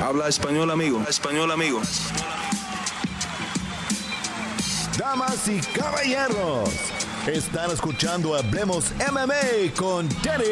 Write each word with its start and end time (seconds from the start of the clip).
Habla 0.00 0.28
español, 0.28 0.70
amigo. 0.70 1.02
español, 1.08 1.50
amigo. 1.50 1.80
Damas 4.96 5.48
y 5.48 5.58
caballeros, 5.76 6.70
están 7.26 7.72
escuchando 7.72 8.36
Hablemos 8.36 8.92
MMA 9.10 9.74
con 9.76 10.08
Danny 10.22 10.44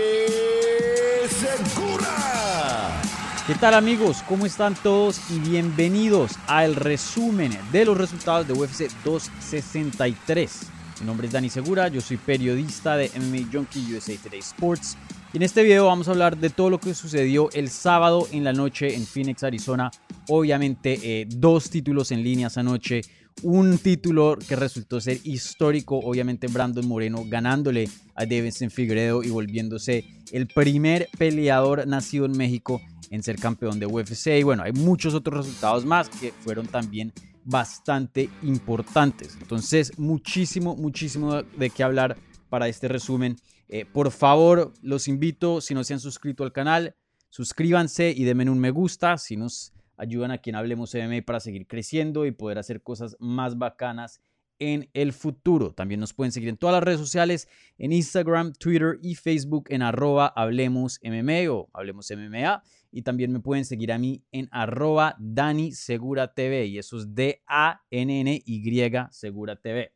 Segura. 1.28 3.00
¿Qué 3.46 3.54
tal 3.54 3.74
amigos? 3.74 4.24
¿Cómo 4.28 4.46
están 4.46 4.74
todos? 4.74 5.20
Y 5.30 5.38
bienvenidos 5.38 6.32
al 6.48 6.74
resumen 6.74 7.56
de 7.70 7.84
los 7.84 7.96
resultados 7.96 8.48
de 8.48 8.52
UFC 8.52 8.90
263. 9.04 10.60
Mi 11.00 11.06
nombre 11.06 11.28
es 11.28 11.32
Dani 11.32 11.50
Segura, 11.50 11.86
yo 11.86 12.00
soy 12.00 12.16
periodista 12.16 12.96
de 12.96 13.12
MMA 13.14 13.48
Junkie 13.52 13.94
USA 13.94 14.16
Today 14.16 14.40
Sports 14.40 14.96
en 15.36 15.42
este 15.42 15.62
video 15.62 15.84
vamos 15.84 16.08
a 16.08 16.12
hablar 16.12 16.38
de 16.38 16.48
todo 16.48 16.70
lo 16.70 16.80
que 16.80 16.94
sucedió 16.94 17.50
el 17.52 17.68
sábado 17.68 18.26
en 18.32 18.42
la 18.42 18.54
noche 18.54 18.94
en 18.94 19.04
Phoenix, 19.04 19.42
Arizona. 19.42 19.90
Obviamente 20.28 20.98
eh, 21.02 21.26
dos 21.28 21.68
títulos 21.68 22.10
en 22.10 22.22
línea 22.22 22.46
esa 22.46 22.62
noche. 22.62 23.02
Un 23.42 23.76
título 23.76 24.38
que 24.48 24.56
resultó 24.56 24.98
ser 24.98 25.18
histórico, 25.24 25.98
obviamente 25.98 26.46
Brandon 26.46 26.88
Moreno 26.88 27.22
ganándole 27.28 27.86
a 28.14 28.24
Davidson 28.24 28.70
Figueredo 28.70 29.22
y 29.22 29.28
volviéndose 29.28 30.06
el 30.32 30.46
primer 30.46 31.06
peleador 31.18 31.86
nacido 31.86 32.24
en 32.24 32.32
México 32.32 32.80
en 33.10 33.22
ser 33.22 33.36
campeón 33.36 33.78
de 33.78 33.84
UFC. 33.84 34.38
Y 34.38 34.42
bueno, 34.42 34.62
hay 34.62 34.72
muchos 34.72 35.12
otros 35.12 35.44
resultados 35.44 35.84
más 35.84 36.08
que 36.08 36.32
fueron 36.32 36.66
también 36.66 37.12
bastante 37.44 38.30
importantes. 38.42 39.36
Entonces, 39.38 39.98
muchísimo, 39.98 40.76
muchísimo 40.76 41.42
de 41.42 41.68
qué 41.68 41.82
hablar 41.82 42.16
para 42.48 42.68
este 42.68 42.88
resumen. 42.88 43.36
Eh, 43.68 43.84
por 43.84 44.10
favor, 44.10 44.72
los 44.82 45.08
invito, 45.08 45.60
si 45.60 45.74
no 45.74 45.84
se 45.84 45.94
han 45.94 46.00
suscrito 46.00 46.44
al 46.44 46.52
canal, 46.52 46.94
suscríbanse 47.30 48.12
y 48.16 48.24
denme 48.24 48.48
un 48.48 48.60
me 48.60 48.70
gusta, 48.70 49.18
si 49.18 49.36
nos 49.36 49.72
ayudan 49.96 50.30
a 50.30 50.38
quien 50.38 50.56
Hablemos 50.56 50.94
MMA 50.94 51.22
para 51.26 51.40
seguir 51.40 51.66
creciendo 51.66 52.26
y 52.26 52.30
poder 52.30 52.58
hacer 52.58 52.82
cosas 52.82 53.16
más 53.18 53.58
bacanas 53.58 54.20
en 54.58 54.88
el 54.94 55.12
futuro. 55.12 55.72
También 55.72 56.00
nos 56.00 56.14
pueden 56.14 56.32
seguir 56.32 56.48
en 56.48 56.56
todas 56.56 56.74
las 56.74 56.82
redes 56.82 57.00
sociales, 57.00 57.48
en 57.78 57.92
Instagram, 57.92 58.52
Twitter 58.52 58.98
y 59.02 59.14
Facebook 59.14 59.66
en 59.68 59.82
arroba 59.82 60.28
Hablemos 60.28 60.98
MMA 61.02 61.50
o 61.50 61.68
Hablemos 61.72 62.10
MMA. 62.10 62.62
Y 62.90 63.02
también 63.02 63.32
me 63.32 63.40
pueden 63.40 63.64
seguir 63.64 63.92
a 63.92 63.98
mí 63.98 64.24
en 64.32 64.48
arroba 64.50 65.16
Dani 65.18 65.72
Segura 65.72 66.32
y 66.36 66.78
eso 66.78 66.96
es 66.96 67.14
D-A-N-N-Y 67.14 68.62
Segura 69.10 69.56
TV. 69.56 69.92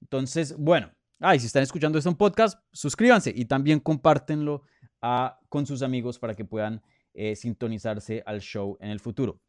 Entonces, 0.00 0.56
bueno, 0.56 0.90
Ah, 1.20 1.34
y 1.34 1.40
si 1.40 1.46
están 1.46 1.62
escuchando 1.62 1.98
esto 1.98 2.10
en 2.10 2.16
podcast, 2.16 2.60
suscríbanse 2.72 3.32
y 3.34 3.44
también 3.46 3.80
compártenlo 3.80 4.62
a, 5.02 5.38
con 5.48 5.66
sus 5.66 5.82
amigos 5.82 6.18
para 6.18 6.34
que 6.34 6.44
puedan 6.44 6.82
eh, 7.12 7.34
sintonizarse 7.34 8.22
al 8.24 8.40
show 8.40 8.76
en 8.80 8.90
el 8.90 9.00
futuro. 9.00 9.40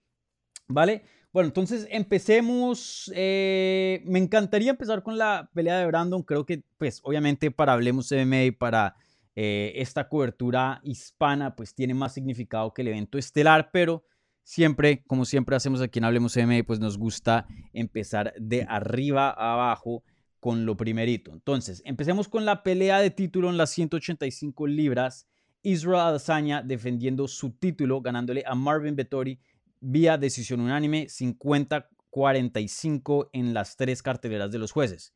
¿Vale? 0.68 1.04
Bueno, 1.32 1.48
entonces 1.48 1.88
empecemos. 1.92 3.12
Eh, 3.16 4.02
me 4.06 4.20
encantaría 4.20 4.72
empezar 4.72 5.04
con 5.04 5.18
la 5.18 5.50
pelea 5.54 5.78
de 5.78 5.86
Brandon. 5.86 6.24
Creo 6.24 6.46
que, 6.46 6.64
pues, 6.78 7.02
obviamente 7.04 7.52
para 7.52 7.74
Hablemos 7.74 8.12
MMA 8.12 8.44
y 8.46 8.52
para 8.52 8.96
eh, 9.36 9.74
esta 9.76 10.10
cobertura 10.10 10.82
hispana, 10.84 11.56
pues 11.56 11.76
tiene 11.76 11.94
más 11.94 12.14
significado 12.14 12.74
que 12.74 12.82
el 12.82 12.90
evento 12.90 13.18
estelar, 13.18 13.70
pero 13.72 14.04
siempre, 14.44 15.04
como 15.06 15.26
siempre 15.26 15.56
hacemos 15.56 15.82
aquí 15.82 16.00
en 16.00 16.06
Hablemos 16.06 16.36
MMA, 16.36 16.64
pues 16.66 16.80
nos 16.80 16.98
gusta 16.98 17.48
empezar 17.74 18.34
de 18.40 18.66
arriba 18.68 19.30
a 19.30 19.54
abajo 19.54 20.04
con 20.40 20.66
lo 20.66 20.78
primerito. 20.78 21.32
Entonces, 21.32 21.82
empecemos 21.86 22.28
con 22.28 22.46
la 22.46 22.64
pelea 22.64 23.00
de 23.00 23.12
título 23.12 23.50
en 23.50 23.58
las 23.58 23.70
185 23.72 24.68
libras. 24.68 25.28
Israel 25.62 26.02
Adesanya 26.02 26.62
defendiendo 26.62 27.28
su 27.28 27.52
título, 27.52 28.02
ganándole 28.02 28.44
a 28.46 28.56
Marvin 28.56 28.96
Vettori 28.96 29.40
vía 29.82 30.18
decisión 30.18 30.60
unánime 30.62 31.08
50-45 31.08 33.30
en 33.34 33.54
las 33.54 33.76
tres 33.78 34.02
carteleras 34.02 34.52
de 34.52 34.60
los 34.60 34.72
jueces. 34.72 35.14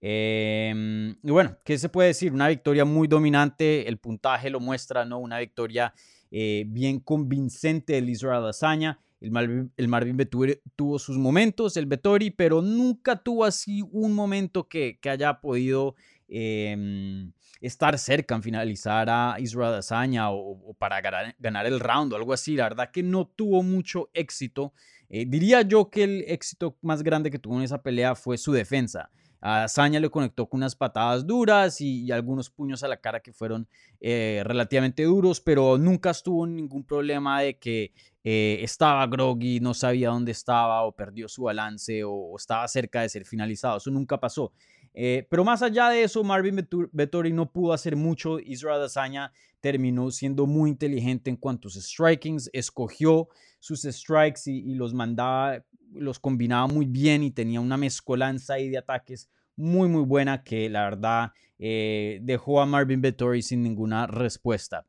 Em, 0.00 1.16
y 1.22 1.30
bueno, 1.30 1.56
¿qué 1.64 1.78
se 1.78 1.88
puede 1.88 2.08
decir? 2.08 2.32
Una 2.32 2.48
victoria 2.48 2.84
muy 2.84 3.08
dominante, 3.08 3.88
el 3.88 3.98
puntaje 3.98 4.50
lo 4.50 4.60
muestra, 4.60 5.04
¿no? 5.04 5.18
Una 5.18 5.38
victoria 5.38 5.94
eh, 6.30 6.64
bien 6.66 7.00
convincente 7.00 7.94
del 7.94 8.10
Israel 8.10 8.44
Adesanya. 8.44 9.00
El 9.20 9.30
Marvin, 9.30 9.72
el 9.76 10.60
tuvo 10.76 10.98
sus 10.98 11.16
momentos, 11.16 11.76
el 11.76 11.86
Vettori, 11.86 12.30
pero 12.30 12.60
nunca 12.60 13.16
tuvo 13.16 13.44
así 13.44 13.82
un 13.90 14.12
momento 14.12 14.68
que, 14.68 14.98
haya 15.08 15.40
podido 15.40 15.94
em, 16.28 17.32
estar 17.60 17.98
cerca 17.98 18.34
en 18.34 18.42
finalizar 18.42 19.08
a 19.08 19.36
Israel 19.38 19.74
Adesanya 19.74 20.30
o, 20.30 20.74
para 20.78 21.00
ganar, 21.00 21.34
el 21.66 21.80
round 21.80 22.12
o 22.12 22.16
algo 22.16 22.32
así. 22.32 22.56
La 22.56 22.64
verdad 22.64 22.90
que 22.90 23.02
no 23.02 23.26
tuvo 23.26 23.62
mucho 23.62 24.10
éxito. 24.12 24.74
Eh, 25.08 25.24
diría 25.26 25.62
yo 25.62 25.88
que 25.88 26.04
el 26.04 26.24
éxito 26.28 26.76
más 26.82 27.02
grande 27.02 27.30
que 27.30 27.38
tuvo 27.38 27.56
en 27.56 27.62
esa 27.62 27.82
pelea 27.82 28.14
fue 28.14 28.36
su 28.36 28.52
defensa. 28.52 29.10
A 29.40 29.68
Saña 29.68 30.00
le 30.00 30.10
conectó 30.10 30.48
con 30.48 30.58
unas 30.58 30.74
patadas 30.74 31.26
duras 31.26 31.80
y, 31.80 32.10
algunos 32.10 32.50
puños 32.50 32.82
a 32.82 32.88
la 32.88 32.96
cara 32.96 33.20
que 33.20 33.32
fueron 33.32 33.68
eh, 34.00 34.42
relativamente 34.44 35.04
duros, 35.04 35.40
pero 35.40 35.78
nunca 35.78 36.10
estuvo 36.10 36.46
ningún 36.46 36.84
problema 36.84 37.42
de 37.42 37.58
que 37.58 37.92
eh, 38.28 38.58
estaba 38.64 39.06
groggy, 39.06 39.60
no 39.60 39.72
sabía 39.72 40.08
dónde 40.08 40.32
estaba 40.32 40.82
o 40.82 40.90
perdió 40.90 41.28
su 41.28 41.44
balance 41.44 42.02
o, 42.02 42.34
estaba 42.36 42.66
cerca 42.66 43.02
de 43.02 43.08
ser 43.08 43.24
finalizado. 43.24 43.76
Eso 43.76 43.88
nunca 43.92 44.18
pasó. 44.18 44.52
Eh, 44.92 45.28
pero 45.30 45.44
más 45.44 45.62
allá 45.62 45.90
de 45.90 46.02
eso, 46.02 46.24
Marvin 46.24 46.66
Vettori 46.90 47.32
no 47.32 47.52
pudo 47.52 47.72
hacer 47.72 47.94
mucho. 47.94 48.40
Israel 48.40 48.80
Adesanya 48.80 49.30
terminó 49.60 50.10
siendo 50.10 50.44
muy 50.46 50.70
inteligente 50.70 51.30
en 51.30 51.36
cuanto 51.36 51.68
a 51.68 51.70
sus 51.70 51.84
strikings, 51.84 52.50
escogió 52.52 53.28
sus 53.60 53.82
strikes 53.82 54.40
y, 54.46 54.72
y 54.72 54.74
los 54.74 54.92
mandaba 54.92 55.62
los 55.92 56.18
combinaba 56.18 56.66
muy 56.66 56.86
bien 56.86 57.22
y 57.22 57.30
tenía 57.30 57.60
una 57.60 57.76
mezcolanza 57.76 58.54
ahí 58.54 58.68
de 58.68 58.78
ataques 58.78 59.30
muy, 59.54 59.88
muy 59.88 60.02
buena 60.02 60.42
que 60.42 60.68
la 60.68 60.82
verdad 60.82 61.32
eh, 61.60 62.18
dejó 62.22 62.60
a 62.60 62.66
Marvin 62.66 63.00
Vettori 63.00 63.40
sin 63.40 63.62
ninguna 63.62 64.08
respuesta. 64.08 64.84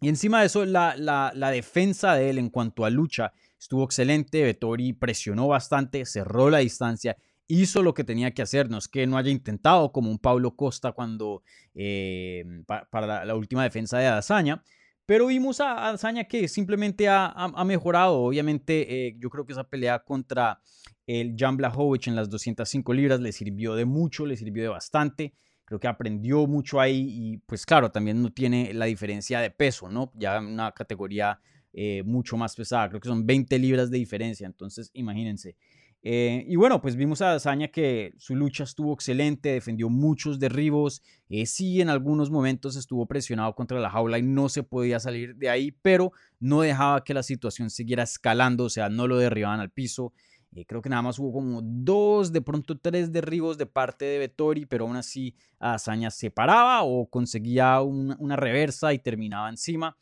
Y 0.00 0.08
encima 0.08 0.40
de 0.40 0.46
eso, 0.46 0.64
la, 0.64 0.94
la, 0.96 1.50
defensa 1.50 2.14
de 2.14 2.30
él 2.30 2.38
en 2.38 2.50
cuanto 2.50 2.84
a 2.84 2.90
lucha 2.90 3.32
estuvo 3.58 3.84
excelente. 3.84 4.42
Vettori 4.42 4.92
presionó 4.92 5.48
bastante, 5.48 6.04
cerró 6.04 6.50
la 6.50 6.58
distancia, 6.58 7.16
hizo 7.46 7.82
lo 7.82 7.94
que 7.94 8.04
tenía 8.04 8.32
que 8.32 8.42
hacer. 8.42 8.70
No 8.70 8.78
es 8.78 8.88
que 8.88 9.06
no 9.06 9.16
haya 9.16 9.30
intentado 9.30 9.92
como 9.92 10.10
un 10.10 10.18
Pablo 10.18 10.56
Costa 10.56 10.92
cuando 10.92 11.42
eh, 11.74 12.44
para, 12.66 13.24
la, 13.24 13.34
última 13.34 13.62
defensa 13.62 13.98
de 13.98 14.06
Adazaña. 14.06 14.62
Pero 15.06 15.26
vimos 15.26 15.60
a 15.60 15.90
Azaña 15.90 16.24
que 16.24 16.48
simplemente 16.48 17.08
ha, 17.08 17.64
mejorado. 17.66 18.20
Obviamente, 18.20 19.06
eh, 19.06 19.16
yo 19.18 19.28
creo 19.30 19.44
que 19.46 19.52
esa 19.52 19.64
pelea 19.64 19.98
contra 19.98 20.60
el 21.06 21.34
Jan 21.38 21.56
Blachowicz 21.58 22.08
en 22.08 22.16
las 22.16 22.30
205 22.30 22.92
libras 22.94 23.20
le 23.20 23.32
sirvió 23.32 23.74
de 23.74 23.84
mucho, 23.84 24.24
le 24.24 24.36
sirvió 24.36 24.62
de 24.62 24.68
bastante. 24.70 25.34
Creo 25.64 25.80
que 25.80 25.88
aprendió 25.88 26.46
mucho 26.46 26.80
ahí 26.80 27.06
y 27.10 27.36
pues 27.38 27.64
claro, 27.64 27.90
también 27.90 28.22
no 28.22 28.32
tiene 28.32 28.74
la 28.74 28.84
diferencia 28.84 29.40
de 29.40 29.50
peso, 29.50 29.88
¿no? 29.88 30.12
Ya 30.14 30.38
una 30.40 30.72
categoría 30.72 31.40
eh, 31.72 32.02
mucho 32.04 32.36
más 32.36 32.54
pesada. 32.54 32.88
Creo 32.88 33.00
que 33.00 33.08
son 33.08 33.26
20 33.26 33.58
libras 33.58 33.90
de 33.90 33.98
diferencia. 33.98 34.46
Entonces, 34.46 34.90
imagínense. 34.94 35.56
Eh, 36.06 36.44
y 36.46 36.56
bueno, 36.56 36.82
pues 36.82 36.96
vimos 36.96 37.22
a 37.22 37.28
Dazaña 37.28 37.68
que 37.68 38.12
su 38.18 38.36
lucha 38.36 38.64
estuvo 38.64 38.92
excelente, 38.92 39.48
defendió 39.48 39.88
muchos 39.88 40.38
derribos, 40.38 41.02
eh, 41.30 41.46
sí 41.46 41.80
en 41.80 41.88
algunos 41.88 42.30
momentos 42.30 42.76
estuvo 42.76 43.06
presionado 43.06 43.54
contra 43.54 43.80
la 43.80 43.88
jaula 43.88 44.18
y 44.18 44.22
no 44.22 44.50
se 44.50 44.62
podía 44.62 45.00
salir 45.00 45.34
de 45.36 45.48
ahí, 45.48 45.72
pero 45.80 46.12
no 46.40 46.60
dejaba 46.60 47.02
que 47.04 47.14
la 47.14 47.22
situación 47.22 47.70
siguiera 47.70 48.02
escalando, 48.02 48.64
o 48.64 48.68
sea, 48.68 48.90
no 48.90 49.08
lo 49.08 49.16
derribaban 49.16 49.60
al 49.60 49.70
piso. 49.70 50.12
Eh, 50.54 50.64
creo 50.66 50.80
que 50.80 50.88
nada 50.88 51.02
más 51.02 51.18
hubo 51.18 51.32
como 51.32 51.60
dos, 51.62 52.32
de 52.32 52.40
pronto 52.40 52.78
tres 52.78 53.12
derribos 53.12 53.58
de 53.58 53.66
parte 53.66 54.04
de 54.04 54.18
Vettori, 54.18 54.66
pero 54.66 54.86
aún 54.86 54.96
así 54.96 55.34
Dazaña 55.58 56.10
se 56.10 56.30
paraba 56.30 56.82
o 56.84 57.06
conseguía 57.06 57.80
una, 57.80 58.36
reversa 58.36 58.92
y 58.92 58.98
terminaba 58.98 59.48
encima. 59.48 59.96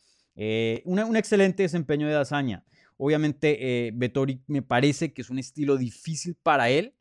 un 0.85 1.17
excelente 1.17 1.63
desempeño 1.63 2.07
de 2.07 2.15
Dazaña. 2.15 2.65
Obviamente, 3.05 3.89
eh, 3.89 3.93
me 4.47 4.63
parece 4.63 5.13
que 5.13 5.23
es 5.23 5.31
un 5.31 5.39
estilo 5.39 5.77
difícil 5.77 6.37
para 6.41 6.71
él. 6.71 6.95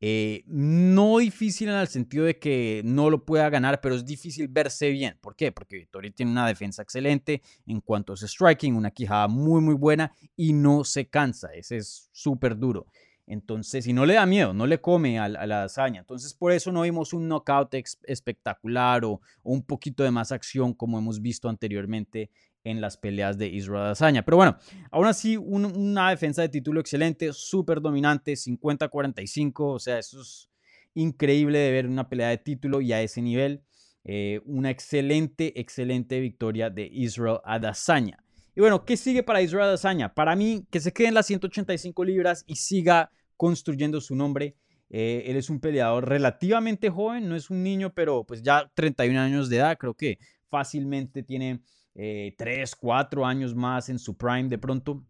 Eh, 0.00 0.44
no 0.46 1.18
difícil 1.18 1.68
en 1.68 1.76
el 1.76 1.88
sentido 1.88 2.26
de 2.26 2.38
que 2.38 2.82
no 2.84 3.08
lo 3.08 3.24
pueda 3.24 3.48
ganar, 3.48 3.80
pero 3.80 3.94
es 3.94 4.04
difícil 4.04 4.48
verse 4.48 4.90
bien. 4.90 5.18
¿Por 5.20 5.36
qué? 5.36 5.52
Porque 5.52 5.76
Vettori 5.76 6.10
tiene 6.10 6.32
una 6.32 6.46
defensa 6.46 6.82
excelente 6.82 7.42
en 7.66 7.80
cuanto 7.80 8.12
a 8.12 8.16
striking, 8.16 8.74
una 8.74 8.90
quijada 8.90 9.28
muy, 9.28 9.60
muy 9.60 9.74
buena 9.74 10.12
y 10.36 10.52
no 10.52 10.84
se 10.84 11.08
cansa. 11.08 11.48
Ese 11.54 11.78
es 11.78 12.10
súper 12.12 12.58
duro. 12.58 12.86
Entonces, 13.28 13.88
y 13.88 13.92
no 13.92 14.06
le 14.06 14.14
da 14.14 14.24
miedo, 14.24 14.54
no 14.54 14.66
le 14.66 14.80
come 14.80 15.18
a, 15.18 15.28
la 15.28 15.64
hazaña. 15.64 16.00
Entonces, 16.00 16.32
por 16.32 16.52
eso 16.52 16.70
no 16.70 16.82
vimos 16.82 17.12
un 17.12 17.26
knockout 17.26 17.74
espectacular 18.04 19.04
o, 19.04 19.20
un 19.42 19.62
poquito 19.64 20.04
de 20.04 20.12
más 20.12 20.30
acción 20.30 20.72
como 20.74 20.98
hemos 20.98 21.20
visto 21.20 21.48
anteriormente 21.48 22.30
en 22.66 22.80
las 22.80 22.96
peleas 22.96 23.38
de 23.38 23.46
Israel 23.46 23.90
Azaña. 23.90 24.24
Pero 24.24 24.36
bueno, 24.36 24.58
aún 24.90 25.06
así, 25.06 25.36
una 25.36 26.10
defensa 26.10 26.42
de 26.42 26.48
título 26.48 26.80
excelente, 26.80 27.32
súper 27.32 27.80
dominante, 27.80 28.32
50-45, 28.32 29.52
o 29.56 29.78
sea, 29.78 29.98
eso 29.98 30.20
es 30.20 30.50
increíble 30.94 31.58
de 31.58 31.70
ver 31.70 31.86
una 31.86 32.08
pelea 32.08 32.28
de 32.28 32.38
título 32.38 32.80
y 32.80 32.92
a 32.92 33.00
ese 33.00 33.22
nivel. 33.22 33.62
Eh, 34.04 34.40
una 34.44 34.70
excelente, 34.70 35.58
excelente 35.60 36.20
victoria 36.20 36.70
de 36.70 36.88
Israel 36.92 37.38
Adesanya. 37.44 38.22
Y 38.54 38.60
bueno, 38.60 38.84
¿qué 38.84 38.96
sigue 38.96 39.22
para 39.22 39.42
Israel 39.42 39.68
Adesanya? 39.68 40.14
Para 40.14 40.34
mí, 40.34 40.66
que 40.70 40.80
se 40.80 40.92
quede 40.92 41.08
en 41.08 41.14
las 41.14 41.26
185 41.26 42.04
libras 42.04 42.44
y 42.46 42.56
siga 42.56 43.10
construyendo 43.36 44.00
su 44.00 44.16
nombre. 44.16 44.56
Eh, 44.90 45.24
él 45.26 45.36
es 45.36 45.50
un 45.50 45.60
peleador 45.60 46.08
relativamente 46.08 46.88
joven, 46.90 47.28
no 47.28 47.36
es 47.36 47.50
un 47.50 47.62
niño, 47.62 47.92
pero 47.94 48.24
pues 48.24 48.42
ya 48.42 48.70
31 48.74 49.20
años 49.20 49.48
de 49.48 49.56
edad, 49.56 49.76
creo 49.76 49.94
que 49.94 50.18
fácilmente 50.48 51.22
tiene 51.22 51.60
3, 51.96 52.72
eh, 52.72 52.76
4 52.78 53.24
años 53.24 53.54
más 53.54 53.88
en 53.88 53.98
su 53.98 54.16
prime 54.16 54.48
de 54.48 54.58
pronto. 54.58 55.02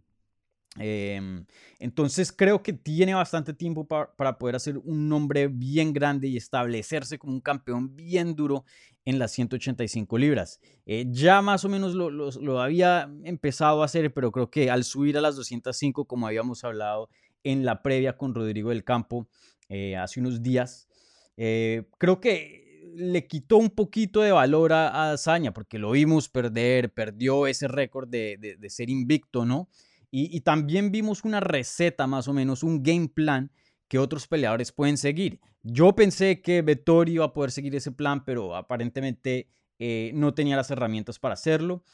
Em, 0.79 1.47
entonces 1.79 2.31
creo 2.31 2.63
que 2.63 2.75
tiene 2.75 3.15
bastante 3.15 3.55
tiempo 3.55 3.87
para 3.87 4.39
poder 4.39 4.57
hacer 4.57 4.77
un 4.77 5.09
nombre 5.09 5.49
bien 5.49 5.93
grande 5.95 6.29
y 6.29 6.37
establecerse 6.37 7.19
como 7.19 7.33
un 7.33 7.41
campeón 7.41 7.97
bien 7.97 8.37
duro 8.37 8.65
en 9.07 9.19
las 9.19 9.33
185 9.33 10.19
libras. 10.19 10.61
Eh, 10.85 11.07
ya 11.09 11.41
más 11.41 11.65
o 11.65 11.69
menos 11.71 11.95
lo, 11.95 12.61
había 12.61 13.11
empezado 13.25 13.83
a 13.83 13.87
hacer, 13.87 14.13
pero 14.13 14.31
creo 14.31 14.51
que 14.51 14.71
al 14.71 14.85
subir 14.85 15.17
a 15.17 15.23
las 15.23 15.35
205, 15.37 16.05
como 16.05 16.27
habíamos 16.27 16.63
hablado 16.63 17.09
en 17.43 17.65
la 17.65 17.83
previa 17.83 18.17
con 18.17 18.35
Rodrigo 18.35 18.69
del 18.71 18.85
Campo 18.85 19.29
eh, 19.69 19.97
hace 19.97 20.21
unos 20.21 20.43
días, 20.43 20.89
creo 21.37 22.21
que 22.21 22.66
le 22.97 23.27
quitó 23.27 23.59
un 23.59 23.71
poquito 23.71 24.23
de 24.23 24.33
valor 24.33 24.73
a, 24.73 25.13
Azaña, 25.13 25.53
porque 25.53 25.79
lo 25.79 25.91
vimos 25.93 26.29
perder, 26.29 26.93
perdió 26.93 27.47
ese 27.47 27.69
récord 27.69 28.09
de, 28.09 28.57
de 28.59 28.71
ser 28.71 28.91
invicto, 28.91 29.45
¿no? 29.45 29.69
Y, 30.11 30.41
también 30.41 30.93
vimos 30.93 31.25
una 31.25 31.41
receta 31.41 32.07
más 32.07 32.27
o 32.27 32.33
menos, 32.33 32.63
un 32.63 32.83
game 32.83 33.09
plan 33.09 33.51
que 33.87 33.99
otros 33.99 34.27
peleadores 34.27 34.73
pueden 34.73 34.97
seguir. 34.97 35.41
Yo 35.63 35.95
pensé 35.95 36.41
que 36.41 36.63
Vettori 36.63 37.13
iba 37.13 37.27
a 37.27 37.35
poder 37.35 37.51
seguir 37.51 37.75
ese 37.77 37.93
plan, 37.93 38.25
pero 38.25 38.57
aparentemente 38.57 39.51
eh, 39.79 40.13
no 40.15 40.33
tenía 40.33 40.57
las 40.57 40.71
herramientas 40.71 41.19
para 41.19 41.35
hacerlo. 41.35 41.85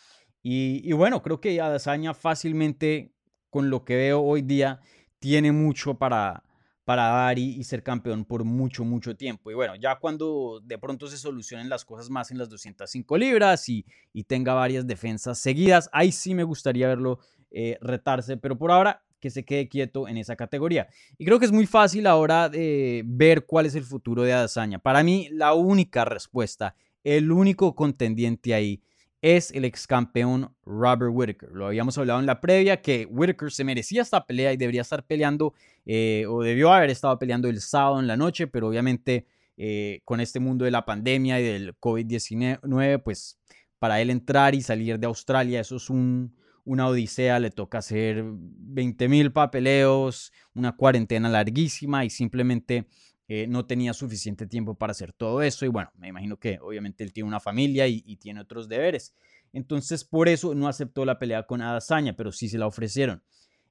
Y, 0.40 0.93
bueno, 0.93 1.22
creo 1.22 1.40
que 1.40 1.60
Adesanya 1.60 2.14
fácilmente, 2.14 3.12
con 3.50 3.70
lo 3.70 3.84
que 3.84 3.96
veo 3.96 4.20
hoy 4.20 4.43
día, 4.43 4.81
tiene 5.19 5.50
mucho 5.50 5.98
para, 5.98 6.44
para 6.84 7.08
dar 7.08 7.38
y, 7.38 7.62
ser 7.64 7.82
campeón 7.82 8.25
por 8.25 8.44
mucho, 8.44 8.84
mucho 8.84 9.17
tiempo. 9.17 9.50
Y 9.50 9.55
bueno, 9.55 9.76
ya 9.76 9.96
cuando 9.99 10.61
de 10.64 10.79
pronto 10.79 11.06
se 11.06 11.17
solucionen 11.17 11.69
las 11.69 11.84
cosas 11.84 12.11
más 12.11 12.31
en 12.31 12.38
las 12.38 12.49
205 12.49 13.17
libras 13.19 13.69
y, 13.69 13.87
y 14.12 14.25
tenga 14.25 14.55
varias 14.55 14.87
defensas 14.87 15.38
seguidas, 15.38 15.88
ahí 15.93 16.11
sí 16.11 16.34
me 16.34 16.44
gustaría 16.44 16.88
verlo 16.88 17.20
eh, 17.50 17.79
retarse, 17.81 18.37
pero 18.37 18.56
por 18.56 18.70
ahora 18.70 19.02
que 19.20 19.31
se 19.31 19.44
quede 19.44 19.69
quieto 19.69 20.08
en 20.08 20.17
esa 20.17 20.34
categoría. 20.34 20.88
Y 21.17 21.25
creo 21.25 21.38
que 21.38 21.44
es 21.44 21.52
muy 21.52 21.67
fácil 21.67 22.08
ahora 22.08 22.49
de 22.49 23.02
ver 23.06 23.46
cuál 23.46 23.67
es 23.67 23.76
el 23.76 23.84
futuro 23.84 24.23
de 24.23 24.32
Adesanya. 24.32 24.81
Para 24.81 25.05
mí, 25.05 25.29
la 25.31 25.55
única 25.55 26.05
respuesta, 26.05 26.75
el 27.05 27.31
único 27.31 27.76
contendiente 27.76 28.52
ahí 28.55 28.82
es 29.22 29.52
el 29.52 29.64
ex 29.64 29.86
campeón 29.86 30.52
Robert 30.66 31.12
Whitaker. 31.14 31.50
Lo 31.52 31.66
habíamos 31.66 31.96
hablado 31.96 32.19
en 32.19 32.26
la 32.26 32.40
previa 32.40 32.82
que 32.82 33.06
Whitaker 33.08 33.52
se 33.52 33.62
merecía 33.62 34.02
esta 34.02 34.26
pelea 34.26 34.52
y 34.52 34.56
debería 34.56 34.82
estar 34.82 35.06
peleando 35.06 35.54
eh, 35.86 36.26
o 36.28 36.42
debió 36.42 36.72
haber 36.72 36.90
estado 36.90 37.16
peleando 37.19 37.48
el 37.48 37.60
sábado 37.60 38.00
en 38.00 38.08
la 38.08 38.16
noche, 38.16 38.48
pero 38.48 38.69
obviamente 38.69 39.26
eh, 39.56 40.00
con 40.04 40.20
este 40.20 40.40
mundo 40.40 40.64
de 40.64 40.72
la 40.72 40.84
pandemia 40.84 41.40
y 41.40 41.44
del 41.44 41.78
COVID-19, 41.78 43.00
pues 43.02 43.38
para 43.78 44.00
él 44.00 44.10
entrar 44.10 44.56
y 44.56 44.62
salir 44.62 44.98
de 44.98 45.06
Australia, 45.06 45.60
eso 45.60 45.76
es 45.76 45.88
un, 45.88 46.34
una 46.64 46.88
odisea, 46.88 47.38
le 47.38 47.50
toca 47.50 47.78
hacer 47.78 48.24
20 48.24 49.08
mil 49.08 49.32
papeleos, 49.32 50.32
una 50.54 50.76
cuarentena 50.76 51.28
larguísima 51.28 52.04
y 52.04 52.10
simplemente 52.10 52.88
eh, 53.34 53.46
no 53.46 53.64
tenía 53.64 53.94
suficiente 53.94 54.46
tiempo 54.46 54.75
para 54.75 54.90
hacer 54.90 55.14
todo 55.14 55.40
eso. 55.40 55.64
Y 55.64 55.69
bueno, 55.69 55.90
me 55.96 56.08
imagino 56.08 56.38
que 56.38 56.58
obviamente 56.61 57.02
él 57.02 57.14
tiene 57.14 57.29
una 57.29 57.40
familia 57.40 57.88
y, 57.88 58.17
tiene 58.17 58.43
otros 58.43 58.69
deberes. 58.69 59.17
Entonces, 59.55 60.05
por 60.05 60.29
eso 60.29 60.55
no 60.55 60.69
aceptó 60.69 61.06
la 61.06 61.19
pelea 61.19 61.44
con 61.44 61.62
Adazaña, 61.62 62.14
pero 62.14 62.31
sí 62.31 62.50
se 62.50 62.58
la 62.58 62.67
ofrecieron. 62.67 63.23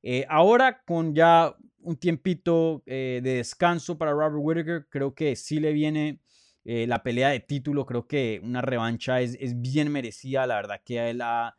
Eh, 0.01 0.25
ahora, 0.29 0.81
con 0.81 1.13
ya 1.13 1.55
un 1.79 1.95
tiempito 1.97 2.81
eh, 2.87 3.21
de 3.23 3.35
descanso 3.35 3.99
para 3.99 4.13
Robert 4.13 4.37
Whittaker, 4.39 4.87
creo 4.89 5.13
que 5.13 5.35
sí 5.35 5.59
le 5.59 5.73
viene 5.73 6.21
la 6.63 7.03
pelea 7.03 7.29
de 7.29 7.41
título. 7.41 7.85
Creo 7.85 8.07
que 8.07 8.41
una 8.43 8.63
revancha 8.63 9.21
es, 9.21 9.61
bien 9.61 9.91
merecida. 9.91 10.47
La 10.47 10.55
verdad 10.55 10.81
que 10.83 11.07
él 11.11 11.21
ha 11.21 11.55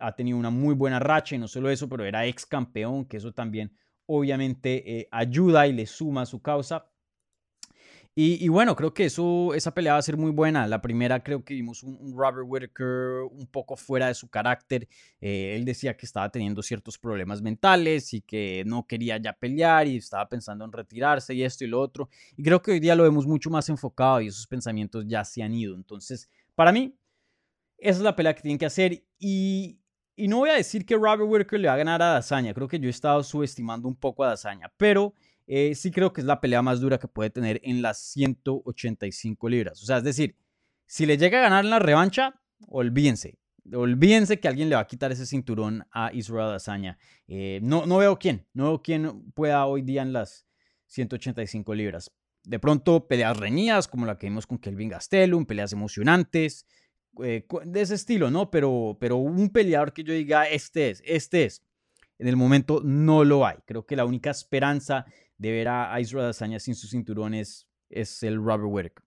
ha 0.00 0.16
tenido 0.16 0.36
una 0.36 0.50
muy 0.50 0.74
buena 0.74 0.98
racha 0.98 1.34
y 1.34 1.38
no 1.38 1.48
solo 1.48 1.70
eso, 1.70 1.88
pero 1.88 2.04
era 2.04 2.26
ex 2.26 2.44
campeón, 2.44 3.06
que 3.06 3.16
eso 3.16 3.32
también 3.32 3.72
obviamente 4.04 5.08
ayuda 5.10 5.66
y 5.66 5.72
le 5.72 5.86
suma 5.86 6.22
a 6.22 6.26
su 6.26 6.42
causa. 6.42 6.91
Y, 8.14 8.46
bueno, 8.48 8.76
creo 8.76 8.92
que 8.92 9.06
eso, 9.06 9.54
esa 9.54 9.72
pelea 9.72 9.94
va 9.94 9.98
a 9.98 10.02
ser 10.02 10.18
muy 10.18 10.32
buena. 10.32 10.66
La 10.66 10.82
primera 10.82 11.22
creo 11.22 11.42
que 11.42 11.54
vimos 11.54 11.82
un, 11.82 12.14
Robert 12.14 12.46
Whitaker 12.46 13.22
un 13.30 13.46
poco 13.46 13.74
fuera 13.74 14.08
de 14.08 14.14
su 14.14 14.28
carácter. 14.28 14.86
Eh, 15.18 15.54
él 15.56 15.64
decía 15.64 15.96
que 15.96 16.04
estaba 16.04 16.28
teniendo 16.28 16.62
ciertos 16.62 16.98
problemas 16.98 17.40
mentales 17.40 18.12
y 18.12 18.20
que 18.20 18.64
no 18.66 18.86
quería 18.86 19.16
ya 19.16 19.32
pelear 19.32 19.86
y 19.86 19.96
estaba 19.96 20.28
pensando 20.28 20.66
en 20.66 20.72
retirarse 20.72 21.32
y 21.32 21.42
esto 21.42 21.64
y 21.64 21.68
lo 21.68 21.80
otro. 21.80 22.10
Y 22.36 22.42
creo 22.42 22.60
que 22.60 22.72
hoy 22.72 22.80
día 22.80 22.94
lo 22.94 23.04
vemos 23.04 23.26
mucho 23.26 23.48
más 23.48 23.70
enfocado 23.70 24.20
y 24.20 24.26
esos 24.26 24.46
pensamientos 24.46 25.06
ya 25.08 25.24
se 25.24 25.42
han 25.42 25.54
ido. 25.54 25.74
Entonces, 25.74 26.28
para 26.54 26.70
mí, 26.70 26.94
esa 27.78 27.98
es 27.98 28.04
la 28.04 28.14
pelea 28.14 28.34
que 28.34 28.42
tienen 28.42 28.58
que 28.58 28.66
hacer. 28.66 29.04
Y, 29.18 29.78
no 30.16 30.38
voy 30.38 30.50
a 30.50 30.54
decir 30.54 30.84
que 30.84 30.94
Robert 30.96 31.22
Whitaker 31.22 31.58
le 31.58 31.68
va 31.68 31.74
a 31.74 31.78
ganar 31.78 32.02
a 32.02 32.12
Dazaña. 32.12 32.52
Creo 32.52 32.68
que 32.68 32.78
yo 32.78 32.88
he 32.88 32.90
estado 32.90 33.22
subestimando 33.24 33.88
un 33.88 33.96
poco 33.96 34.22
a 34.22 34.28
Dazaña. 34.28 34.70
Pero 34.76 35.14
eh, 35.46 35.74
sí 35.74 35.90
creo 35.90 36.12
que 36.12 36.20
es 36.20 36.26
la 36.26 36.40
pelea 36.40 36.62
más 36.62 36.80
dura 36.80 36.98
que 36.98 37.08
puede 37.08 37.30
tener 37.30 37.60
en 37.64 37.82
las 37.82 37.98
185 37.98 39.48
libras. 39.48 39.82
O 39.82 39.86
sea, 39.86 39.98
es 39.98 40.04
decir, 40.04 40.36
si 40.86 41.06
le 41.06 41.16
llega 41.16 41.38
a 41.38 41.42
ganar 41.42 41.64
en 41.64 41.70
la 41.70 41.78
revancha, 41.78 42.40
olvídense. 42.68 43.38
Olvídense 43.72 44.40
que 44.40 44.48
alguien 44.48 44.68
le 44.68 44.74
va 44.74 44.82
a 44.82 44.86
quitar 44.86 45.12
ese 45.12 45.24
cinturón 45.24 45.84
a 45.92 46.12
Israel 46.12 46.50
Dazaña. 46.50 46.98
Eh, 47.28 47.60
no, 47.62 47.86
no 47.86 47.98
veo 47.98 48.18
quién. 48.18 48.46
No 48.52 48.64
veo 48.64 48.82
quién 48.82 49.30
pueda 49.32 49.66
hoy 49.66 49.82
día 49.82 50.02
en 50.02 50.12
las 50.12 50.46
185 50.86 51.74
libras. 51.74 52.10
De 52.44 52.58
pronto, 52.58 53.06
peleas 53.06 53.36
reñidas 53.36 53.86
como 53.86 54.04
la 54.04 54.18
que 54.18 54.26
vimos 54.26 54.46
con 54.46 54.58
Kelvin 54.58 54.88
Gastelum, 54.88 55.46
peleas 55.46 55.72
emocionantes. 55.72 56.66
Eh, 57.22 57.46
de 57.64 57.80
ese 57.80 57.94
estilo, 57.94 58.30
¿no? 58.30 58.50
Pero, 58.50 58.96
pero 58.98 59.16
un 59.16 59.50
peleador 59.50 59.92
que 59.92 60.02
yo 60.02 60.14
diga, 60.14 60.44
este 60.44 60.90
es, 60.90 61.02
este 61.04 61.44
es, 61.44 61.62
en 62.18 62.26
el 62.26 62.36
momento 62.36 62.80
no 62.82 63.24
lo 63.24 63.46
hay. 63.46 63.58
Creo 63.66 63.84
que 63.84 63.96
la 63.96 64.06
única 64.06 64.30
esperanza 64.30 65.04
de 65.42 65.50
ver 65.50 65.68
a 65.68 66.00
Israel 66.00 66.26
Adesanya 66.26 66.60
sin 66.60 66.74
sus 66.74 66.90
cinturones 66.90 67.66
es 67.90 68.22
el 68.22 68.36
Robert 68.36 68.64
Whittaker. 68.66 69.04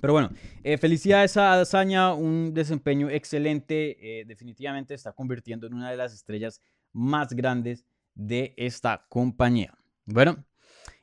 Pero 0.00 0.14
bueno, 0.14 0.30
eh, 0.64 0.78
felicidades 0.78 1.36
a 1.36 1.52
Adesanya, 1.52 2.12
un 2.12 2.52
desempeño 2.52 3.08
excelente, 3.08 4.20
eh, 4.20 4.24
definitivamente 4.24 4.94
está 4.94 5.12
convirtiendo 5.12 5.66
en 5.68 5.74
una 5.74 5.90
de 5.90 5.96
las 5.96 6.12
estrellas 6.12 6.60
más 6.92 7.32
grandes 7.32 7.86
de 8.14 8.52
esta 8.56 9.06
compañía. 9.08 9.72
Bueno, 10.04 10.44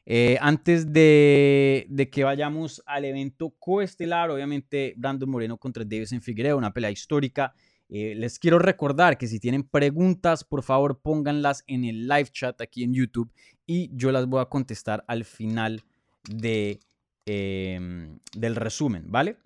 eh, 0.06 0.38
antes 0.42 0.92
de, 0.92 2.10
que 2.12 2.24
vayamos 2.26 2.84
al 2.86 3.06
evento 3.06 3.56
coestelar, 3.58 4.32
obviamente 4.32 4.94
Brandon 4.98 5.30
Moreno 5.30 5.58
contra 5.58 5.86
Davison 5.86 6.22
Figueredo, 6.22 6.58
una 6.58 6.74
pelea 6.74 6.92
histórica. 6.92 7.54
Eh, 7.90 8.14
les 8.16 8.38
quiero 8.38 8.60
recordar 8.60 9.18
que 9.18 9.28
si 9.28 9.40
tienen 9.40 9.64
preguntas, 9.64 10.44
por 10.44 10.62
favor 10.62 11.00
pónganlas 11.02 11.64
en 11.66 11.86
el 11.86 12.08
live 12.08 12.30
chat 12.32 12.62
aquí 12.62 12.84
en 12.84 12.94
YouTube 12.94 13.32
y 13.66 13.90
yo 13.94 14.12
las 14.12 14.28
voy 14.28 14.42
a 14.42 14.46
contestar 14.46 15.04
al 15.08 15.26
final 15.26 15.84
de, 16.30 16.80
em, 17.26 18.20
del 18.36 18.56
resumen, 18.56 19.12
¿vale? 19.12 19.38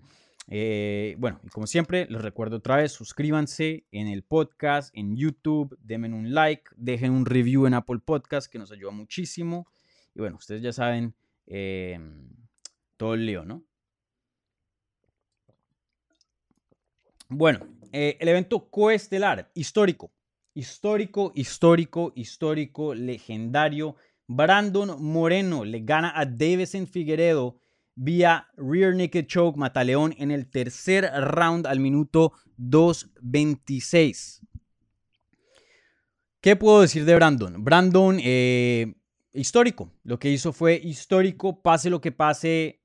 Eh, 0.48 1.16
bueno, 1.18 1.40
y 1.42 1.48
como 1.48 1.66
siempre, 1.66 2.06
les 2.10 2.20
recuerdo 2.20 2.56
otra 2.56 2.76
vez, 2.76 2.92
suscríbanse 2.92 3.86
en 3.92 4.08
el 4.08 4.22
podcast, 4.22 4.94
en 4.94 5.16
YouTube, 5.16 5.76
denme 5.82 6.12
un 6.12 6.34
like, 6.34 6.64
dejen 6.76 7.12
un 7.12 7.24
review 7.24 7.66
en 7.66 7.74
Apple 7.74 8.00
Podcast 8.04 8.50
que 8.50 8.58
nos 8.58 8.70
ayuda 8.70 8.90
muchísimo. 8.90 9.66
Y 10.14 10.20
bueno, 10.20 10.36
ustedes 10.36 10.60
ya 10.62 10.72
saben 10.72 11.14
em, 11.46 12.28
todo 12.96 13.14
el 13.14 13.26
lío, 13.26 13.44
¿no? 13.44 13.64
Bueno, 17.28 17.66
eh, 17.96 18.16
el 18.18 18.26
evento 18.26 18.68
coestelar, 18.70 19.52
histórico, 19.54 20.12
histórico, 20.52 21.30
histórico, 21.36 22.12
histórico, 22.16 22.92
legendario. 22.92 23.94
Brandon 24.26 25.00
Moreno 25.00 25.64
le 25.64 25.78
gana 25.78 26.12
a 26.18 26.26
Davison 26.26 26.88
Figueredo 26.88 27.60
vía 27.94 28.48
rear 28.56 28.96
naked 28.96 29.26
choke 29.26 29.56
mataleón 29.56 30.12
en 30.18 30.32
el 30.32 30.50
tercer 30.50 31.08
round 31.20 31.68
al 31.68 31.78
minuto 31.78 32.32
2.26. 32.58 34.40
¿Qué 36.40 36.56
puedo 36.56 36.80
decir 36.80 37.04
de 37.04 37.14
Brandon? 37.14 37.62
Brandon 37.62 38.18
eh, 38.20 38.92
histórico. 39.32 39.92
Lo 40.02 40.18
que 40.18 40.30
hizo 40.30 40.52
fue 40.52 40.80
histórico, 40.82 41.62
pase 41.62 41.90
lo 41.90 42.00
que 42.00 42.10
pase 42.10 42.82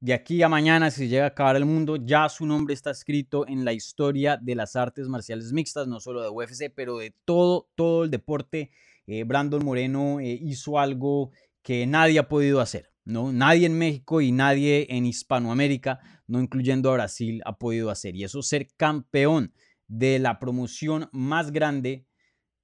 de 0.00 0.12
aquí 0.12 0.42
a 0.42 0.48
mañana, 0.48 0.90
si 0.90 1.08
llega 1.08 1.24
a 1.24 1.28
acabar 1.28 1.56
el 1.56 1.64
mundo, 1.64 1.96
ya 1.96 2.28
su 2.28 2.44
nombre 2.44 2.74
está 2.74 2.90
escrito 2.90 3.46
en 3.48 3.64
la 3.64 3.72
historia 3.72 4.36
de 4.36 4.54
las 4.54 4.76
artes 4.76 5.08
marciales 5.08 5.52
mixtas, 5.52 5.88
no 5.88 6.00
solo 6.00 6.22
de 6.22 6.28
UFC, 6.28 6.70
pero 6.74 6.98
de 6.98 7.14
todo, 7.24 7.70
todo 7.74 8.04
el 8.04 8.10
deporte. 8.10 8.70
Eh, 9.06 9.24
Brandon 9.24 9.64
Moreno 9.64 10.20
eh, 10.20 10.38
hizo 10.40 10.78
algo 10.78 11.30
que 11.62 11.86
nadie 11.86 12.18
ha 12.18 12.28
podido 12.28 12.60
hacer, 12.60 12.90
¿no? 13.04 13.32
Nadie 13.32 13.66
en 13.66 13.78
México 13.78 14.20
y 14.20 14.32
nadie 14.32 14.86
en 14.90 15.06
Hispanoamérica, 15.06 16.00
no 16.26 16.40
incluyendo 16.40 16.90
a 16.90 16.94
Brasil, 16.94 17.40
ha 17.46 17.58
podido 17.58 17.90
hacer. 17.90 18.14
Y 18.16 18.24
eso 18.24 18.42
ser 18.42 18.68
campeón 18.76 19.52
de 19.88 20.18
la 20.18 20.38
promoción 20.38 21.08
más 21.12 21.52
grande 21.52 22.06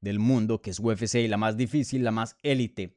del 0.00 0.18
mundo, 0.18 0.60
que 0.60 0.70
es 0.70 0.80
UFC, 0.80 1.16
y 1.16 1.28
la 1.28 1.36
más 1.36 1.56
difícil, 1.56 2.04
la 2.04 2.10
más 2.10 2.36
élite. 2.42 2.94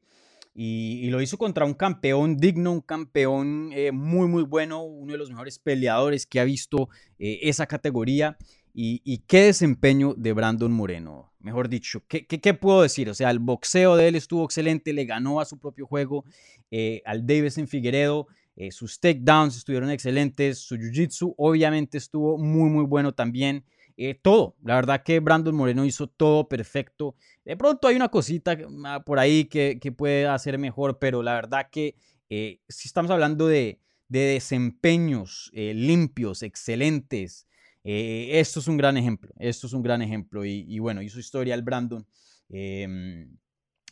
Y, 0.58 1.10
lo 1.10 1.22
hizo 1.22 1.38
contra 1.38 1.66
un 1.66 1.74
campeón 1.74 2.38
digno, 2.38 2.72
un 2.72 2.82
campeón 2.82 3.72
eh, 3.74 3.92
muy, 3.92 4.30
muy 4.30 4.44
bueno, 4.44 4.84
uno 4.84 5.12
de 5.12 5.18
los 5.18 5.30
mejores 5.30 5.60
peleadores 5.60 6.26
que 6.26 6.40
ha 6.40 6.46
visto 6.46 6.88
eh, 7.20 7.40
esa 7.44 7.68
categoría. 7.68 8.38
Y, 8.78 9.20
qué 9.28 9.44
desempeño 9.44 10.14
de 10.18 10.34
Brandon 10.34 10.72
Moreno. 10.72 11.32
Mejor 11.40 11.70
dicho, 11.70 12.04
¿qué, 12.10 12.26
¿qué, 12.26 12.54
puedo 12.54 12.82
decir? 12.82 13.10
O 13.10 13.14
sea, 13.14 13.32
el 13.32 13.40
boxeo 13.40 13.96
de 13.96 14.10
él 14.10 14.16
estuvo 14.16 14.44
excelente, 14.44 14.92
le 14.92 15.06
ganó 15.06 15.40
a 15.40 15.46
su 15.46 15.58
propio 15.60 15.86
juego, 15.86 16.26
eh, 16.72 17.02
al 17.06 17.26
Davison 17.26 17.68
Figueredo. 17.68 18.28
sus 18.72 19.00
takedowns 19.00 19.56
estuvieron 19.56 19.90
excelentes, 19.92 20.60
su 20.60 20.76
jiu-jitsu 20.76 21.36
obviamente 21.38 21.98
estuvo 21.98 22.38
muy, 22.38 22.70
muy 22.70 22.84
bueno 22.86 23.14
también. 23.14 23.64
Eh, 23.98 24.14
todo. 24.14 24.56
La 24.62 24.76
verdad 24.76 25.04
que 25.04 25.20
Brandon 25.20 25.56
Moreno 25.56 25.86
hizo 25.86 26.08
todo 26.08 26.50
perfecto. 26.50 27.16
De 27.46 27.56
pronto 27.56 27.88
hay 27.88 27.96
una 27.96 28.10
cosita 28.10 28.58
ah, 28.86 29.04
por 29.06 29.20
ahí 29.20 29.46
que, 29.46 29.80
puede 29.96 30.28
hacer 30.28 30.58
mejor, 30.58 31.00
pero 31.00 31.24
la 31.24 31.34
verdad 31.34 31.70
que 31.72 31.96
eh, 32.30 32.60
si 32.68 32.88
estamos 32.88 33.12
hablando 33.12 33.48
de, 33.48 33.80
desempeños 34.08 35.50
eh, 35.54 35.74
limpios, 35.74 36.44
excelentes, 36.44 37.48
esto 37.84 38.60
es 38.60 38.68
un 38.68 38.78
gran 38.78 38.98
ejemplo. 38.98 39.32
Esto 39.38 39.68
es 39.68 39.74
un 39.74 39.84
gran 39.84 40.02
ejemplo. 40.02 40.44
Y, 40.44 40.80
bueno, 40.80 41.02
hizo 41.02 41.20
historia 41.20 41.54
el 41.54 41.62
Brandon. 41.62 42.06
Em, 42.50 43.38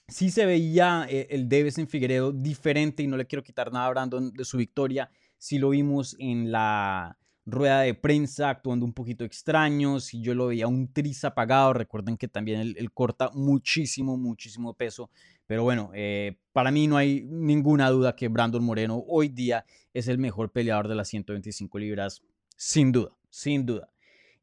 sí 0.07 0.31
se 0.31 0.45
veía 0.45 1.05
el 1.10 1.48
Davis 1.48 1.77
en 1.77 1.88
Figueredo 1.88 2.31
diferente 2.31 3.03
y 3.03 3.07
no 3.07 3.17
le 3.17 3.27
quiero 3.27 3.43
quitar 3.43 3.72
nada 3.72 3.86
a 3.86 3.89
Brandon 3.91 4.33
de 4.33 4.45
su 4.45 4.57
victoria. 4.57 5.12
Sí 5.38 5.60
lo 5.60 5.69
vimos 5.69 6.15
en 6.17 6.51
la, 6.51 7.17
rueda 7.46 7.82
de 7.82 7.94
prensa 7.94 8.50
actuando 8.50 8.86
un 8.86 8.94
poquito 8.94 9.26
extraño, 9.26 10.00
si 10.00 10.22
yo 10.22 10.34
lo 10.34 10.48
veía 10.48 10.68
un 10.68 10.92
tris 10.92 11.24
apagado, 11.26 11.74
recuerden 11.74 12.18
que 12.18 12.28
también 12.28 12.62
él, 12.62 12.92
corta 12.94 13.32
muchísimo, 13.34 14.18
muchísimo 14.18 14.74
peso, 14.74 15.10
pero 15.46 15.64
bueno, 15.64 15.92
eh, 15.94 16.38
para 16.54 16.72
mí 16.72 16.88
no 16.88 16.98
hay 16.98 17.24
ninguna 17.26 17.90
duda 17.90 18.16
que 18.16 18.30
Brandon 18.30 18.64
Moreno 18.64 19.04
hoy 19.08 19.28
día 19.28 19.66
es 19.94 20.08
el 20.08 20.18
mejor 20.18 20.52
peleador 20.52 20.88
de 20.88 20.96
las 20.96 21.10
125 21.10 21.78
libras, 21.80 22.24
sin 22.56 22.92
duda, 22.92 23.12
sin 23.30 23.66
duda. 23.66 23.90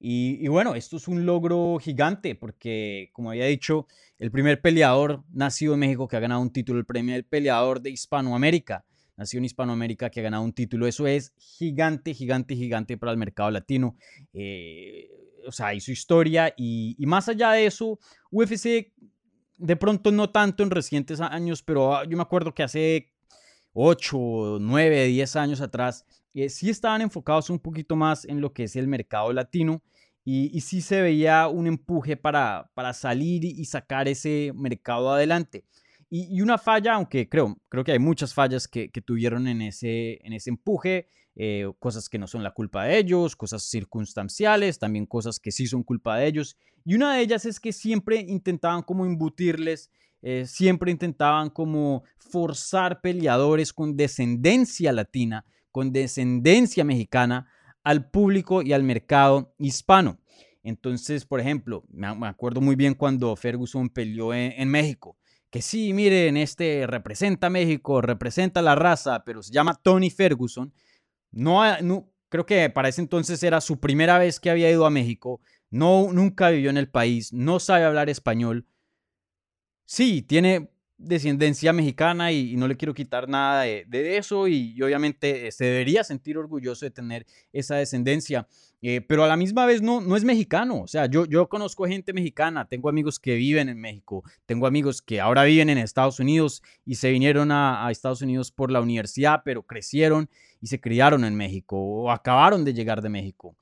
Y, 0.03 0.39
y, 0.43 0.49
bueno, 0.49 0.75
esto 0.75 0.97
es 0.97 1.09
un 1.09 1.27
logro 1.27 1.79
gigante 1.79 2.35
porque, 2.35 3.11
como 3.13 3.31
había 3.31 3.45
dicho, 3.45 3.87
el 4.19 4.31
primer 4.31 4.63
peleador 4.63 5.25
nacido 5.31 5.75
en 5.75 5.81
México 5.81 6.09
que 6.09 6.17
ha 6.17 6.21
ganado 6.21 6.41
un 6.41 6.51
título, 6.51 6.79
el 6.79 6.87
premio 6.87 7.15
del 7.15 7.25
peleador 7.25 7.83
de 7.83 7.91
Hispanoamérica 7.91 8.85
nación 9.21 9.45
Hispanoamérica 9.45 10.09
que 10.09 10.21
ha 10.21 10.23
ganado 10.23 10.43
un 10.43 10.55
título. 10.55 10.87
Eso 10.87 11.07
es 11.07 11.35
gigante, 11.39 12.15
gigante, 12.15 12.57
gigante 12.57 12.97
para 12.97 13.13
el 13.13 13.19
mercado 13.19 13.51
latino. 13.51 13.97
Eh, 14.33 15.09
o 15.47 15.53
sea, 15.53 15.75
hizo 15.75 15.93
historia 15.93 16.55
y, 16.57 16.97
más 17.07 17.29
allá 17.29 17.53
de 17.53 17.67
eso, 17.67 17.99
UFC 18.31 18.93
de 19.59 19.77
pronto 19.77 20.11
no 20.11 20.31
tanto 20.31 20.63
en 20.63 20.71
recientes 20.71 21.21
años, 21.21 21.63
pero 21.63 21.95
ah, 21.95 22.05
yo 22.09 22.17
me 22.17 22.23
acuerdo 22.23 22.55
que 22.55 22.63
hace 22.63 23.13
8, 23.75 24.59
9, 24.59 25.07
10 25.07 25.37
años 25.37 25.61
atrás, 25.61 26.07
eh, 26.33 26.49
sí 26.49 26.71
estaban 26.71 27.03
enfocados 27.03 27.51
un 27.51 27.59
poquito 27.59 27.97
más 27.97 28.25
en 28.25 28.41
lo 28.41 28.55
que 28.55 28.65
es 28.65 28.75
el 28.75 28.89
mercado 28.89 29.35
latino 29.35 29.83
y, 30.25 30.51
y 30.57 30.63
sí 30.63 30.81
se 30.81 31.03
veía 31.03 31.47
un 31.49 31.67
empuje 31.67 32.17
para, 32.17 32.71
para 32.73 32.95
salir 32.95 33.45
y 33.45 33.65
sacar 33.67 34.09
ese 34.09 34.53
mercado 34.55 35.13
adelante. 35.13 35.65
Y, 36.13 36.43
una 36.43 36.59
falla, 36.59 36.95
aunque 36.95 37.29
creo, 37.29 37.57
creo 37.69 37.85
que 37.85 37.93
hay 37.93 38.01
muchas 38.01 38.35
fallas 38.35 38.67
que, 38.67 38.91
tuvieron 39.05 39.47
en 39.47 39.63
ese, 39.63 40.19
en 40.27 40.33
ese 40.33 40.51
empuje, 40.51 41.09
eh, 41.37 41.71
cosas 41.79 42.09
que 42.09 42.19
no 42.19 42.27
son 42.27 42.43
la 42.43 42.51
culpa 42.51 42.85
de 42.85 42.99
ellos, 42.99 43.37
cosas 43.37 43.63
circunstanciales, 43.63 44.81
también 44.81 45.07
cosas 45.07 45.39
que 45.39 45.53
sí 45.53 45.69
son 45.69 45.85
culpa 45.85 46.17
de 46.17 46.27
ellos. 46.27 46.57
Y 46.85 46.97
una 46.97 47.15
de 47.15 47.23
ellas 47.23 47.47
es 47.47 47.61
que 47.61 47.73
siempre 47.73 48.17
intentaban 48.17 48.83
como 48.83 49.07
embutirles, 49.07 49.93
eh, 50.21 50.47
siempre 50.47 50.91
intentaban 50.91 51.49
como 51.49 52.03
forzar 52.19 53.01
peleadores 53.01 53.73
con 53.73 53.97
descendencia 53.97 54.93
latina, 54.93 55.45
con 55.71 55.93
descendencia 55.93 56.83
mexicana 56.83 57.49
al 57.85 58.11
público 58.11 58.63
y 58.63 58.73
al 58.73 58.83
mercado 58.83 59.55
hispano. 59.59 60.19
Entonces, 60.65 61.25
por 61.25 61.39
ejemplo, 61.39 61.85
me 61.89 62.27
acuerdo 62.27 62.61
muy 62.61 62.75
bien 62.75 62.95
cuando 62.95 63.35
Ferguson 63.37 63.89
peleó 63.89 64.35
en 64.35 64.69
México 64.69 65.17
que 65.51 65.63
sí, 65.63 65.93
miren, 65.93 66.37
este 66.37 66.87
representa 66.87 67.51
México, 67.51 68.01
representa 68.01 68.63
la 68.63 68.77
raza, 68.77 69.25
pero 69.25 69.43
se 69.43 69.53
llama 69.53 69.75
Tony 69.83 70.11
Ferguson. 70.11 70.73
No, 71.33 71.63
creo 72.29 72.47
que 72.47 72.71
para 72.71 72.89
ese 72.89 73.01
entonces 73.01 73.43
era 73.43 73.61
su 73.61 73.81
primera 73.81 74.19
vez 74.19 74.41
que 74.41 74.51
había 74.51 74.71
ido 74.71 74.87
a 74.87 74.91
México. 74.91 75.41
No, 75.71 76.13
nunca 76.13 76.51
vivió 76.51 76.71
en 76.71 76.77
el 76.77 76.89
país, 76.89 77.33
no 77.33 77.61
sabe 77.61 77.85
hablar 77.85 78.09
español. 78.09 78.67
Sí, 79.87 80.23
tiene 80.23 80.71
descendencia 80.99 81.73
mexicana 81.73 82.31
y, 82.31 82.57
no 82.57 82.69
le 82.69 82.77
quiero 82.77 82.95
quitar 82.95 83.29
nada 83.29 83.63
de, 83.63 84.17
eso 84.17 84.47
y, 84.47 84.81
obviamente 84.83 85.51
se 85.51 85.65
debería 85.65 86.05
sentir 86.05 86.39
orgulloso 86.39 86.85
de 86.85 86.91
tener 86.91 87.27
esa 87.53 87.77
descendencia, 87.77 88.47
eh, 88.83 89.03
pero 89.03 89.25
a 89.25 89.29
la 89.29 89.37
misma 89.37 89.67
vez 89.67 89.83
no, 89.83 90.01
no 90.01 90.17
es 90.17 90.25
mexicano, 90.25 90.81
o 90.81 90.87
sea, 90.87 91.05
yo, 91.05 91.27
yo 91.27 91.51
conozco 91.51 91.85
gente 91.85 92.15
mexicana, 92.15 92.67
tengo 92.67 92.89
amigos 92.89 93.19
que 93.19 93.35
viven 93.35 93.69
en 93.69 93.79
México, 93.79 94.25
tengo 94.47 94.67
amigos 94.67 95.03
que 95.03 95.21
ahora 95.21 95.45
viven 95.45 95.69
en 95.69 95.77
Estados 95.77 96.19
Unidos 96.19 96.63
y 96.87 96.95
se 96.95 97.11
vinieron 97.11 97.53
a, 97.53 97.87
Estados 97.91 98.23
Unidos 98.23 98.51
por 98.51 98.71
la 98.71 98.81
universidad, 98.81 99.43
pero 99.45 99.65
crecieron 99.65 100.31
y 100.63 100.69
se 100.69 100.81
criaron 100.81 101.27
en 101.27 101.35
México 101.35 101.77
o 101.77 102.11
acabaron 102.11 102.65
de 102.65 102.73
llegar 102.73 103.03
de 103.03 103.11
México. 103.11 103.55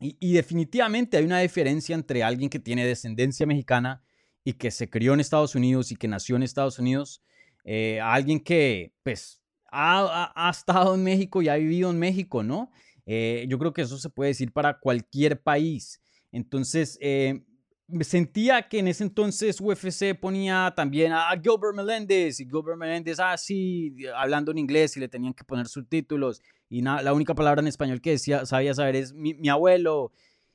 Y, 0.00 0.32
definitivamente 0.32 1.16
hay 1.16 1.24
una 1.24 1.38
diferencia 1.38 1.94
entre 1.94 2.24
alguien 2.24 2.50
que 2.50 2.58
tiene 2.58 2.84
descendencia 2.84 3.46
mexicana 3.46 4.02
y 4.42 4.54
que 4.54 4.70
se 4.70 4.90
crió 4.90 5.14
en 5.14 5.20
Estados 5.20 5.54
Unidos 5.54 5.92
y 5.92 5.96
que 5.96 6.08
nació 6.08 6.36
en 6.36 6.42
Estados 6.42 6.78
Unidos, 6.78 7.22
eh, 7.64 8.00
alguien 8.02 8.40
que 8.40 8.92
pues 9.02 9.40
ha, 9.70 10.50
estado 10.50 10.94
en 10.94 11.04
México 11.04 11.40
y 11.40 11.48
ha 11.48 11.54
vivido 11.54 11.90
en 11.90 11.98
México, 11.98 12.42
¿no? 12.42 12.70
Eh, 13.06 13.46
yo 13.48 13.58
creo 13.58 13.72
que 13.72 13.82
eso 13.82 13.98
se 13.98 14.10
puede 14.10 14.28
decir 14.28 14.52
para 14.52 14.78
cualquier 14.78 15.40
país. 15.40 16.00
Entonces, 16.32 16.98
eh, 17.00 17.44
sentía 18.00 18.68
que 18.68 18.78
en 18.78 18.88
ese 18.88 19.04
entonces 19.04 19.60
UFC 19.60 20.14
ponía 20.18 20.72
también 20.74 21.12
a 21.12 21.30
Gilbert 21.32 21.74
Melendez 21.74 22.40
y 22.40 22.44
Gilbert 22.44 22.78
Melendez 22.78 23.20
así, 23.20 23.94
ah, 24.12 24.22
hablando 24.22 24.52
en 24.52 24.58
inglés 24.58 24.96
y 24.96 25.00
le 25.00 25.08
tenían 25.08 25.34
que 25.34 25.44
poner 25.44 25.68
subtítulos 25.68 26.40
y 26.68 26.80
la 26.80 27.12
única 27.12 27.34
palabra 27.34 27.60
en 27.60 27.68
español 27.68 28.00
que 28.00 28.10
decía, 28.10 28.46
sabía 28.46 28.74
saber 28.74 28.96
es 28.96 29.12
mi 29.12 29.48
abuelo 29.48 30.12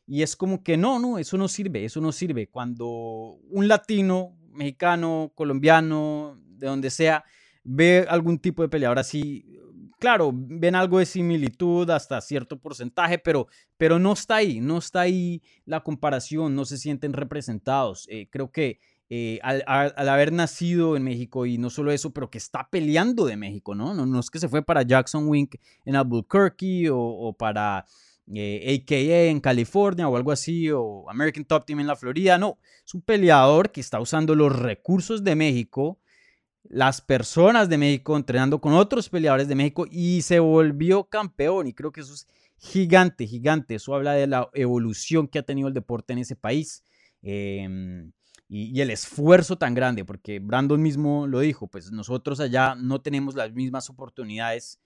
y 0.09 0.23
es 0.23 0.35
como 0.35 0.63
que 0.63 0.75
no, 0.75 0.97
no, 0.97 1.19
eso 1.19 1.37
no 1.37 1.47
sirve, 1.47 1.85
eso 1.85 2.01
no 2.01 2.11
sirve. 2.11 2.47
Cuando 2.47 2.87
un 2.87 3.67
latino, 3.67 4.35
mexicano, 4.51 5.31
colombiano, 5.35 6.41
de 6.47 6.65
donde 6.65 6.89
sea, 6.89 7.23
ve 7.63 8.07
algún 8.09 8.39
tipo 8.39 8.63
de 8.63 8.69
peleador 8.69 8.97
así, 8.97 9.45
claro, 9.99 10.31
ven 10.33 10.75
algo 10.75 10.99
de 10.99 11.05
similitud 11.05 11.89
hasta 11.89 12.19
cierto 12.21 12.59
porcentaje, 12.59 13.19
pero, 13.19 13.47
pero 13.77 13.99
no 13.99 14.13
está 14.13 14.37
ahí, 14.37 14.61
no 14.61 14.77
está 14.77 15.01
ahí 15.01 15.41
la 15.65 15.81
comparación, 15.81 16.55
no 16.55 16.65
se 16.65 16.77
sienten 16.77 17.13
representados. 17.13 18.07
Eh, 18.09 18.27
creo 18.31 18.51
que 18.51 18.79
eh, 19.11 19.39
al, 19.41 20.07
haber 20.07 20.31
nacido 20.31 20.95
en 20.95 21.03
México 21.03 21.47
y 21.47 21.57
no 21.57 21.71
solo 21.71 21.91
eso, 21.91 22.11
pero 22.11 22.29
que 22.29 22.37
está 22.37 22.69
peleando 22.69 23.25
de 23.25 23.37
México, 23.37 23.73
¿no? 23.73 23.95
No, 23.95 24.05
no 24.05 24.19
es 24.19 24.29
que 24.29 24.37
se 24.37 24.47
fue 24.47 24.61
para 24.63 24.83
Jackson 24.83 25.27
Wink 25.27 25.55
en 25.85 25.95
Albuquerque 25.95 26.89
o, 26.91 27.33
para 27.37 27.79
AKA 27.79 28.35
eh, 28.35 29.29
en 29.29 29.39
California 29.39 30.07
o 30.07 30.15
algo 30.15 30.31
así, 30.31 30.69
o 30.69 31.09
American 31.09 31.43
Top 31.43 31.65
Team 31.65 31.79
en 31.79 31.87
la 31.87 31.95
Florida. 31.95 32.37
No, 32.37 32.59
es 32.85 32.93
un 32.93 33.01
peleador 33.01 33.71
que 33.71 33.81
está 33.81 33.99
usando 33.99 34.35
los 34.35 34.55
recursos 34.55 35.23
de 35.23 35.35
México, 35.35 35.99
las 36.69 37.01
personas 37.01 37.67
de 37.67 37.77
México, 37.77 38.15
entrenando 38.15 38.61
con 38.61 38.73
otros 38.73 39.09
peleadores 39.09 39.47
de 39.47 39.55
México 39.55 39.85
y 39.89 40.21
se 40.21 40.39
volvió 40.39 41.03
campeón. 41.03 41.67
Y 41.67 41.73
creo 41.73 41.91
que 41.91 42.01
eso 42.01 42.13
es 42.13 42.27
gigante, 42.57 43.25
gigante. 43.27 43.75
Eso 43.75 43.95
habla 43.95 44.13
de 44.13 44.27
la 44.27 44.49
evolución 44.53 45.27
que 45.27 45.39
ha 45.39 45.43
tenido 45.43 45.67
el 45.67 45.73
deporte 45.73 46.13
en 46.13 46.19
ese 46.19 46.35
país. 46.35 46.83
Em, 47.23 48.11
y, 48.47 48.75
y, 48.77 48.81
el 48.81 48.91
esfuerzo 48.91 49.57
tan 49.57 49.73
grande, 49.73 50.05
porque 50.05 50.39
Brandon 50.39 50.81
mismo 50.81 51.27
lo 51.27 51.39
dijo, 51.39 51.67
pues 51.67 51.91
nosotros 51.91 52.39
allá 52.39 52.75
no 52.75 53.01
tenemos 53.01 53.35
las 53.35 53.51
mismas 53.53 53.89
oportunidades 53.89 54.79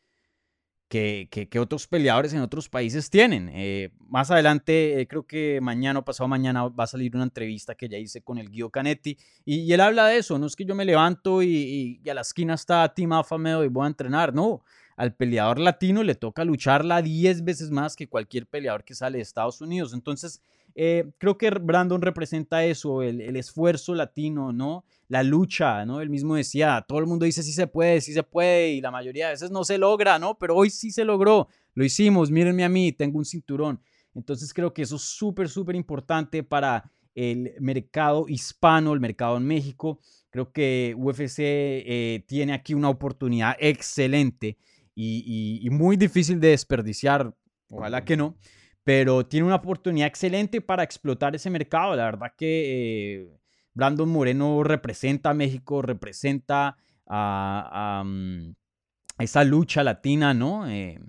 que, 0.94 1.60
otros 1.60 1.88
peleadores 1.88 2.34
en 2.34 2.42
otros 2.42 2.70
países 2.70 3.10
tienen. 3.10 3.50
Eh, 3.52 3.90
más 4.10 4.30
adelante, 4.30 5.02
eh, 5.02 5.08
creo 5.08 5.26
que 5.26 5.60
mañana 5.60 6.00
o 6.00 6.06
pasado 6.06 6.28
mañana 6.28 6.68
va 6.68 6.84
a 6.84 6.88
salir 6.88 7.16
una 7.16 7.24
entrevista 7.24 7.74
que 7.74 7.90
ya 7.90 7.98
hice 7.98 8.22
con 8.22 8.38
el 8.38 8.52
Guido 8.52 8.70
Canetti 8.70 9.18
y, 9.44 9.72
él 9.74 9.82
habla 9.82 10.06
de 10.06 10.18
eso. 10.18 10.38
No 10.38 10.46
es 10.46 10.56
que 10.56 10.66
yo 10.66 10.76
me 10.76 10.86
levanto 10.86 11.42
y, 11.42 12.00
a 12.08 12.14
la 12.14 12.22
esquina 12.22 12.54
está 12.54 12.94
Tim 12.94 13.12
Alfamedo 13.12 13.64
y 13.64 13.70
voy 13.70 13.86
a 13.86 13.88
entrenar, 13.88 14.34
no. 14.36 14.64
Al 14.96 15.16
peleador 15.16 15.58
latino 15.58 16.04
le 16.04 16.14
toca 16.14 16.46
lucharla 16.46 17.02
10 17.02 17.44
veces 17.44 17.72
más 17.72 17.96
que 17.96 18.08
cualquier 18.08 18.46
peleador 18.46 18.84
que 18.84 18.94
sale 18.94 19.18
de 19.18 19.24
Estados 19.24 19.62
Unidos. 19.62 19.94
Entonces, 19.94 20.44
eh, 20.76 21.12
creo 21.18 21.38
que 21.38 21.50
Brandon 21.50 22.02
representa 22.02 22.66
eso, 22.66 23.02
el, 23.02 23.22
el 23.22 23.36
esfuerzo 23.36 23.94
latino, 23.96 24.52
¿no? 24.54 24.86
la 25.14 25.22
lucha, 25.22 25.86
¿no? 25.86 26.02
Él 26.02 26.10
mismo 26.10 26.36
decía, 26.36 26.84
todo 26.88 26.98
el 26.98 27.06
mundo 27.06 27.26
dice 27.26 27.44
sí 27.44 27.54
se 27.54 27.68
puede, 27.68 28.02
sí 28.02 28.14
se 28.14 28.24
puede, 28.24 28.72
y 28.72 28.82
la 28.82 28.90
mayoría 28.90 29.28
de 29.28 29.34
veces 29.34 29.52
no 29.52 29.64
se 29.64 29.78
logra, 29.78 30.18
¿no? 30.18 30.40
Pero 30.40 30.56
hoy 30.56 30.72
sí 30.72 30.90
se 30.90 31.06
logró, 31.06 31.48
lo 31.76 31.86
hicimos, 31.86 32.32
mírenme 32.32 32.64
a 32.64 32.70
mí, 32.70 32.92
tengo 32.92 33.20
un 33.20 33.26
cinturón. 33.26 33.80
Entonces 34.16 34.52
creo 34.54 34.74
que 34.74 34.82
eso 34.82 34.96
es 34.96 35.04
súper, 35.04 35.50
súper 35.50 35.76
importante 35.76 36.42
para 36.42 36.92
el 37.14 37.54
mercado 37.60 38.26
hispano, 38.28 38.94
el 38.94 39.00
mercado 39.00 39.38
en 39.38 39.46
México. 39.46 40.00
Creo 40.32 40.52
que 40.52 40.96
UFC 40.98 41.40
eh, 41.40 42.24
tiene 42.28 42.54
aquí 42.54 42.74
una 42.74 42.90
oportunidad 42.90 43.56
excelente 43.60 44.58
y, 44.96 45.68
muy 45.72 45.96
difícil 45.96 46.40
de 46.40 46.50
desperdiciar. 46.50 47.36
Ojalá 47.70 48.04
que 48.04 48.18
no. 48.18 48.36
Pero 48.84 49.26
tiene 49.26 49.46
una 49.46 49.56
oportunidad 49.56 50.08
excelente 50.08 50.62
para 50.62 50.84
explotar 50.84 51.36
ese 51.36 51.50
mercado. 51.50 51.96
La 51.96 52.06
verdad 52.06 52.34
que 52.38 53.22
eh, 53.22 53.40
Brandon 53.74 54.10
Moreno 54.10 54.64
representa 54.64 55.30
a 55.30 55.34
México, 55.34 55.82
representa 55.82 56.78
a, 57.08 58.04
mm, 58.06 58.54
esa 59.20 59.44
lucha 59.44 59.84
latina, 59.84 60.34
¿no? 60.34 60.68
Eh, 60.70 61.00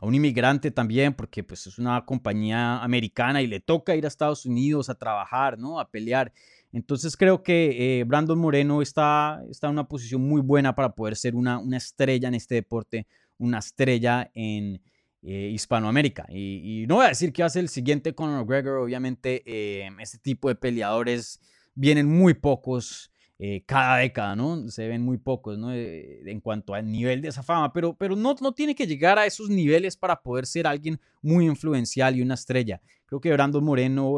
a 0.00 0.06
un 0.06 0.14
inmigrante 0.14 0.70
también, 0.70 1.14
porque 1.14 1.44
pues 1.44 1.66
es 1.66 1.78
una 1.78 2.04
compañía 2.04 2.82
americana 2.82 3.40
y 3.40 3.46
le 3.46 3.60
toca 3.60 3.94
ir 3.94 4.04
a 4.04 4.08
Estados 4.08 4.44
Unidos 4.46 4.90
a 4.90 4.96
trabajar, 4.96 5.58
¿no? 5.58 5.78
A 5.78 5.88
pelear. 5.88 6.32
Entonces 6.72 7.16
creo 7.16 7.42
que 7.42 8.00
eh, 8.00 8.04
Brandon 8.04 8.38
Moreno 8.38 8.82
está, 8.82 9.42
está 9.48 9.68
en 9.68 9.74
una 9.74 9.86
posición 9.86 10.22
muy 10.22 10.40
buena 10.40 10.74
para 10.74 10.92
poder 10.94 11.16
ser 11.16 11.36
una, 11.36 11.58
una 11.58 11.76
estrella 11.76 12.28
en 12.28 12.34
este 12.34 12.56
deporte, 12.56 13.06
una 13.38 13.58
estrella 13.58 14.30
en 14.34 14.82
eh, 15.22 15.50
Hispanoamérica. 15.52 16.26
Y, 16.28 16.84
no 16.88 16.96
voy 16.96 17.06
a 17.06 17.10
decir 17.10 17.32
que 17.32 17.42
va 17.42 17.46
a 17.46 17.50
ser 17.50 17.62
el 17.62 17.68
siguiente 17.68 18.14
Conor 18.14 18.40
McGregor, 18.40 18.78
obviamente 18.78 19.42
eh, 19.46 19.88
este 20.00 20.18
tipo 20.18 20.48
de 20.48 20.54
peleadores 20.54 21.40
vienen 21.74 22.08
muy 22.08 22.34
pocos 22.34 23.10
eh, 23.38 23.64
cada 23.66 23.96
década, 23.96 24.36
¿no? 24.36 24.68
Se 24.68 24.86
ven 24.86 25.02
muy 25.02 25.18
pocos, 25.18 25.58
¿no? 25.58 25.72
Eh, 25.72 26.20
en 26.26 26.40
cuanto 26.40 26.74
al 26.74 26.90
nivel 26.90 27.22
de 27.22 27.28
esa 27.28 27.42
fama, 27.42 27.72
pero, 27.72 27.96
pero 27.96 28.14
no, 28.14 28.36
no 28.40 28.52
tiene 28.52 28.74
que 28.74 28.86
llegar 28.86 29.18
a 29.18 29.26
esos 29.26 29.48
niveles 29.48 29.96
para 29.96 30.22
poder 30.22 30.46
ser 30.46 30.66
alguien 30.66 31.00
muy 31.22 31.46
influencial 31.46 32.16
y 32.16 32.22
una 32.22 32.34
estrella. 32.34 32.80
Creo 33.06 33.20
que 33.20 33.32
Brandon 33.32 33.64
Moreno 33.64 34.16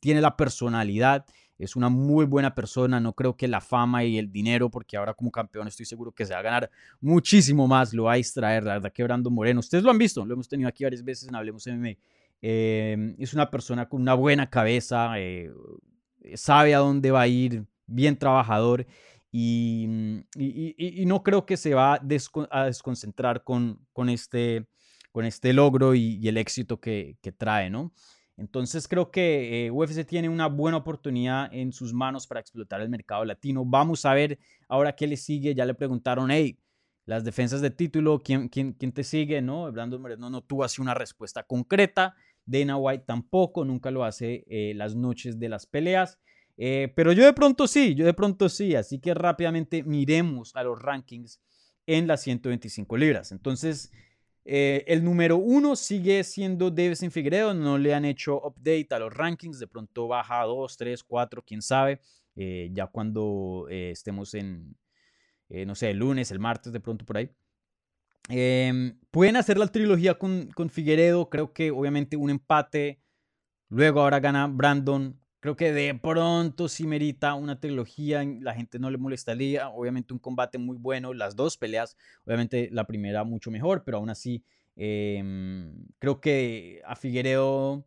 tiene 0.00 0.20
la 0.20 0.36
personalidad, 0.36 1.24
es 1.58 1.76
una 1.76 1.88
muy 1.88 2.24
buena 2.24 2.54
persona, 2.54 3.00
no 3.00 3.12
creo 3.12 3.36
que 3.36 3.48
la 3.48 3.60
fama 3.60 4.04
y 4.04 4.18
el 4.18 4.30
dinero, 4.30 4.70
porque 4.70 4.96
ahora 4.96 5.14
como 5.14 5.30
campeón 5.30 5.68
estoy 5.68 5.86
seguro 5.86 6.12
que 6.12 6.26
se 6.26 6.34
va 6.34 6.40
a 6.40 6.42
ganar 6.42 6.70
muchísimo 7.00 7.68
más, 7.68 7.94
lo 7.94 8.04
va 8.04 8.14
a 8.14 8.16
extraer, 8.16 8.64
la 8.64 8.74
verdad 8.74 8.92
que 8.92 9.04
Brandon 9.04 9.32
Moreno, 9.32 9.60
ustedes 9.60 9.84
lo 9.84 9.90
han 9.90 9.98
visto, 9.98 10.24
lo 10.24 10.34
hemos 10.34 10.48
tenido 10.48 10.68
aquí 10.68 10.84
varias 10.84 11.04
veces 11.04 11.28
en 11.28 11.34
Hablemos 11.34 11.66
MMA, 11.66 11.96
em, 12.42 13.14
es 13.18 13.34
una 13.34 13.50
persona 13.50 13.88
con 13.88 14.00
una 14.00 14.14
buena 14.14 14.50
cabeza, 14.50 15.12
eh, 15.18 15.50
sabe 16.34 16.74
a 16.74 16.78
dónde 16.78 17.10
va 17.10 17.22
a 17.22 17.28
ir, 17.28 17.64
bien 17.86 18.16
trabajador 18.18 18.86
mm, 19.32 20.18
y, 20.36 21.02
y, 21.02 21.06
no 21.06 21.22
creo 21.22 21.44
que 21.44 21.56
se 21.56 21.74
va 21.74 21.94
a, 21.94 22.64
desconcentrar 22.64 23.44
con, 23.44 23.78
con, 23.92 24.08
este, 24.08 24.66
con 25.12 25.24
este 25.24 25.52
logro 25.52 25.94
y, 25.94 26.26
el 26.26 26.36
éxito 26.36 26.80
que, 26.80 27.16
que, 27.20 27.32
trae, 27.32 27.70
¿no? 27.70 27.92
Entonces 28.36 28.88
creo 28.88 29.10
que 29.10 29.66
eh, 29.66 29.70
UFC 29.70 30.04
tiene 30.04 30.28
una 30.28 30.48
buena 30.48 30.78
oportunidad 30.78 31.52
en 31.52 31.72
sus 31.72 31.92
manos 31.92 32.26
para 32.26 32.40
explotar 32.40 32.80
el 32.80 32.88
mercado 32.88 33.24
latino. 33.24 33.64
Vamos 33.64 34.04
a 34.04 34.14
ver 34.14 34.38
ahora 34.68 34.96
qué 34.96 35.06
le 35.06 35.16
sigue. 35.16 35.54
Ya 35.54 35.64
le 35.64 35.74
preguntaron, 35.74 36.30
hey, 36.30 36.58
las 37.06 37.24
defensas 37.24 37.60
de 37.60 37.70
título, 37.70 38.22
¿quién, 38.22 38.48
quién, 38.48 38.72
quién 38.72 38.92
te 38.92 39.04
sigue? 39.04 39.40
¿No? 39.42 39.70
Brandon 39.70 40.00
Moreno 40.00 40.30
no 40.30 40.42
tuvo 40.42 40.64
así 40.64 40.80
una 40.80 40.94
respuesta 40.94 41.42
concreta. 41.44 42.14
Dana 42.46 42.76
White 42.76 43.04
tampoco, 43.06 43.64
nunca 43.64 43.90
lo 43.90 44.04
hace 44.04 44.44
eh, 44.48 44.74
las 44.74 44.94
noches 44.94 45.38
de 45.38 45.48
las 45.48 45.66
peleas. 45.66 46.18
Eh, 46.56 46.92
pero 46.94 47.12
yo 47.12 47.24
de 47.24 47.32
pronto 47.32 47.66
sí, 47.66 47.94
yo 47.94 48.04
de 48.04 48.14
pronto 48.14 48.48
sí, 48.48 48.74
así 48.74 49.00
que 49.00 49.12
rápidamente 49.12 49.82
miremos 49.82 50.54
a 50.54 50.62
los 50.62 50.80
rankings 50.80 51.40
en 51.86 52.06
las 52.06 52.22
125 52.22 52.96
libras. 52.96 53.32
Entonces, 53.32 53.92
eh, 54.44 54.84
el 54.86 55.02
número 55.02 55.36
uno 55.36 55.76
sigue 55.76 56.22
siendo 56.24 56.70
Davison 56.70 57.10
Figueredo, 57.10 57.54
no 57.54 57.78
le 57.78 57.94
han 57.94 58.04
hecho 58.04 58.36
update 58.36 58.88
a 58.90 58.98
los 58.98 59.12
rankings, 59.12 59.58
de 59.58 59.66
pronto 59.66 60.08
baja 60.08 60.40
a 60.40 60.44
2, 60.44 60.76
3, 60.76 61.02
4, 61.02 61.42
quién 61.46 61.62
sabe, 61.62 62.00
eh, 62.36 62.70
ya 62.72 62.86
cuando 62.86 63.66
estemos 63.70 64.34
en, 64.34 64.76
no 65.48 65.74
sé, 65.74 65.90
el 65.90 65.98
lunes, 65.98 66.30
el 66.30 66.38
martes, 66.38 66.72
de 66.72 66.80
pronto 66.80 67.04
por 67.04 67.16
ahí. 67.16 67.30
Em, 68.28 68.98
pueden 69.10 69.36
hacer 69.36 69.58
la 69.58 69.66
trilogía 69.66 70.14
con, 70.14 70.50
con 70.54 70.70
Figueredo, 70.70 71.28
creo 71.28 71.52
que 71.52 71.70
obviamente 71.70 72.16
un 72.16 72.30
empate, 72.30 73.02
luego 73.68 74.00
ahora 74.00 74.20
gana 74.20 74.46
Brandon, 74.46 75.20
Creo 75.44 75.56
que 75.56 75.74
de 75.74 75.94
pronto 75.94 76.68
sí 76.68 76.86
merita 76.86 77.34
una 77.34 77.60
trilogía, 77.60 78.24
la 78.40 78.54
gente 78.54 78.78
no 78.78 78.90
le 78.90 78.96
molestaría, 78.96 79.68
obviamente 79.68 80.14
un 80.14 80.18
combate 80.18 80.56
muy 80.56 80.78
bueno, 80.78 81.12
las 81.12 81.36
dos 81.36 81.58
peleas, 81.58 81.98
obviamente 82.24 82.70
la 82.72 82.86
primera 82.86 83.24
mucho 83.24 83.50
mejor, 83.50 83.84
pero 83.84 83.98
aún 83.98 84.08
así 84.08 84.42
em, 84.74 85.86
creo 85.98 86.18
que 86.18 86.80
a 86.86 86.96
Figueredo 86.96 87.86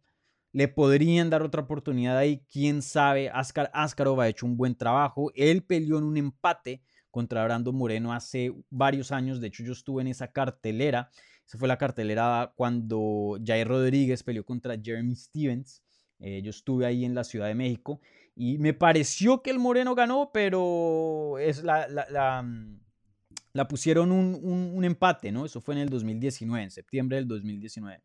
le 0.51 0.67
podrían 0.67 1.31
dar 1.31 1.41
otra 1.41 1.63
oportunidad 1.63 2.15
ahí, 2.15 2.43
quién 2.51 2.83
sabe, 2.83 3.31
Ascar 3.31 3.71
Askarov 3.73 4.21
ha 4.21 4.27
hecho 4.27 4.45
un 4.45 4.55
buen 4.55 4.75
trabajo, 4.75 5.31
él 5.33 5.63
peleó 5.63 5.97
en 5.97 6.03
un 6.03 6.17
empate 6.17 6.83
contra 7.09 7.43
Brando 7.43 7.73
Moreno 7.73 8.13
hace 8.13 8.53
varios 8.69 9.11
años, 9.11 9.41
de 9.41 9.47
hecho 9.47 9.63
yo 9.63 9.71
estuve 9.71 10.03
en 10.03 10.09
esa 10.09 10.31
cartelera, 10.31 11.09
esa 11.47 11.57
fue 11.57 11.67
la 11.67 11.79
cartelera 11.79 12.53
cuando 12.55 13.39
Jair 13.43 13.67
Rodríguez 13.67 14.21
peleó 14.21 14.45
contra 14.45 14.77
Jeremy 14.79 15.15
Stevens, 15.15 15.81
eh, 16.19 16.41
yo 16.41 16.49
estuve 16.49 16.85
ahí 16.85 17.05
en 17.05 17.15
la 17.15 17.23
Ciudad 17.23 17.47
de 17.47 17.55
México 17.55 18.01
y 18.35 18.57
me 18.59 18.73
pareció 18.73 19.41
que 19.41 19.49
el 19.49 19.59
Moreno 19.59 19.95
ganó, 19.95 20.31
pero 20.31 21.39
es 21.39 21.63
la, 21.63 21.87
la, 21.87 22.05
la, 22.09 22.43
mm, 22.43 23.67
pusieron 23.67 24.11
un, 24.11 24.35
un, 24.43 24.83
empate, 24.85 25.31
¿no? 25.31 25.45
Eso 25.45 25.59
fue 25.59 25.73
en 25.73 25.81
el 25.81 25.89
2019, 25.89 26.63
en 26.63 26.71
septiembre 26.71 27.17
del 27.17 27.27
2019. 27.27 28.03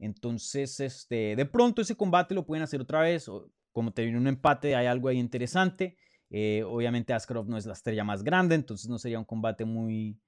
Entonces, 0.00 0.80
este, 0.80 1.36
de 1.36 1.46
pronto 1.46 1.82
ese 1.82 1.94
combate 1.94 2.34
lo 2.34 2.44
pueden 2.44 2.64
hacer 2.64 2.80
otra 2.80 3.02
vez. 3.02 3.30
Como 3.72 3.92
te 3.92 4.02
viene 4.02 4.18
un 4.18 4.26
empate, 4.26 4.74
hay 4.74 4.86
algo 4.86 5.08
ahí 5.08 5.18
interesante. 5.18 5.96
Eh, 6.30 6.64
obviamente 6.64 7.12
Askarov 7.12 7.48
no 7.48 7.56
es 7.56 7.66
la 7.66 7.72
estrella 7.72 8.04
más 8.04 8.22
grande, 8.22 8.54
entonces 8.54 8.88
no 8.88 8.98
sería 8.98 9.18
un 9.18 9.24
combate 9.24 9.64
muy, 9.64 10.18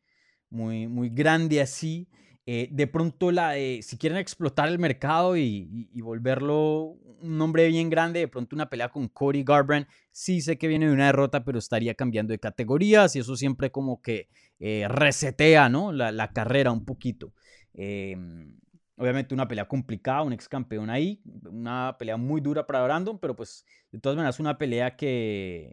muy, 0.51 0.87
muy 0.87 1.09
grande 1.09 1.61
así. 1.61 2.09
Eh, 2.45 2.69
de 2.73 2.87
pronto, 2.89 3.31
la 3.31 3.55
si 3.55 3.97
quieren 3.99 4.19
explotar 4.19 4.69
el 4.69 4.79
mercado 4.79 5.37
y, 5.37 5.89
volverlo 6.03 6.97
un 7.23 7.39
nombre 7.39 7.69
bien 7.69 7.89
grande, 7.89 8.21
de 8.21 8.29
pronto 8.29 8.57
una 8.57 8.69
pelea 8.69 8.89
con 8.89 9.09
Cody 9.09 9.45
Garbrandt, 9.45 9.89
sí 10.11 10.41
sé 10.41 10.59
que 10.59 10.67
viene 10.67 10.87
de 10.87 10.93
una 10.93 11.07
derrota, 11.07 11.45
pero 11.45 11.59
estaría 11.59 11.95
cambiando 11.95 12.33
de 12.33 12.41
categorías 12.41 13.15
y 13.15 13.21
eso 13.21 13.37
siempre 13.37 13.71
como 13.71 14.03
que 14.03 14.29
eh, 14.59 14.87
resetea 14.89 15.69
¿no? 15.69 15.93
la, 15.93 16.33
carrera 16.33 16.73
un 16.73 16.85
poquito. 16.85 17.33
Em, 17.75 18.57
obviamente 18.97 19.35
una 19.35 19.49
pelea 19.49 19.69
complicada, 19.69 20.23
un 20.23 20.33
ex 20.33 20.49
campeón 20.49 20.91
ahí, 20.91 21.23
una 21.45 21.97
pelea 21.99 22.17
muy 22.17 22.41
dura 22.41 22.67
para 22.67 22.83
Brandon, 22.83 23.19
pero 23.19 23.37
pues 23.37 23.65
de 23.93 24.01
todas 24.01 24.17
maneras 24.17 24.41
una 24.41 24.59
pelea 24.59 24.97
que, 24.97 25.73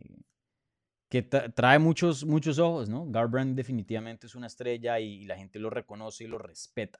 que 1.10 1.24
trae 1.24 1.80
muchos, 1.80 2.24
muchos 2.24 2.60
ojos, 2.60 2.88
¿no? 2.88 3.08
Garbrandt 3.10 3.56
definitivamente 3.56 4.28
es 4.28 4.36
una 4.36 4.48
estrella 4.48 5.00
y, 5.00 5.26
la 5.26 5.36
gente 5.36 5.58
lo 5.58 5.72
reconoce 5.72 6.24
y 6.24 6.28
lo 6.28 6.38
respeta. 6.38 7.00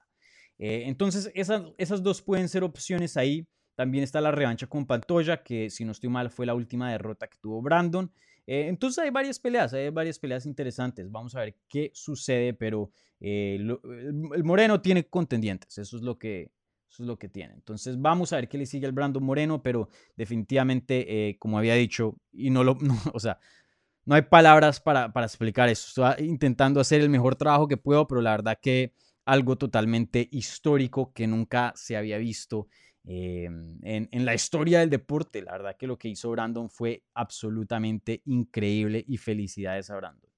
Eh, 0.58 0.82
entonces, 0.86 1.30
esas, 1.34 1.62
esas 1.78 2.02
dos 2.02 2.20
pueden 2.20 2.48
ser 2.48 2.64
opciones 2.64 3.16
ahí. 3.16 3.46
También 3.76 4.04
está 4.04 4.20
la 4.20 4.32
revancha 4.32 4.66
con 4.66 4.84
Pantoya, 4.84 5.42
que 5.42 5.70
si 5.70 5.84
no 5.84 5.92
estoy 5.92 6.10
mal 6.10 6.28
fue 6.28 6.44
la 6.44 6.54
última 6.54 6.90
derrota 6.90 7.28
que 7.28 7.38
tuvo 7.40 7.62
Brandon. 7.62 8.12
Eh, 8.46 8.66
entonces 8.66 8.98
hay 8.98 9.10
varias 9.10 9.38
peleas, 9.38 9.72
hay 9.72 9.90
varias 9.90 10.18
peleas 10.18 10.44
interesantes. 10.44 11.10
Vamos 11.10 11.36
a 11.36 11.40
ver 11.40 11.56
qué 11.68 11.90
sucede, 11.94 12.52
pero 12.52 12.90
eh, 13.20 13.58
el 13.60 14.44
Moreno 14.44 14.82
tiene 14.82 15.04
contendientes, 15.04 15.78
eso 15.78 15.96
es 15.96 16.02
lo 16.02 16.18
que, 16.18 16.50
eso 16.90 17.04
es 17.04 17.06
lo 17.06 17.16
que 17.16 17.28
tiene. 17.28 17.54
Entonces 17.54 17.98
vamos 17.98 18.32
a 18.32 18.36
ver 18.36 18.48
qué 18.48 18.58
le 18.58 18.66
sigue 18.66 18.86
al 18.86 18.92
Brandon 18.92 19.22
Moreno, 19.22 19.62
pero 19.62 19.88
definitivamente, 20.16 21.36
como 21.38 21.58
había 21.58 21.74
dicho, 21.74 22.16
y 22.32 22.50
no 22.50 22.64
lo, 22.64 22.76
o 23.14 23.20
sea, 23.20 23.38
no 24.10 24.16
hay 24.16 24.22
palabras 24.22 24.80
para, 24.80 25.12
explicar 25.22 25.68
eso. 25.68 25.86
Estoy 25.86 26.26
intentando 26.26 26.80
hacer 26.80 27.00
el 27.00 27.08
mejor 27.08 27.36
trabajo 27.36 27.68
que 27.68 27.76
puedo, 27.76 28.08
pero 28.08 28.20
la 28.20 28.32
verdad 28.32 28.58
que 28.60 28.92
algo 29.24 29.54
totalmente 29.54 30.28
histórico 30.32 31.12
que 31.12 31.28
nunca 31.28 31.72
se 31.76 31.96
había 31.96 32.18
visto 32.18 32.66
em, 33.04 33.78
en, 33.84 34.24
la 34.24 34.34
historia 34.34 34.80
del 34.80 34.90
deporte. 34.90 35.42
La 35.42 35.52
verdad 35.52 35.76
que 35.78 35.86
lo 35.86 35.96
que 35.96 36.08
hizo 36.08 36.28
Brandon 36.28 36.68
fue 36.68 37.04
absolutamente 37.14 38.20
increíble 38.24 39.04
y 39.06 39.16
felicidades 39.16 39.90
a 39.90 39.96
Brandon. 39.96 40.29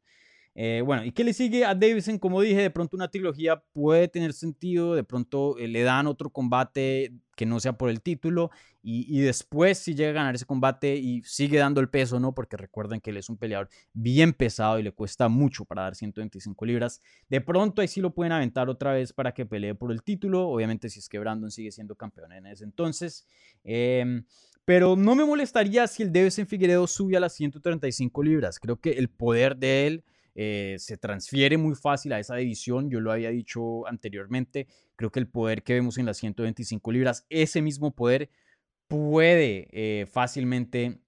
Eh, 0.55 0.83
bueno, 0.85 1.05
¿y 1.05 1.13
qué 1.13 1.25
le 1.25 1.33
sigue 1.33 1.65
a 1.65 1.75
Davidson? 1.75 2.19
Como 2.19 2.41
dije, 2.41 2.61
de 2.61 2.71
pronto 2.71 2.97
una 2.97 3.11
trilogía 3.11 3.63
puede 3.73 4.09
tener 4.09 4.35
sentido, 4.35 4.95
de 4.95 5.05
pronto 5.05 5.57
eh, 5.59 5.67
le 5.67 5.83
dan 5.83 6.07
otro 6.07 6.31
combate 6.31 7.13
que 7.37 7.47
no 7.47 7.59
sea 7.59 7.73
por 7.73 7.89
el 7.89 8.03
título 8.03 8.51
y, 8.85 9.21
después 9.21 9.79
si 9.79 9.95
llega 9.95 10.11
a 10.11 10.13
ganar 10.13 10.35
ese 10.35 10.45
combate 10.45 10.97
y 10.97 11.23
sigue 11.23 11.59
dando 11.59 11.81
el 11.81 11.89
peso, 11.89 12.19
¿no? 12.19 12.35
Porque 12.35 12.57
recuerden 12.57 13.01
que 13.01 13.11
él 13.11 13.17
es 13.17 13.29
un 13.31 13.37
peleador 13.37 13.69
bien 13.93 14.33
pesado 14.33 14.79
y 14.79 14.83
le 14.83 14.91
cuesta 14.93 15.29
mucho 15.29 15.65
para 15.65 15.83
dar 15.83 15.95
125 15.95 16.67
libras. 16.67 17.01
De 17.29 17.41
pronto 17.41 17.81
ahí 17.81 17.89
sí 17.89 18.01
lo 18.01 18.13
pueden 18.13 18.33
aventar 18.33 18.69
otra 18.69 18.93
vez 18.93 19.13
para 19.13 19.33
que 19.33 19.47
pelee 19.47 19.75
por 19.75 19.93
el 19.93 20.03
título, 20.03 20.49
obviamente 20.49 20.89
si 20.89 20.99
es 20.99 21.09
que 21.09 21.21
Brandon 21.21 21.51
sigue 21.51 21.71
siendo 21.71 21.95
campeón 21.95 22.33
en 22.33 22.47
ese 22.47 22.65
entonces. 22.65 23.27
Em, 23.63 24.25
pero 24.65 24.97
no 24.97 25.15
me 25.15 25.25
molestaría 25.25 25.87
si 25.87 26.03
el 26.03 26.13
Davidson 26.13 26.47
Figueredo 26.47 26.87
sube 26.87 27.17
a 27.17 27.21
las 27.21 27.35
135 27.35 28.23
libras. 28.23 28.59
Creo 28.59 28.81
que 28.81 28.91
el 28.93 29.09
poder 29.09 29.57
de 29.57 29.87
él 29.87 30.05
eh, 30.35 30.77
se 30.79 30.97
transfiere 30.97 31.59
muy 31.59 31.75
fácil 31.75 32.13
a 32.13 32.19
esa 32.19 32.37
división. 32.37 32.91
Yo 32.91 33.01
lo 33.01 33.13
había 33.13 33.31
dicho 33.31 33.87
anteriormente. 33.87 34.67
Creo 34.97 35.11
que 35.11 35.21
el 35.21 35.29
poder 35.29 35.63
que 35.63 35.75
vemos 35.75 35.99
en 35.99 36.07
las 36.07 36.19
125 36.19 36.93
libras, 36.93 37.27
ese 37.29 37.63
mismo 37.63 37.95
poder 37.95 38.31
puede 38.89 39.69
eh, 39.73 40.07
fácilmente 40.07 41.01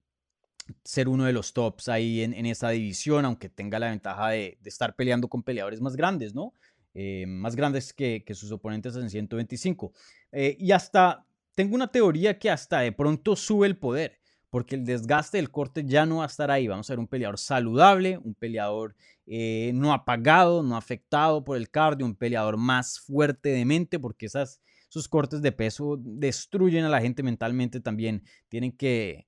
ser 0.83 1.07
uno 1.07 1.25
de 1.25 1.33
los 1.33 1.53
tops 1.53 1.89
ahí 1.89 2.21
en, 2.21 2.45
esa 2.45 2.69
división, 2.69 3.23
aunque 3.25 3.49
tenga 3.49 3.77
la 3.77 3.89
ventaja 3.89 4.29
de, 4.29 4.57
estar 4.65 4.95
peleando 4.95 5.27
con 5.27 5.43
peleadores 5.43 5.79
más 5.79 5.95
grandes, 5.95 6.33
¿no? 6.33 6.53
Eh, 6.95 7.25
más 7.27 7.55
grandes 7.55 7.93
que, 7.93 8.23
sus 8.33 8.51
oponentes 8.51 8.95
en 8.95 9.09
125. 9.11 9.93
y 10.33 10.71
hasta, 10.71 11.27
tengo 11.53 11.75
una 11.75 11.91
teoría 11.91 12.39
que 12.39 12.49
hasta 12.49 12.79
de 12.79 12.91
pronto 12.91 13.35
sube 13.35 13.67
el 13.67 13.77
poder 13.77 14.19
porque 14.55 14.75
el 14.75 14.85
desgaste 14.85 15.35
del 15.35 15.51
corte 15.51 15.83
ya 15.85 16.05
no 16.05 16.19
va 16.19 16.23
a 16.23 16.27
estar 16.27 16.49
ahí. 16.49 16.65
Vamos 16.65 16.89
a 16.89 16.93
ver 16.93 16.99
un 16.99 17.09
peleador 17.09 17.37
saludable, 17.37 18.17
un 18.19 18.35
peleador 18.35 18.95
eh, 19.25 19.73
no 19.75 19.91
apagado, 19.91 20.63
no 20.63 20.77
afectado 20.77 21.43
por 21.43 21.57
el 21.57 21.69
cardio, 21.69 22.05
un 22.05 22.15
peleador 22.15 22.55
más 22.55 23.01
fuerte 23.01 23.49
de 23.49 23.65
mente, 23.65 23.99
porque 23.99 24.27
esas, 24.27 24.61
esos 24.89 25.09
cortes 25.09 25.41
de 25.41 25.51
peso 25.51 25.97
destruyen 25.99 26.85
a 26.85 26.89
la 26.89 27.01
gente 27.01 27.21
mentalmente 27.21 27.81
también. 27.81 28.23
Tienen 28.47 28.71
que 28.71 29.27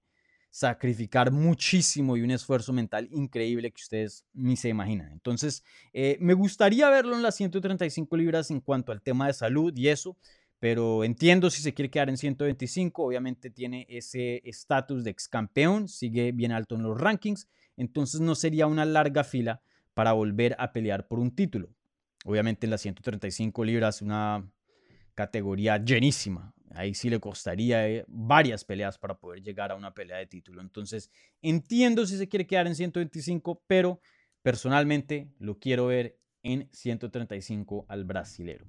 sacrificar 0.49 1.29
muchísimo 1.33 2.15
y 2.15 2.21
un 2.21 2.31
esfuerzo 2.31 2.71
mental 2.71 3.09
increíble 3.11 3.71
que 3.71 3.81
ustedes 3.81 4.25
ni 4.33 4.55
se 4.55 4.69
imaginan. 4.69 5.11
Entonces, 5.11 5.61
eh, 5.91 6.17
me 6.21 6.35
gustaría 6.35 6.89
verlo 6.89 7.17
en 7.17 7.21
las 7.21 7.35
135 7.35 8.15
libras 8.15 8.49
en 8.49 8.61
cuanto 8.61 8.93
al 8.93 9.01
tema 9.01 9.27
de 9.27 9.33
salud 9.33 9.73
y 9.75 9.89
eso 9.89 10.15
pero 10.59 11.03
entiendo 11.03 11.49
si 11.49 11.61
se 11.61 11.73
quiere 11.73 11.89
quedar 11.89 12.09
en 12.09 12.17
125, 12.17 13.03
obviamente 13.03 13.49
tiene 13.49 13.85
ese 13.89 14.41
estatus 14.43 15.03
de 15.03 15.11
ex 15.11 15.27
campeón, 15.27 15.87
sigue 15.87 16.31
bien 16.31 16.51
alto 16.51 16.75
en 16.75 16.83
los 16.83 16.99
rankings, 16.99 17.47
entonces 17.75 18.21
no 18.21 18.33
sería 18.33 18.67
una 18.67 18.85
larga 18.85 19.23
fila 19.23 19.61
para 19.93 20.13
volver 20.13 20.55
a 20.59 20.73
pelear 20.73 21.07
por 21.07 21.19
un 21.19 21.35
título. 21.35 21.69
Obviamente 22.25 22.65
en 22.65 22.71
las 22.71 22.81
135 22.81 23.63
libras 23.63 24.01
una 24.01 24.49
categoría 25.13 25.77
llenísima, 25.83 26.53
ahí 26.71 26.93
sí 26.93 27.09
le 27.09 27.19
costaría 27.19 27.87
eh, 27.87 28.05
varias 28.07 28.63
peleas 28.63 28.97
para 28.97 29.17
poder 29.17 29.41
llegar 29.41 29.71
a 29.71 29.75
una 29.75 29.93
pelea 29.93 30.17
de 30.17 30.27
título. 30.27 30.61
Entonces 30.61 31.11
entiendo 31.41 32.05
si 32.05 32.17
se 32.17 32.27
quiere 32.27 32.47
quedar 32.47 32.67
en 32.67 32.75
125, 32.75 33.63
pero 33.67 33.99
personalmente 34.41 35.29
lo 35.39 35.59
quiero 35.59 35.87
ver 35.87 36.17
en 36.43 36.69
135 36.71 37.85
al 37.87 38.05
brasilero. 38.05 38.65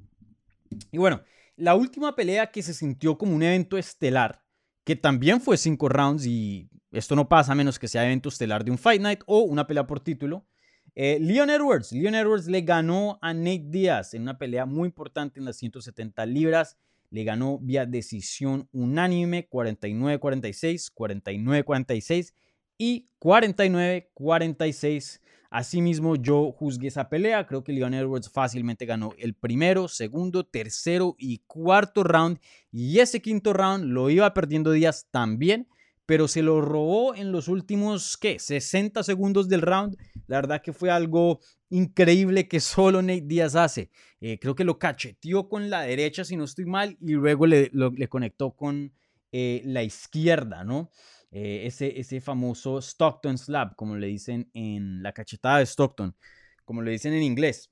Y 0.91 0.99
bueno, 0.99 1.23
la 1.59 1.75
última 1.75 2.15
pelea 2.15 2.51
que 2.51 2.63
se 2.63 2.73
sintió 2.73 3.19
como 3.19 3.35
un 3.35 3.43
evento 3.43 3.77
estelar, 3.77 4.43
que 4.85 4.97
también 4.97 5.41
fue 5.41 5.57
cinco 5.57 5.89
rounds 5.89 6.25
y 6.25 6.71
esto 6.93 7.17
no 7.17 7.29
pasa 7.29 7.53
a 7.53 7.57
menos 7.57 7.79
que 7.79 7.89
sea 7.89 8.07
evento 8.07 8.29
estelar 8.29 8.65
de 8.65 8.71
un 8.71 8.79
Fight 8.79 9.03
Night 9.03 9.21
o 9.27 9.41
una 9.41 9.67
pelea 9.67 9.87
por 9.87 10.01
título. 10.01 10.47
Eh, 10.95 11.19
Leon 11.21 11.51
Edwards, 11.51 11.93
Leon 11.93 12.15
Edwards 12.15 12.47
le 12.47 12.63
ganó 12.63 13.19
a 13.21 13.35
Nate 13.35 13.65
Diaz 13.67 14.15
en 14.15 14.23
una 14.23 14.39
pelea 14.39 14.67
muy 14.67 14.87
importante 14.87 15.41
en 15.41 15.45
las 15.45 15.57
170 15.57 16.25
libras. 16.27 16.79
Le 17.11 17.25
ganó 17.25 17.59
vía 17.59 17.87
decisión 17.87 18.69
unánime 18.73 19.49
49-46, 19.51 20.93
49-46 20.95 22.35
y 22.79 23.09
49-46 23.21 25.21
Asimismo, 25.51 26.17
yo 26.17 26.53
juzgué 26.53 26.89
esa 26.89 27.09
pelea. 27.09 27.47
Creo 27.47 27.65
que 27.65 27.73
Leon 27.73 27.95
Edwards 27.95 28.29
fácilmente 28.31 28.85
ganó 28.85 29.15
el 29.19 29.35
primero, 29.35 29.89
segundo, 29.89 30.45
tercero 30.45 31.17
y 31.19 31.39
cuarto 31.47 32.05
round. 32.05 32.39
Y 32.71 32.99
ese 32.99 33.23
quinto 33.23 33.53
round 33.53 33.85
lo 33.85 34.11
iba 34.11 34.33
perdiendo 34.35 34.73
Díaz 34.73 35.09
también, 35.11 35.67
pero 36.05 36.29
se 36.29 36.43
lo 36.43 36.61
robó 36.61 37.15
en 37.15 37.33
los 37.33 37.49
últimos, 37.49 38.19
¿qué? 38.19 38.39
60 38.39 39.03
segundos 39.03 39.49
del 39.49 39.63
round. 39.63 39.97
La 40.27 40.37
verdad 40.37 40.61
que 40.63 40.75
fue 40.75 40.91
algo 40.91 41.41
increíble 41.71 42.47
que 42.47 42.61
solo 42.61 43.01
Nate 43.01 43.23
Díaz 43.23 43.57
hace. 43.57 43.91
Eh, 44.21 44.39
creo 44.39 44.55
que 44.55 44.65
lo 44.65 44.79
cacheteó 44.79 45.49
con 45.49 45.71
la 45.71 45.83
derecha, 45.83 46.25
si 46.25 46.37
no 46.37 46.45
estoy 46.45 46.67
mal, 46.67 46.99
y 47.01 47.13
luego 47.13 47.47
le, 47.47 47.71
conectó 48.09 48.51
con 48.51 48.93
eh, 49.33 49.63
la 49.65 49.83
izquierda, 49.83 50.65
¿no? 50.65 50.91
Eh, 51.31 51.67
ese, 51.67 51.99
ese 52.01 52.21
famoso 52.21 52.81
Stockton 52.81 53.37
Slap, 53.37 53.75
como 53.77 53.97
le 53.97 54.07
dicen 54.07 54.51
en 54.55 55.03
la 55.03 55.13
cachetada 55.13 55.59
de 55.59 55.67
Stockton, 55.67 56.17
como 56.65 56.83
le 56.83 56.93
dicen 56.93 57.13
en 57.13 57.23
inglés. 57.23 57.71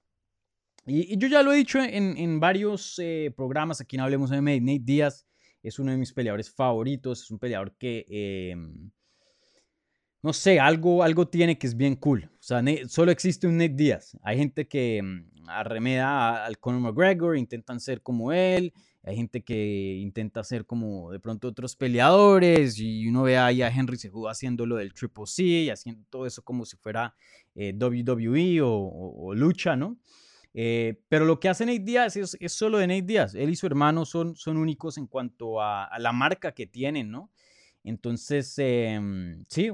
Y, 0.86 1.18
yo 1.18 1.28
ya 1.28 1.42
lo 1.42 1.52
he 1.52 1.56
dicho 1.56 1.80
en, 1.80 2.16
en 2.16 2.38
varios 2.38 2.98
eh, 2.98 3.32
programas, 3.36 3.80
aquí 3.80 3.96
en 3.96 4.02
Hablemos 4.02 4.30
MMA, 4.30 4.60
Nate 4.60 4.82
Díaz 4.82 5.26
es 5.62 5.78
uno 5.78 5.90
de 5.90 5.98
mis 5.98 6.12
peleadores 6.12 6.50
favoritos, 6.50 7.22
es 7.22 7.30
un 7.30 7.38
peleador 7.38 7.74
que, 7.76 8.06
em, 8.08 8.90
no 10.22 10.32
sé, 10.32 10.60
algo, 10.60 11.02
algo 11.02 11.26
tiene 11.28 11.58
que 11.58 11.66
es 11.66 11.76
bien 11.76 11.96
cool. 11.96 12.30
O 12.34 12.42
sea, 12.42 12.62
solo 12.88 13.10
existe 13.10 13.46
un 13.46 13.56
Nate 13.56 13.74
Díaz. 13.74 14.16
Hay 14.22 14.36
gente 14.36 14.68
que 14.68 14.98
em, 14.98 15.28
arremeda 15.48 16.44
al 16.44 16.58
Conor 16.58 16.80
McGregor, 16.80 17.36
intentan 17.36 17.80
ser 17.80 18.02
como 18.02 18.32
él, 18.32 18.72
hay 19.06 19.16
gente 19.16 19.42
que 19.44 19.98
intenta 20.00 20.40
hacer 20.40 20.66
como 20.66 21.12
de 21.12 21.20
pronto 21.20 21.46
otros 21.46 21.76
peleadores 21.76 22.76
y 22.80 23.06
uno 23.06 23.22
ve 23.22 23.38
ahí 23.38 23.62
a 23.62 23.68
Henry 23.68 23.96
Cejudo 23.96 24.28
haciendo 24.28 24.66
lo 24.66 24.76
del 24.76 24.92
Triple 24.92 25.26
C 25.26 25.44
y 25.44 25.70
haciendo 25.70 26.04
todo 26.10 26.26
eso 26.26 26.42
como 26.42 26.64
si 26.64 26.76
fuera 26.76 27.14
eh, 27.54 27.72
WWE 27.72 28.60
o, 28.62 29.32
lucha, 29.34 29.76
¿no? 29.76 29.96
Eh, 30.54 31.00
pero 31.08 31.24
lo 31.24 31.38
que 31.38 31.48
hace 31.48 31.64
Nate 31.64 31.78
Diaz 31.78 32.16
es, 32.16 32.52
solo 32.52 32.78
de 32.78 32.88
Nate 32.88 33.02
Diaz. 33.02 33.36
Él 33.36 33.50
y 33.50 33.56
su 33.56 33.66
hermano 33.66 34.04
son, 34.04 34.34
son 34.34 34.56
únicos 34.56 34.98
en 34.98 35.06
cuanto 35.06 35.62
a, 35.62 35.88
la 36.00 36.10
marca 36.10 36.50
que 36.50 36.66
tienen, 36.66 37.12
¿no? 37.12 37.30
Entonces, 37.84 38.54
em, 38.58 39.44
sí, 39.46 39.70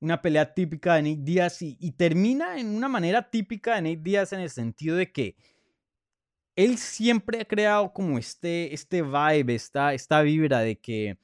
una 0.00 0.20
pelea 0.20 0.52
típica 0.52 0.96
de 0.96 1.02
Nate 1.02 1.22
Diaz 1.22 1.62
y, 1.62 1.78
y 1.80 1.92
termina 1.92 2.60
en 2.60 2.66
una 2.66 2.88
manera 2.88 3.30
típica 3.30 3.76
de 3.76 3.82
Nate 3.82 4.02
Diaz 4.02 4.34
en 4.34 4.40
el 4.40 4.50
sentido 4.50 4.96
de 4.96 5.10
que 5.10 5.36
él 6.58 6.76
siempre 6.76 7.40
ha 7.40 7.44
creado 7.44 7.92
como 7.92 8.18
este, 8.18 8.74
este 8.74 9.02
vibe, 9.02 9.54
esta, 9.54 9.94
esta 9.94 10.22
vibra 10.22 10.58
de 10.58 10.76
que, 10.76 11.16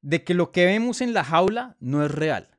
de 0.00 0.24
que 0.24 0.32
lo 0.32 0.50
que 0.50 0.64
vemos 0.64 1.02
en 1.02 1.12
la 1.12 1.24
jaula 1.24 1.76
no 1.78 2.02
es 2.02 2.10
real. 2.10 2.58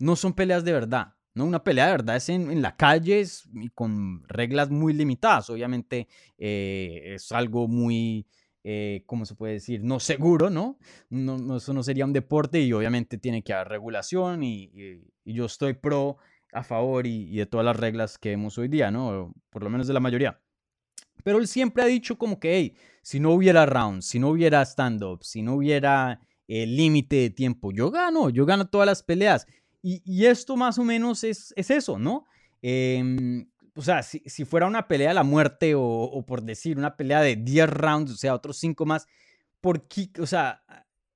No 0.00 0.16
son 0.16 0.32
peleas 0.32 0.64
de 0.64 0.72
verdad. 0.72 1.14
¿no? 1.34 1.44
Una 1.44 1.62
pelea 1.62 1.86
de 1.86 1.92
verdad 1.92 2.16
es 2.16 2.28
en, 2.30 2.60
la 2.62 2.76
calle 2.76 3.24
y 3.54 3.68
con 3.68 4.24
reglas 4.26 4.70
muy 4.70 4.92
limitadas. 4.92 5.50
Obviamente 5.50 6.08
eh, 6.36 7.12
es 7.14 7.30
algo 7.30 7.68
muy, 7.68 8.26
eh, 8.64 9.04
¿cómo 9.06 9.24
se 9.24 9.36
puede 9.36 9.52
decir? 9.52 9.84
No 9.84 10.00
seguro, 10.00 10.50
¿no? 10.50 10.80
¿no? 11.10 11.58
Eso 11.58 11.72
no 11.72 11.84
sería 11.84 12.06
un 12.06 12.12
deporte 12.12 12.60
y 12.60 12.72
obviamente 12.72 13.18
tiene 13.18 13.44
que 13.44 13.52
haber 13.52 13.68
regulación 13.68 14.42
y, 14.42 15.00
yo 15.24 15.44
estoy 15.44 15.74
pro, 15.74 16.16
a 16.52 16.64
favor 16.64 17.06
y, 17.06 17.36
de 17.36 17.46
todas 17.46 17.64
las 17.64 17.76
reglas 17.76 18.18
que 18.18 18.30
vemos 18.30 18.58
hoy 18.58 18.66
día, 18.66 18.90
¿no? 18.90 19.32
Por 19.48 19.62
lo 19.62 19.70
menos 19.70 19.86
de 19.86 19.94
la 19.94 20.00
mayoría. 20.00 20.40
Pero 21.22 21.38
él 21.38 21.48
siempre 21.48 21.82
ha 21.82 21.86
dicho 21.86 22.18
como 22.18 22.38
que, 22.38 22.74
si 23.02 23.20
no 23.20 23.32
hubiera 23.32 23.66
rounds, 23.66 24.06
si 24.06 24.18
no 24.18 24.28
hubiera 24.28 24.62
stand-up, 24.62 25.24
si 25.24 25.42
no 25.42 25.54
hubiera 25.54 26.20
eh, 26.48 26.66
límite 26.66 27.16
de 27.16 27.30
tiempo, 27.30 27.72
yo 27.72 27.90
gano, 27.90 28.30
yo 28.30 28.46
gano 28.46 28.68
todas 28.68 28.86
las 28.86 29.02
peleas. 29.02 29.46
Y, 29.84 30.26
esto 30.26 30.56
más 30.56 30.78
o 30.78 30.84
menos 30.84 31.24
es, 31.24 31.52
es 31.56 31.70
eso, 31.70 31.98
¿no? 31.98 32.24
Em, 32.62 33.48
o 33.74 33.82
sea, 33.82 34.04
si, 34.04 34.22
si, 34.26 34.44
fuera 34.44 34.66
una 34.66 34.86
pelea 34.86 35.10
a 35.10 35.14
la 35.14 35.24
muerte 35.24 35.74
o, 35.74 36.24
por 36.26 36.42
decir 36.42 36.78
una 36.78 36.96
pelea 36.96 37.20
de 37.20 37.34
10 37.34 37.68
rounds, 37.68 38.12
o 38.12 38.16
sea, 38.16 38.34
otros 38.34 38.58
5 38.58 38.86
más, 38.86 39.08
por, 39.60 39.84
o 40.20 40.26
sea, 40.26 40.62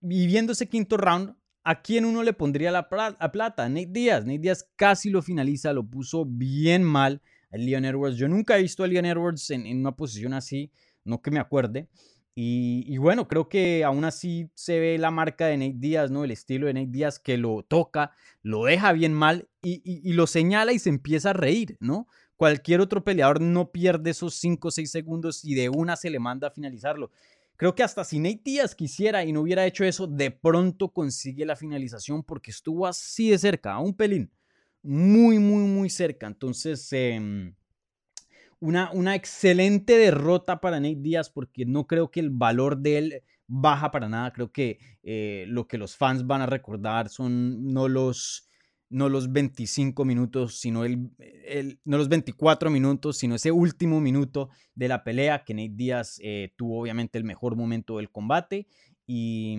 viviendo 0.01 0.53
ese 0.53 0.69
quinto 0.69 0.97
round, 0.97 1.37
¿a 1.62 1.83
quién 1.83 2.05
uno 2.05 2.23
le 2.23 2.33
pondría 2.33 2.71
la 2.71 2.88
plata? 2.88 3.69
Nate 3.69 3.88
Díaz. 3.90 4.25
Nate 4.25 4.38
Díaz 4.38 4.69
casi 4.77 5.11
lo 5.11 5.23
finaliza, 5.23 5.73
lo 5.73 5.85
puso 5.85 6.25
bien 6.25 6.83
mal. 6.83 7.21
Leon 7.59 7.85
Edwards. 7.85 8.16
Yo 8.16 8.29
nunca 8.29 8.59
he 8.59 8.62
visto 8.62 8.85
a 8.85 8.87
Leon 8.87 9.07
Edwards 9.07 9.51
en, 9.51 9.66
una 9.79 9.92
posición 9.92 10.33
así, 10.35 10.71
no 11.05 11.23
que 11.23 11.31
me 11.31 11.40
acuerde. 11.40 11.88
Y, 12.38 12.99
bueno, 12.99 13.29
creo 13.29 13.49
que 13.49 13.83
aún 13.83 14.05
así 14.05 14.51
se 14.55 14.79
ve 14.79 14.99
la 14.99 15.11
marca 15.11 15.47
de 15.47 15.57
Nate 15.57 15.79
Díaz, 15.79 16.11
¿no? 16.11 16.23
El 16.23 16.31
estilo 16.31 16.66
de 16.66 16.75
Nate 16.75 16.90
Díaz 16.90 17.19
que 17.19 17.38
lo 17.38 17.62
toca, 17.62 18.12
lo 18.42 18.64
deja 18.64 18.92
bien 18.92 19.14
mal 19.14 19.49
y, 19.62 20.12
lo 20.12 20.27
señala 20.27 20.75
y 20.75 20.79
se 20.79 20.90
empieza 20.90 21.31
a 21.31 21.33
reír, 21.33 21.79
¿no? 21.81 22.07
Cualquier 22.37 22.83
otro 22.83 23.03
peleador 23.03 23.40
no 23.40 23.73
pierde 23.73 24.11
esos 24.11 24.35
5 24.35 24.69
o 24.69 24.71
6 24.71 24.90
segundos 24.90 25.47
y 25.47 25.55
de 25.55 25.71
una 25.71 25.97
se 25.97 26.11
le 26.11 26.19
manda 26.19 26.49
a 26.49 26.51
finalizarlo. 26.51 27.11
Creo 27.57 27.75
que 27.75 27.83
hasta 27.83 28.05
si 28.05 28.19
Nate 28.19 28.42
Díaz 28.45 28.75
quisiera 28.75 29.25
y 29.25 29.33
no 29.33 29.40
hubiera 29.40 29.64
hecho 29.64 29.85
eso, 29.85 30.07
de 30.07 30.31
pronto 30.31 30.90
consigue 30.90 31.47
la 31.47 31.57
finalización 31.57 32.23
porque 32.23 32.51
estuvo 32.51 32.87
así 32.87 33.31
de 33.31 33.38
cerca, 33.38 33.73
a 33.73 33.81
un 33.81 33.95
pelín 33.95 34.31
muy, 34.87 35.38
muy, 35.38 35.64
muy 35.64 35.90
cerca. 35.90 36.27
Entonces, 36.27 36.92
em, 36.92 37.55
una, 38.61 38.90
una 38.92 39.14
excelente 39.14 39.99
derrota 39.99 40.61
para 40.61 40.81
Nate 40.81 40.96
Díaz 41.01 41.31
porque 41.31 41.66
no 41.66 41.87
creo 41.87 42.11
que 42.11 42.20
el 42.20 42.31
valor 42.31 42.79
de 42.79 42.99
él 42.99 43.22
baja 43.46 43.90
para 43.90 44.09
nada. 44.09 44.33
Creo 44.33 44.53
que 44.53 44.79
eh, 45.03 45.44
lo 45.49 45.66
que 45.66 45.79
los 45.79 45.96
fans 45.96 46.27
van 46.27 46.42
a 46.42 46.46
recordar 46.46 47.09
son 47.09 47.72
no 47.72 47.88
los, 47.88 48.49
no 48.88 49.09
los 49.09 49.33
25 49.33 50.05
minutos, 50.05 50.59
sino 50.59 50.85
el, 50.85 51.11
no 51.85 51.99
los 51.99 52.09
24 52.09 52.70
minutos, 52.70 53.18
sino 53.18 53.35
ese 53.35 53.51
último 53.51 54.01
minuto 54.01 54.51
de 54.75 54.88
la 54.88 55.05
pelea 55.05 55.44
que 55.44 55.55
Nate 55.55 55.72
Díaz 55.75 56.20
eh, 56.22 56.53
tuvo 56.57 56.81
obviamente 56.81 57.18
el 57.18 57.25
mejor 57.25 57.57
momento 57.57 57.99
del 57.99 58.11
combate. 58.11 58.66
Y, 59.07 59.57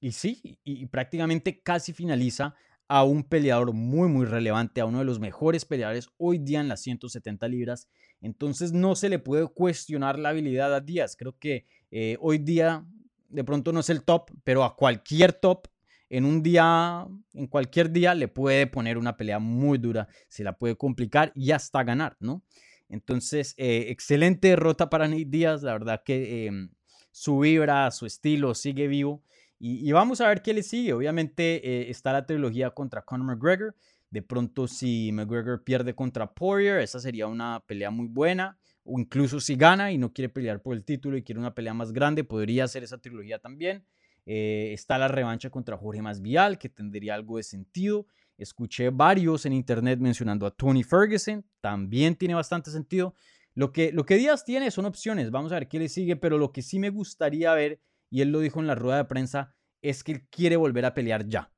y 0.00 0.12
sí, 0.12 0.58
y 0.64 0.86
prácticamente 0.86 1.62
casi 1.62 1.92
finaliza 1.92 2.56
a 2.88 3.04
un 3.04 3.24
peleador 3.24 3.72
muy, 3.72 4.08
muy 4.08 4.26
relevante, 4.26 4.80
a 4.80 4.86
uno 4.86 4.98
de 4.98 5.04
los 5.04 5.20
mejores 5.20 5.64
peleadores 5.64 6.08
hoy 6.18 6.38
día 6.38 6.60
en 6.60 6.68
las 6.68 6.82
170 6.82 7.48
libras. 7.48 7.88
Entonces 8.20 8.72
no 8.72 8.94
se 8.94 9.08
le 9.08 9.18
puede 9.18 9.46
cuestionar 9.46 10.18
la 10.18 10.30
habilidad 10.30 10.74
a 10.74 10.80
Díaz. 10.80 11.16
Creo 11.16 11.38
que 11.38 11.66
eh, 11.90 12.16
hoy 12.20 12.38
día 12.38 12.84
de 13.28 13.44
pronto 13.44 13.72
no 13.72 13.80
es 13.80 13.90
el 13.90 14.02
top, 14.02 14.30
pero 14.44 14.64
a 14.64 14.76
cualquier 14.76 15.32
top 15.32 15.68
en 16.10 16.24
un 16.24 16.42
día, 16.42 17.06
en 17.32 17.46
cualquier 17.46 17.90
día 17.90 18.14
le 18.14 18.28
puede 18.28 18.66
poner 18.66 18.98
una 18.98 19.16
pelea 19.16 19.38
muy 19.38 19.78
dura, 19.78 20.06
se 20.28 20.44
la 20.44 20.56
puede 20.56 20.76
complicar 20.76 21.32
y 21.34 21.50
hasta 21.50 21.82
ganar, 21.82 22.16
¿no? 22.20 22.44
Entonces, 22.88 23.54
eh, 23.56 23.86
excelente 23.88 24.48
derrota 24.48 24.90
para 24.90 25.08
Nate 25.08 25.24
Díaz, 25.24 25.62
la 25.62 25.72
verdad 25.72 26.02
que 26.04 26.46
em, 26.46 26.70
su 27.10 27.40
vibra, 27.40 27.90
su 27.90 28.06
estilo 28.06 28.54
sigue 28.54 28.86
vivo 28.86 29.24
y, 29.66 29.90
vamos 29.92 30.20
a 30.20 30.28
ver 30.28 30.42
qué 30.42 30.52
le 30.52 30.62
sigue. 30.62 30.92
Obviamente 30.92 31.66
eh, 31.66 31.88
está 31.88 32.12
la 32.12 32.26
trilogía 32.26 32.68
contra 32.72 33.00
Conor 33.00 33.28
McGregor. 33.28 33.74
De 34.10 34.20
pronto, 34.20 34.68
si 34.68 35.10
McGregor 35.10 35.64
pierde 35.64 35.94
contra 35.94 36.34
Poirier, 36.34 36.80
esa 36.80 37.00
sería 37.00 37.28
una 37.28 37.64
pelea 37.66 37.90
muy 37.90 38.06
buena. 38.06 38.58
O 38.84 38.98
incluso 38.98 39.40
si 39.40 39.54
gana 39.56 39.90
y 39.90 39.96
no 39.96 40.12
quiere 40.12 40.28
pelear 40.28 40.60
por 40.60 40.76
el 40.76 40.84
título 40.84 41.16
y 41.16 41.22
quiere 41.22 41.40
una 41.40 41.54
pelea 41.54 41.72
más 41.72 41.92
grande, 41.92 42.24
podría 42.24 42.64
hacer 42.64 42.84
esa 42.84 42.98
trilogía 42.98 43.38
también. 43.38 43.86
Eh, 44.26 44.72
está 44.74 44.98
la 44.98 45.08
revancha 45.08 45.48
contra 45.48 45.78
Jorge 45.78 46.02
Masvial, 46.02 46.58
que 46.58 46.68
tendría 46.68 47.14
algo 47.14 47.38
de 47.38 47.42
sentido. 47.42 48.06
Escuché 48.36 48.90
varios 48.90 49.46
en 49.46 49.54
internet 49.54 49.98
mencionando 49.98 50.44
a 50.44 50.50
Tony 50.50 50.82
Ferguson, 50.82 51.42
también 51.62 52.16
tiene 52.16 52.34
bastante 52.34 52.70
sentido. 52.70 53.14
Lo 53.54 53.72
que, 53.72 53.92
lo 53.92 54.04
que 54.04 54.16
Díaz 54.16 54.44
tiene 54.44 54.70
son 54.70 54.84
opciones, 54.84 55.30
vamos 55.30 55.52
a 55.52 55.54
ver 55.54 55.68
qué 55.68 55.78
le 55.78 55.88
sigue, 55.88 56.16
pero 56.16 56.36
lo 56.36 56.52
que 56.52 56.60
sí 56.60 56.78
me 56.78 56.90
gustaría 56.90 57.54
ver 57.54 57.80
y 58.14 58.20
él 58.20 58.30
lo 58.30 58.38
dijo 58.38 58.60
en 58.60 58.68
la 58.68 58.76
rueda 58.76 58.98
de 58.98 59.06
prensa, 59.06 59.56
es 59.82 60.04
que 60.04 60.12
él 60.12 60.28
quiere 60.30 60.54
volver 60.54 60.84
a 60.84 60.94
pelear 60.94 61.28
ya. 61.28 61.50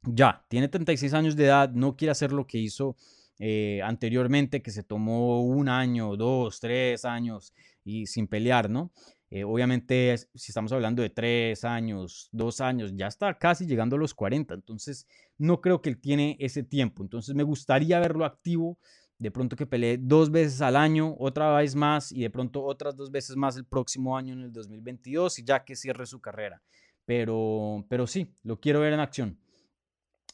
Ya, 0.00 0.42
tiene 0.48 0.68
36 0.68 1.12
años 1.12 1.36
de 1.36 1.44
edad, 1.44 1.72
no 1.72 1.94
quiere 1.94 2.12
hacer 2.12 2.32
lo 2.32 2.46
que 2.46 2.56
hizo 2.56 2.96
eh, 3.38 3.82
anteriormente, 3.84 4.62
que 4.62 4.70
se 4.70 4.82
tomó 4.82 5.42
un 5.42 5.68
año, 5.68 6.16
dos, 6.16 6.58
tres 6.58 7.04
años 7.04 7.52
y 7.84 8.06
sin 8.06 8.28
pelear, 8.28 8.70
¿no? 8.70 8.92
Eh, 9.28 9.44
obviamente, 9.44 10.16
si 10.34 10.52
estamos 10.52 10.72
hablando 10.72 11.02
de 11.02 11.10
tres 11.10 11.66
años, 11.66 12.30
dos 12.32 12.62
años, 12.62 12.94
ya 12.96 13.08
está 13.08 13.36
casi 13.36 13.66
llegando 13.66 13.96
a 13.96 13.98
los 13.98 14.14
40, 14.14 14.54
entonces 14.54 15.06
no 15.36 15.60
creo 15.60 15.82
que 15.82 15.90
él 15.90 16.00
tiene 16.00 16.38
ese 16.40 16.62
tiempo. 16.62 17.02
Entonces 17.02 17.34
me 17.34 17.42
gustaría 17.42 18.00
verlo 18.00 18.24
activo, 18.24 18.78
de 19.18 19.30
pronto 19.30 19.56
que 19.56 19.66
pelee 19.66 19.98
dos 19.98 20.30
veces 20.30 20.60
al 20.60 20.76
año, 20.76 21.14
otra 21.18 21.54
vez 21.56 21.74
más 21.74 22.12
y 22.12 22.22
de 22.22 22.30
pronto 22.30 22.64
otras 22.64 22.96
dos 22.96 23.10
veces 23.10 23.36
más 23.36 23.56
el 23.56 23.64
próximo 23.64 24.16
año 24.16 24.34
en 24.34 24.40
el 24.40 24.52
2022 24.52 25.38
y 25.38 25.44
ya 25.44 25.64
que 25.64 25.76
cierre 25.76 26.06
su 26.06 26.20
carrera. 26.20 26.62
Pero, 27.04 27.84
pero 27.88 28.06
sí, 28.06 28.34
lo 28.42 28.60
quiero 28.60 28.80
ver 28.80 28.92
en 28.92 29.00
acción. 29.00 29.38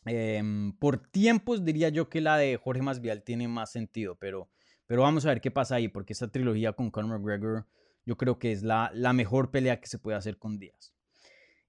Em, 0.06 0.72
por 0.78 0.98
tiempos 0.98 1.64
diría 1.64 1.90
yo 1.90 2.08
que 2.08 2.20
la 2.20 2.38
de 2.38 2.56
Jorge 2.56 2.82
Masvial 2.82 3.22
tiene 3.22 3.48
más 3.48 3.70
sentido, 3.70 4.16
pero, 4.16 4.48
pero 4.86 5.02
vamos 5.02 5.26
a 5.26 5.28
ver 5.28 5.40
qué 5.40 5.50
pasa 5.50 5.74
ahí, 5.74 5.88
porque 5.88 6.14
esa 6.14 6.28
trilogía 6.28 6.72
con 6.72 6.90
Conor 6.90 7.18
McGregor 7.18 7.66
yo 8.06 8.16
creo 8.16 8.38
que 8.38 8.50
es 8.52 8.62
la, 8.62 8.90
la 8.94 9.12
mejor 9.12 9.50
pelea 9.50 9.80
que 9.80 9.88
se 9.88 9.98
puede 9.98 10.16
hacer 10.16 10.38
con 10.38 10.58
Díaz. 10.58 10.94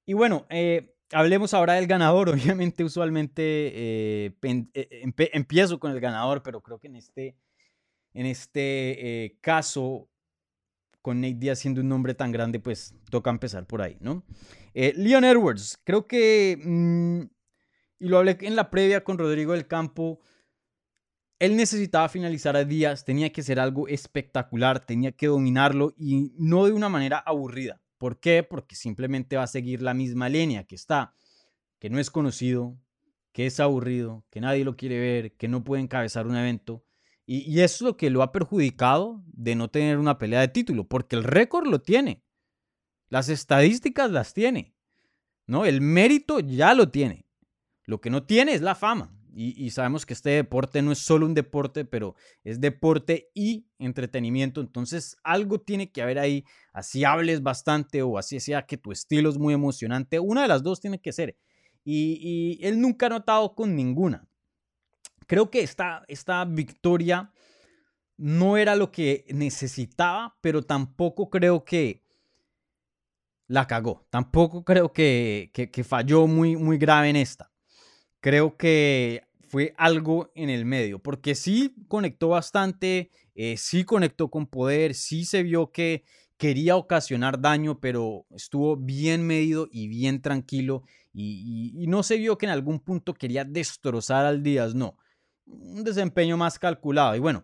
Y 0.05 0.13
bueno, 0.13 0.45
eh, 0.49 0.95
hablemos 1.13 1.53
ahora 1.53 1.73
del 1.73 1.87
ganador. 1.87 2.29
Obviamente, 2.29 2.83
usualmente 2.83 3.43
eh, 3.43 4.33
eh, 4.41 5.29
empiezo 5.33 5.79
con 5.79 5.91
el 5.91 5.99
ganador, 5.99 6.43
pero 6.43 6.61
creo 6.61 6.79
que 6.79 6.87
en 6.87 6.95
este, 6.95 7.35
en 8.13 8.25
este 8.25 9.25
eh, 9.25 9.37
caso, 9.41 10.09
con 11.01 11.21
Nate 11.21 11.35
Diaz 11.35 11.59
siendo 11.59 11.81
un 11.81 11.89
nombre 11.89 12.13
tan 12.13 12.31
grande, 12.31 12.59
pues 12.59 12.95
toca 13.09 13.29
empezar 13.29 13.65
por 13.65 13.81
ahí, 13.81 13.97
¿no? 13.99 14.23
Leon 14.73 15.25
Edwards, 15.25 15.79
creo 15.83 16.07
que, 16.07 16.57
mm, 16.63 17.21
y 17.99 18.07
lo 18.07 18.19
hablé 18.19 18.37
en 18.41 18.55
la 18.55 18.69
previa 18.69 19.03
con 19.03 19.17
Rodrigo 19.17 19.53
del 19.53 19.67
Campo, 19.67 20.21
él 21.39 21.57
necesitaba 21.57 22.07
finalizar 22.07 22.55
a 22.55 22.63
Díaz, 22.63 23.03
tenía 23.03 23.31
que 23.31 23.41
ser 23.41 23.59
algo 23.59 23.87
espectacular, 23.87 24.85
tenía 24.85 25.11
que 25.11 25.25
dominarlo 25.25 25.95
y 25.97 26.31
no 26.37 26.65
de 26.65 26.71
una 26.71 26.87
manera 26.87 27.17
aburrida. 27.17 27.80
¿Por 28.01 28.19
qué? 28.19 28.41
Porque 28.41 28.75
simplemente 28.75 29.37
va 29.37 29.43
a 29.43 29.47
seguir 29.47 29.83
la 29.83 29.93
misma 29.93 30.27
línea 30.27 30.63
que 30.63 30.73
está, 30.73 31.13
que 31.77 31.91
no 31.91 31.99
es 31.99 32.09
conocido, 32.09 32.75
que 33.31 33.45
es 33.45 33.59
aburrido, 33.59 34.25
que 34.31 34.41
nadie 34.41 34.65
lo 34.65 34.75
quiere 34.75 34.99
ver, 34.99 35.33
que 35.33 35.47
no 35.47 35.63
puede 35.63 35.83
encabezar 35.83 36.25
un 36.25 36.35
evento. 36.35 36.83
Y, 37.27 37.59
eso 37.59 37.75
es 37.75 37.81
lo 37.81 37.97
que 37.97 38.09
lo 38.09 38.23
ha 38.23 38.31
perjudicado 38.31 39.21
de 39.27 39.53
no 39.53 39.69
tener 39.69 39.99
una 39.99 40.17
pelea 40.17 40.39
de 40.39 40.47
título, 40.47 40.87
porque 40.87 41.15
el 41.15 41.23
récord 41.23 41.67
lo 41.67 41.83
tiene. 41.83 42.23
Las 43.07 43.29
estadísticas 43.29 44.09
las 44.09 44.33
tiene. 44.33 44.73
¿no? 45.45 45.65
El 45.65 45.79
mérito 45.79 46.39
ya 46.39 46.73
lo 46.73 46.89
tiene. 46.89 47.27
Lo 47.85 48.01
que 48.01 48.09
no 48.09 48.23
tiene 48.23 48.53
es 48.53 48.61
la 48.61 48.73
fama. 48.73 49.15
Y, 49.33 49.69
sabemos 49.69 50.05
que 50.05 50.13
este 50.13 50.31
deporte 50.31 50.81
no 50.81 50.91
es 50.91 50.99
solo 50.99 51.25
un 51.25 51.33
deporte, 51.33 51.85
pero 51.85 52.15
es 52.43 52.59
deporte 52.59 53.29
y 53.33 53.65
entretenimiento. 53.79 54.59
Entonces 54.59 55.15
algo 55.23 55.61
tiene 55.61 55.89
que 55.89 56.01
haber 56.01 56.19
ahí. 56.19 56.43
Así 56.73 57.05
hables 57.05 57.41
bastante 57.41 58.01
o 58.01 58.17
así 58.17 58.41
sea 58.41 58.65
que 58.65 58.77
tu 58.77 58.91
estilo 58.91 59.29
es 59.29 59.37
muy 59.37 59.53
emocionante. 59.53 60.19
Una 60.19 60.41
de 60.41 60.49
las 60.49 60.63
dos 60.63 60.81
tiene 60.81 60.99
que 60.99 61.13
ser. 61.13 61.37
Y, 61.85 62.59
él 62.61 62.81
nunca 62.81 63.05
ha 63.05 63.09
notado 63.09 63.55
con 63.55 63.73
ninguna. 63.73 64.27
Creo 65.27 65.49
que 65.49 65.61
esta, 65.61 66.03
esta 66.09 66.43
victoria 66.43 67.31
no 68.17 68.57
era 68.57 68.75
lo 68.75 68.91
que 68.91 69.25
necesitaba, 69.29 70.37
pero 70.41 70.61
tampoco 70.61 71.29
creo 71.29 71.63
que 71.63 72.03
la 73.47 73.65
cagó. 73.65 74.05
Tampoco 74.09 74.65
creo 74.65 74.91
que, 74.91 75.51
que 75.53 75.83
falló 75.85 76.27
muy, 76.27 76.57
muy 76.57 76.77
grave 76.77 77.09
en 77.09 77.15
esta 77.15 77.50
creo 78.21 78.55
que 78.55 79.23
fue 79.49 79.73
algo 79.77 80.31
en 80.33 80.49
el 80.49 80.63
medio, 80.63 80.99
porque 80.99 81.35
sí 81.35 81.75
conectó 81.89 82.29
bastante, 82.29 83.11
eh, 83.35 83.57
sí 83.57 83.83
conectó 83.83 84.29
con 84.29 84.47
poder, 84.47 84.93
sí 84.93 85.25
se 85.25 85.43
vio 85.43 85.71
que 85.71 86.05
quería 86.37 86.77
ocasionar 86.77 87.41
daño, 87.41 87.79
pero 87.81 88.25
estuvo 88.31 88.77
bien 88.77 89.27
medido 89.27 89.67
y 89.69 89.89
bien 89.89 90.21
tranquilo 90.21 90.83
y, 91.13 91.85
no 91.87 92.03
se 92.03 92.15
vio 92.15 92.37
que 92.37 92.45
en 92.45 92.53
algún 92.53 92.79
punto 92.79 93.13
quería 93.13 93.43
destrozar 93.43 94.25
al 94.25 94.41
Díaz, 94.41 94.73
no, 94.73 94.97
un 95.45 95.83
desempeño 95.83 96.37
más 96.37 96.57
calculado 96.57 97.15
y 97.15 97.19
bueno. 97.19 97.43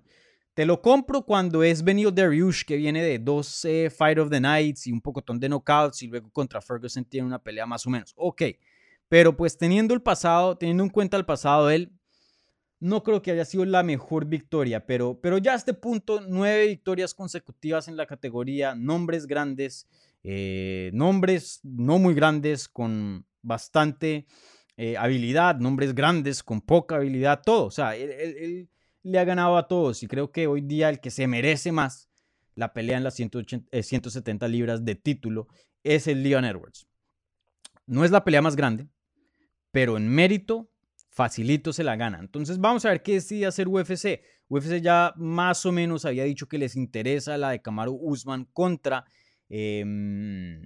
Te 0.53 0.65
lo 0.65 0.81
compro 0.81 1.21
cuando 1.21 1.61
es 1.61 1.83
Benio 1.83 2.09
Dariush, 2.09 2.63
que 2.63 2.77
viene 2.77 3.03
de 3.03 3.19
12 3.19 3.91
Fight 3.91 4.17
of 4.17 4.31
the 4.31 4.41
Nights 4.41 4.87
y 4.87 4.91
un 4.91 5.01
pocotón 5.01 5.39
de 5.39 5.47
knockouts, 5.47 6.01
y 6.01 6.07
luego 6.07 6.31
contra 6.31 6.61
Ferguson 6.61 7.05
tiene 7.05 7.27
una 7.27 7.37
pelea 7.37 7.67
más 7.67 7.85
o 7.85 7.91
menos. 7.91 8.11
Ok, 8.15 8.41
pero 9.09 9.37
pues 9.37 9.57
teniendo 9.57 9.93
el 9.93 10.01
pasado, 10.01 10.57
teniendo 10.57 10.83
en 10.83 10.89
cuenta 10.89 11.17
el 11.17 11.25
pasado, 11.25 11.69
él 11.69 11.91
no 12.79 13.03
creo 13.03 13.21
que 13.21 13.31
haya 13.31 13.45
sido 13.45 13.65
la 13.65 13.83
mejor 13.83 14.25
victoria, 14.25 14.85
pero, 14.85 15.19
pero 15.19 15.37
ya 15.37 15.53
a 15.53 15.55
este 15.55 15.73
punto, 15.73 16.21
nueve 16.21 16.67
victorias 16.67 17.13
consecutivas 17.13 17.87
en 17.87 17.97
la 17.97 18.05
categoría, 18.05 18.75
nombres 18.75 19.25
grandes, 19.25 19.87
eh, 20.23 20.91
nombres 20.93 21.59
no 21.63 21.97
muy 21.97 22.13
grandes, 22.13 22.67
con 22.67 23.25
bastante 23.41 24.27
eh, 24.75 24.95
habilidad, 24.97 25.55
nombres 25.55 25.95
grandes, 25.95 26.43
con 26.43 26.61
poca 26.61 26.97
habilidad, 26.97 27.41
todo. 27.43 27.65
O 27.65 27.71
sea, 27.71 27.95
él, 27.95 28.69
le 29.03 29.19
ha 29.19 29.23
ganado 29.23 29.57
a 29.57 29.67
todos 29.67 30.03
y 30.03 30.07
creo 30.07 30.31
que 30.31 30.47
hoy 30.47 30.61
día 30.61 30.89
el 30.89 30.99
que 30.99 31.11
se 31.11 31.27
merece 31.27 31.71
más 31.71 32.09
la 32.55 32.73
pelea 32.73 32.97
en 32.97 33.05
las 33.05 33.15
170 33.15 34.45
eh, 34.45 34.49
libras 34.49 34.83
de 34.83 34.95
título 34.95 35.47
es 35.83 36.07
el 36.07 36.23
Leon 36.23 36.43
Edwards. 36.43 36.87
No 37.85 38.03
es 38.03 38.11
la 38.11 38.25
pelea 38.25 38.41
más 38.41 38.57
grande, 38.57 38.89
pero 39.77 39.95
en 39.95 40.09
mérito, 40.09 40.71
facilito 41.11 41.71
se 41.71 41.83
la 41.83 41.95
gana. 41.95 42.17
Entonces 42.17 42.59
vamos 42.59 42.83
a 42.83 42.89
ver 42.89 43.03
qué 43.03 43.13
decide 43.13 43.45
hacer 43.45 43.67
UFC. 43.67 44.23
UFC 44.49 44.81
ya 44.81 45.13
más 45.17 45.67
o 45.67 45.71
menos 45.71 46.03
había 46.03 46.23
dicho 46.23 46.47
que 46.47 46.57
les 46.57 46.75
interesa 46.75 47.37
la 47.37 47.51
de 47.51 47.61
Kamaru 47.61 47.95
Usman 48.01 48.45
contra 48.53 49.05
em, 49.49 50.59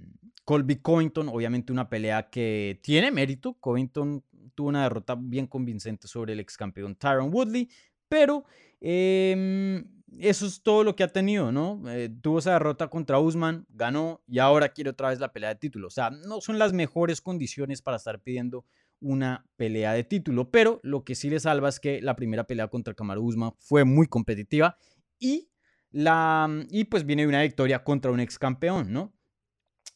Colby 0.46 0.76
Covington. 0.76 1.28
Obviamente 1.28 1.74
una 1.74 1.90
pelea 1.90 2.30
que 2.30 2.80
tiene 2.82 3.10
mérito. 3.10 3.52
Covington 3.60 4.24
tuvo 4.54 4.70
una 4.70 4.84
derrota 4.84 5.14
bien 5.14 5.46
convincente 5.46 6.08
sobre 6.08 6.32
el 6.32 6.40
ex 6.40 6.56
campeón 6.56 6.96
Tyron 6.96 7.28
Woodley, 7.30 7.68
pero 8.08 8.46
em, 8.80 9.84
eso 10.20 10.46
es 10.46 10.62
todo 10.62 10.84
lo 10.84 10.96
que 10.96 11.02
ha 11.02 11.08
tenido, 11.08 11.52
¿no? 11.52 11.82
Eh, 11.90 12.08
tuvo 12.22 12.38
esa 12.38 12.54
derrota 12.54 12.88
contra 12.88 13.18
Usman, 13.18 13.66
ganó 13.68 14.22
y 14.26 14.38
ahora 14.38 14.70
quiere 14.70 14.88
otra 14.88 15.10
vez 15.10 15.20
la 15.20 15.34
pelea 15.34 15.50
de 15.50 15.56
título. 15.56 15.88
O 15.88 15.90
sea, 15.90 16.08
no 16.08 16.40
son 16.40 16.58
las 16.58 16.72
mejores 16.72 17.20
condiciones 17.20 17.82
para 17.82 17.98
estar 17.98 18.18
pidiendo 18.18 18.64
una 19.00 19.46
pelea 19.56 19.92
de 19.92 20.04
título, 20.04 20.50
pero 20.50 20.80
lo 20.82 21.04
que 21.04 21.14
sí 21.14 21.28
le 21.28 21.40
salva 21.40 21.68
es 21.68 21.80
que 21.80 22.00
la 22.00 22.16
primera 22.16 22.44
pelea 22.44 22.68
contra 22.68 22.94
Kamaru 22.94 23.24
Usman 23.24 23.52
fue 23.58 23.84
muy 23.84 24.06
competitiva 24.06 24.76
y, 25.18 25.50
la, 25.90 26.48
y 26.70 26.84
pues 26.84 27.04
viene 27.04 27.22
de 27.22 27.28
una 27.28 27.42
victoria 27.42 27.82
contra 27.82 28.10
un 28.10 28.20
ex 28.20 28.38
campeón, 28.38 28.92
¿no? 28.92 29.12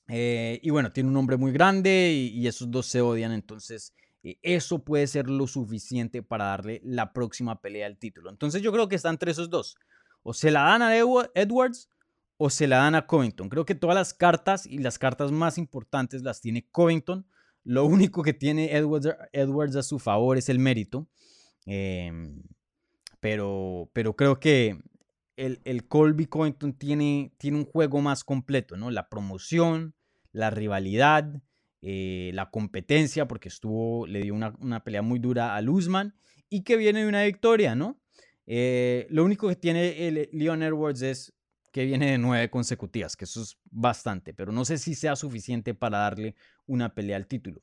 Eh, 0.09 0.61
y 0.63 0.71
bueno, 0.71 0.93
tiene 0.93 1.09
un 1.09 1.15
nombre 1.15 1.37
muy 1.37 1.53
grande 1.53 2.13
y, 2.13 2.47
esos 2.47 2.71
dos 2.71 2.87
se 2.87 3.01
odian, 3.01 3.33
entonces 3.33 3.93
eh, 4.23 4.39
eso 4.43 4.85
puede 4.85 5.07
ser 5.07 5.29
lo 5.29 5.47
suficiente 5.47 6.23
para 6.23 6.47
darle 6.47 6.81
la 6.85 7.13
próxima 7.13 7.61
pelea 7.61 7.87
al 7.87 7.99
título. 7.99 8.31
Entonces 8.31 8.63
yo 8.63 8.73
creo 8.73 8.89
que 8.89 8.97
están 8.97 9.15
entre 9.15 9.33
esos 9.33 9.51
dos. 9.51 9.77
O 10.23 10.33
se 10.33 10.51
la 10.51 10.63
dan 10.63 10.83
a 10.83 10.97
Edwards 10.97 11.89
o 12.37 12.51
se 12.51 12.67
la 12.67 12.79
dan 12.79 12.95
a 12.95 13.07
Covington. 13.07 13.49
Creo 13.49 13.65
que 13.65 13.75
todas 13.75 13.95
las 13.95 14.15
cartas 14.15 14.67
y 14.67 14.79
las 14.79 14.99
cartas 14.99 15.33
más 15.33 15.59
importantes 15.59 16.23
las 16.23 16.41
tiene 16.41 16.69
Covington 16.71 17.27
Lo 17.67 17.85
único 17.85 18.23
que 18.23 18.33
tiene 18.33 18.77
Edwards, 18.77 19.77
a 19.77 19.83
su 19.83 19.99
favor 19.99 20.39
es 20.39 20.49
el 20.49 20.61
mérito. 20.61 21.09
Em, 21.67 22.45
pero, 23.19 23.91
pero 23.93 24.15
creo 24.15 24.39
que 24.39 24.79
el, 25.37 25.61
el 25.65 25.89
Colby 25.89 26.27
Covington 26.27 26.75
tiene, 26.75 27.35
tiene 27.39 27.59
un 27.59 27.65
juego 27.65 28.01
más 28.01 28.23
completo, 28.23 28.77
¿no? 28.77 28.93
La 28.93 29.09
promoción, 29.09 29.97
la 30.31 30.51
rivalidad, 30.51 31.43
eh, 31.83 32.31
la 32.35 32.51
competencia, 32.51 33.27
porque 33.27 33.49
estuvo, 33.49 34.07
le 34.07 34.23
dio 34.23 34.33
una, 34.33 34.55
una, 34.61 34.85
pelea 34.85 35.03
muy 35.03 35.19
dura 35.19 35.57
a 35.57 35.61
Luzman 35.61 36.15
y 36.49 36.63
que 36.63 36.77
viene 36.77 37.01
de 37.01 37.09
una 37.09 37.25
victoria, 37.25 37.75
¿no? 37.75 38.01
Eh, 38.47 39.09
lo 39.11 39.25
único 39.25 39.49
que 39.49 39.57
tiene 39.57 40.07
el 40.07 40.29
Leon 40.31 40.63
Edwards 40.63 41.03
es 41.03 41.36
que 41.77 41.85
viene 41.85 42.13
de 42.13 42.17
nueve 42.17 42.49
consecutivas, 42.49 43.17
que 43.17 43.27
eso 43.27 43.43
es 43.43 43.59
bastante, 43.71 44.33
pero 44.33 44.51
no 44.51 44.65
sé 44.65 44.79
si 44.79 44.95
sea 44.95 45.15
suficiente 45.15 45.75
para 45.75 45.99
darle 45.99 46.35
una 46.67 46.95
pelea 46.95 47.19
al 47.19 47.27
título. 47.27 47.61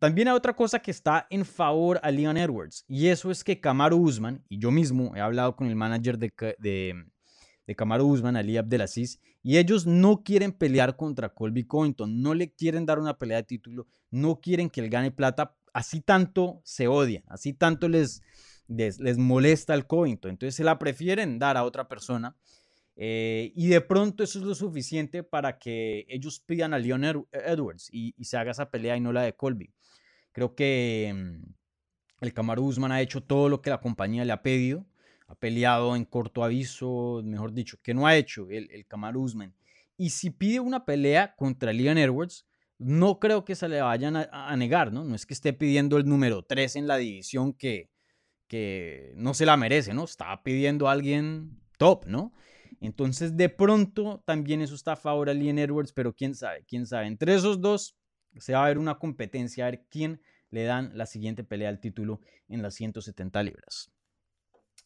También 0.00 0.26
hay 0.26 0.34
otra 0.34 0.56
cosa 0.56 0.80
que 0.80 0.90
está 0.90 1.28
en 1.30 1.44
favor 1.44 2.00
a 2.02 2.10
Leon 2.10 2.36
Edwards, 2.36 2.84
y 2.88 3.06
eso 3.06 3.30
es 3.30 3.44
que 3.44 3.60
Kamaru 3.60 3.96
Usman, 3.96 4.42
y 4.48 4.58
yo 4.58 4.72
mismo 4.72 5.14
he 5.14 5.20
hablado 5.20 5.54
con 5.54 5.68
el 5.68 5.76
manager 5.76 6.18
de, 6.18 6.32
de, 6.58 7.74
Kamaru 7.76 8.08
Usman, 8.08 8.34
Ali 8.34 8.56
Abdelaziz, 8.56 9.20
y 9.40 9.56
ellos 9.56 9.86
no 9.86 10.24
quieren 10.24 10.50
pelear 10.50 10.96
contra 10.96 11.28
Colby 11.28 11.62
Covington, 11.62 12.22
no 12.22 12.34
le 12.34 12.50
quieren 12.50 12.84
dar 12.86 12.98
una 12.98 13.18
pelea 13.18 13.36
de 13.36 13.44
título, 13.44 13.86
no 14.10 14.40
quieren 14.40 14.68
que 14.68 14.80
él 14.80 14.90
gane 14.90 15.12
plata, 15.12 15.54
así 15.72 16.00
tanto 16.00 16.60
se 16.64 16.88
odian, 16.88 17.22
así 17.28 17.52
tanto 17.52 17.86
les, 17.86 18.20
les, 18.66 19.16
molesta 19.16 19.74
el 19.74 19.86
Covington, 19.86 20.32
entonces 20.32 20.56
se 20.56 20.64
la 20.64 20.76
prefieren 20.76 21.38
dar 21.38 21.56
a 21.56 21.62
otra 21.62 21.86
persona. 21.86 22.36
Eh, 22.96 23.52
y 23.56 23.68
de 23.68 23.80
pronto 23.80 24.22
eso 24.22 24.38
es 24.38 24.44
lo 24.44 24.54
suficiente 24.54 25.22
para 25.22 25.58
que 25.58 26.06
ellos 26.08 26.40
pidan 26.40 26.74
a 26.74 26.78
Leon 26.78 27.26
Edwards 27.32 27.88
y, 27.92 28.14
se 28.24 28.36
haga 28.36 28.52
esa 28.52 28.70
pelea 28.70 28.96
y 28.96 29.00
no 29.00 29.12
la 29.12 29.22
de 29.22 29.34
Colby. 29.34 29.72
Creo 30.32 30.54
que 30.54 31.12
mm, 31.14 32.24
el 32.24 32.32
Kamaru 32.32 32.64
Usman 32.64 32.92
ha 32.92 33.00
hecho 33.00 33.22
todo 33.22 33.48
lo 33.48 33.62
que 33.62 33.70
la 33.70 33.80
compañía 33.80 34.24
le 34.24 34.32
ha 34.32 34.42
pedido 34.42 34.86
ha 35.26 35.34
peleado 35.34 35.96
en 35.96 36.04
corto 36.04 36.44
aviso, 36.44 37.22
mejor 37.24 37.52
dicho, 37.52 37.78
que 37.82 37.94
no 37.94 38.06
ha 38.06 38.16
hecho 38.16 38.48
el, 38.50 38.70
el 38.70 38.86
Usman. 39.16 39.54
Y 39.96 40.10
si 40.10 40.30
pide 40.30 40.60
una 40.60 40.84
pelea 40.84 41.34
contra 41.36 41.72
Leon 41.72 41.98
Edwards, 41.98 42.46
no 42.78 43.18
creo 43.20 43.44
que 43.44 43.54
se 43.54 43.68
le 43.68 43.80
vayan 43.80 44.16
a, 44.16 44.56
negar, 44.56 44.92
¿no? 44.92 45.04
No 45.04 45.14
es 45.14 45.26
que 45.26 45.34
esté 45.34 45.52
pidiendo 45.52 45.96
el 45.96 46.06
número 46.06 46.42
3 46.42 46.76
en 46.76 46.86
la 46.86 46.96
división 46.96 47.52
que, 47.52 47.90
que 48.48 49.12
no 49.16 49.32
se 49.32 49.46
la 49.46 49.56
merece, 49.56 49.94
¿no? 49.94 50.04
Está 50.04 50.42
pidiendo 50.42 50.88
a 50.88 50.92
alguien 50.92 51.60
top, 51.78 52.06
¿no? 52.06 52.32
Entonces, 52.80 53.36
de 53.36 53.48
pronto, 53.48 54.22
también 54.24 54.60
eso 54.60 54.74
está 54.74 54.92
a 54.92 54.96
favor 54.96 55.28
a 55.28 55.34
Leon 55.34 55.58
Edwards, 55.58 55.92
pero 55.92 56.14
quién 56.14 56.34
sabe, 56.34 56.64
quién 56.66 56.86
sabe. 56.86 57.06
Entre 57.06 57.34
esos 57.34 57.60
dos 57.60 57.96
se 58.38 58.52
va 58.52 58.64
a 58.64 58.68
ver 58.68 58.78
una 58.78 58.98
competencia, 58.98 59.66
a 59.66 59.70
ver 59.70 59.84
quién 59.90 60.20
le 60.50 60.64
dan 60.64 60.92
la 60.94 61.06
siguiente 61.06 61.44
pelea 61.44 61.68
al 61.68 61.80
título 61.80 62.20
en 62.48 62.62
las 62.62 62.74
170 62.74 63.42
libras. 63.42 63.90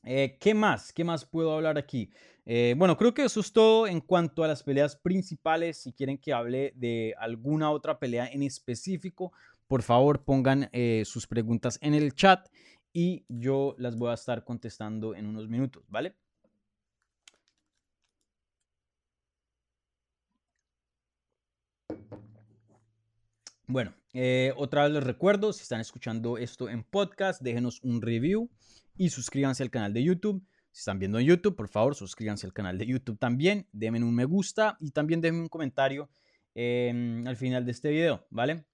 Eh, 0.04 0.38
¿Qué 0.40 0.54
más? 0.54 0.92
¿Qué 0.92 1.04
más 1.04 1.24
puedo 1.24 1.52
hablar 1.52 1.76
aquí? 1.76 2.10
Eh, 2.46 2.74
bueno, 2.78 2.96
creo 2.96 3.12
que 3.12 3.24
eso 3.24 3.40
es 3.40 3.52
todo 3.52 3.86
en 3.86 4.00
cuanto 4.00 4.44
a 4.44 4.48
las 4.48 4.62
peleas 4.62 4.96
principales. 4.96 5.82
Si 5.82 5.92
quieren 5.92 6.18
que 6.18 6.32
hable 6.32 6.72
de 6.76 7.14
alguna 7.18 7.70
otra 7.70 7.98
pelea 7.98 8.26
en 8.26 8.42
específico, 8.42 9.32
por 9.66 9.82
favor 9.82 10.24
pongan 10.24 10.70
eh, 10.72 11.02
sus 11.04 11.26
preguntas 11.26 11.78
en 11.82 11.94
el 11.94 12.14
chat 12.14 12.48
y 12.92 13.26
yo 13.28 13.74
las 13.78 13.96
voy 13.96 14.10
a 14.10 14.14
estar 14.14 14.44
contestando 14.44 15.14
en 15.14 15.26
unos 15.26 15.48
minutos, 15.48 15.84
¿vale? 15.88 16.16
Bueno, 23.70 23.92
otra 24.56 24.84
vez 24.84 24.92
les 24.92 25.04
recuerdo, 25.04 25.52
si 25.52 25.60
están 25.60 25.80
escuchando 25.82 26.38
esto 26.38 26.70
en 26.70 26.84
podcast, 26.84 27.42
déjenos 27.42 27.82
un 27.82 28.00
review 28.00 28.48
y 28.96 29.10
suscríbanse 29.10 29.62
al 29.62 29.70
canal 29.70 29.92
de 29.92 30.02
YouTube. 30.02 30.42
Si 30.70 30.78
están 30.78 30.98
viendo 30.98 31.18
en 31.18 31.26
YouTube, 31.26 31.54
por 31.54 31.68
favor, 31.68 31.94
suscríbanse 31.94 32.46
al 32.46 32.54
canal 32.54 32.78
de 32.78 32.86
YouTube 32.86 33.18
también. 33.18 33.68
Denme 33.72 34.02
un 34.02 34.14
me 34.14 34.24
gusta 34.24 34.78
y 34.80 34.92
también 34.92 35.20
denme 35.20 35.40
un 35.40 35.48
comentario 35.48 36.08
em, 36.54 37.26
al 37.26 37.36
final 37.36 37.66
de 37.66 37.72
este 37.72 37.90
video, 37.90 38.26
¿vale? 38.30 38.64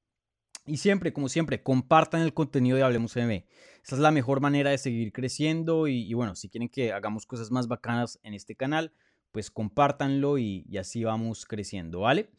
Y 0.64 0.76
siempre, 0.76 1.12
como 1.12 1.28
siempre, 1.28 1.60
compartan 1.60 2.22
el 2.22 2.32
contenido 2.32 2.76
de 2.76 2.84
Hablemos 2.84 3.16
MB. 3.16 3.42
Esa 3.82 3.96
es 3.96 3.98
la 3.98 4.12
mejor 4.12 4.40
manera 4.40 4.70
de 4.70 4.78
seguir 4.78 5.12
creciendo 5.12 5.88
y, 5.88 6.14
bueno, 6.14 6.36
si 6.36 6.48
quieren 6.48 6.68
que 6.68 6.92
hagamos 6.92 7.26
cosas 7.26 7.50
más 7.50 7.66
bacanas 7.66 8.20
en 8.22 8.32
este 8.32 8.54
canal, 8.54 8.92
pues 9.32 9.50
compártanlo 9.50 10.38
y, 10.38 10.64
así 10.78 11.02
vamos 11.02 11.46
creciendo, 11.46 12.00
¿vale? 12.00 12.30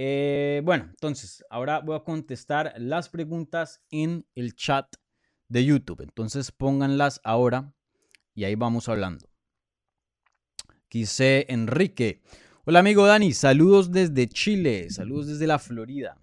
Eh, 0.00 0.62
bueno, 0.64 0.84
entonces, 0.90 1.44
ahora 1.50 1.80
voy 1.80 1.96
a 1.96 2.04
contestar 2.04 2.72
las 2.76 3.08
preguntas 3.08 3.82
en 3.90 4.24
el 4.36 4.54
chat 4.54 4.86
de 5.48 5.64
YouTube. 5.64 6.02
Entonces 6.02 6.52
pónganlas 6.52 7.20
ahora 7.24 7.74
y 8.32 8.44
ahí 8.44 8.54
vamos 8.54 8.88
hablando. 8.88 9.28
Quise 10.88 11.46
Enrique. 11.48 12.22
Hola 12.64 12.78
amigo 12.78 13.08
Dani, 13.08 13.32
saludos 13.32 13.90
desde 13.90 14.28
Chile, 14.28 14.88
saludos 14.90 15.26
desde 15.26 15.48
la 15.48 15.58
Florida. 15.58 16.16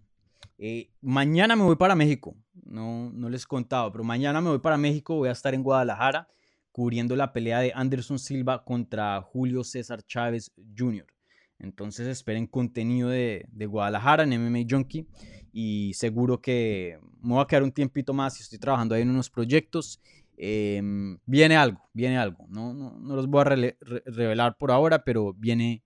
Eh, 0.57 0.93
mañana 1.01 1.57
me 1.57 1.63
voy 1.63 1.75
para 1.75 1.95
México, 1.95 2.33
no, 2.63 3.11
no 3.11 3.27
les 3.27 3.43
he 3.43 3.47
contado, 3.47 3.91
pero 3.91 4.05
mañana 4.05 4.39
me 4.39 4.51
voy 4.51 4.59
para 4.59 4.77
México, 4.77 5.15
voy 5.15 5.27
a 5.27 5.33
estar 5.33 5.53
en 5.53 5.63
Guadalajara 5.63 6.29
cubriendo 6.71 7.13
la 7.17 7.33
pelea 7.33 7.59
de 7.59 7.73
Anderson 7.75 8.19
Silva 8.19 8.63
contra 8.63 9.21
Julio 9.21 9.65
César 9.65 10.01
Chávez 10.03 10.53
Jr. 10.77 11.14
Entonces 11.59 12.07
esperen 12.07 12.47
contenido 12.47 13.09
de, 13.09 13.47
Guadalajara 13.67 14.23
en 14.23 14.33
MMA 14.33 14.65
Junkie 14.69 15.07
y 15.53 15.93
seguro 15.93 16.41
que 16.41 16.99
me 17.21 17.33
voy 17.33 17.41
a 17.41 17.47
quedar 17.47 17.63
un 17.63 17.71
tiempito 17.71 18.13
más 18.13 18.39
y 18.39 18.43
estoy 18.43 18.59
trabajando 18.59 18.95
ahí 18.95 19.01
en 19.01 19.09
unos 19.09 19.29
proyectos. 19.29 20.01
Em, 20.37 21.17
viene 21.25 21.55
algo, 21.55 21.81
viene 21.93 22.17
algo. 22.17 22.45
No, 22.49 22.73
no, 22.73 22.99
no 22.99 23.15
los 23.15 23.27
voy 23.27 23.41
a 23.41 23.43
revelar 23.45 24.57
por 24.57 24.71
ahora, 24.71 25.03
pero 25.03 25.33
viene, 25.33 25.83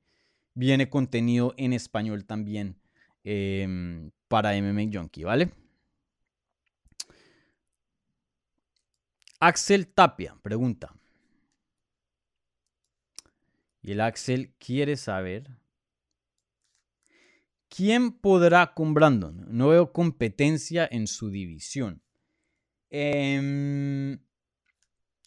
viene 0.54 0.90
contenido 0.90 1.54
en 1.58 1.74
español 1.74 2.26
también 2.26 2.78
em, 3.24 4.12
para 4.28 4.56
MMA 4.56 4.90
Junkie, 4.92 5.24
¿vale? 5.24 5.52
Axel 9.40 9.88
Tapia 9.88 10.36
pregunta. 10.42 10.94
Y 13.82 13.94
el 13.94 14.02
Axel 14.02 14.54
quiere 14.60 14.98
saber 14.98 15.59
¿Quién 17.70 18.12
podrá 18.12 18.74
con 18.74 18.94
Brandon? 18.94 19.46
No 19.50 19.70
veo 19.70 19.94
competencia 19.94 20.88
en 20.92 21.08
su 21.08 21.30
división. 21.30 22.02
Em, 22.90 24.20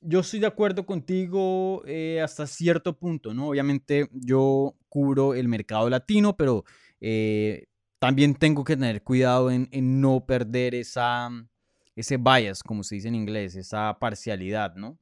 yo 0.00 0.20
estoy 0.20 0.40
de 0.40 0.46
acuerdo 0.46 0.84
contigo 0.84 1.82
eh, 1.86 2.20
hasta 2.20 2.46
cierto 2.46 2.98
punto, 2.98 3.32
¿no? 3.32 3.48
Obviamente 3.48 4.08
yo 4.12 4.74
cubro 4.88 5.34
el 5.34 5.46
mercado 5.48 5.88
latino, 5.88 6.36
pero 6.36 6.64
eh, 7.00 7.66
también 8.00 8.34
tengo 8.34 8.64
que 8.64 8.76
tener 8.76 9.02
cuidado 9.04 9.50
en, 9.50 9.68
no 10.00 10.26
perder 10.26 10.74
esa, 10.74 11.30
ese 11.94 12.16
bias, 12.16 12.62
como 12.64 12.82
se 12.82 12.96
dice 12.96 13.08
en 13.08 13.14
inglés, 13.14 13.54
esa 13.54 13.96
parcialidad, 14.00 14.74
¿no? 14.74 14.98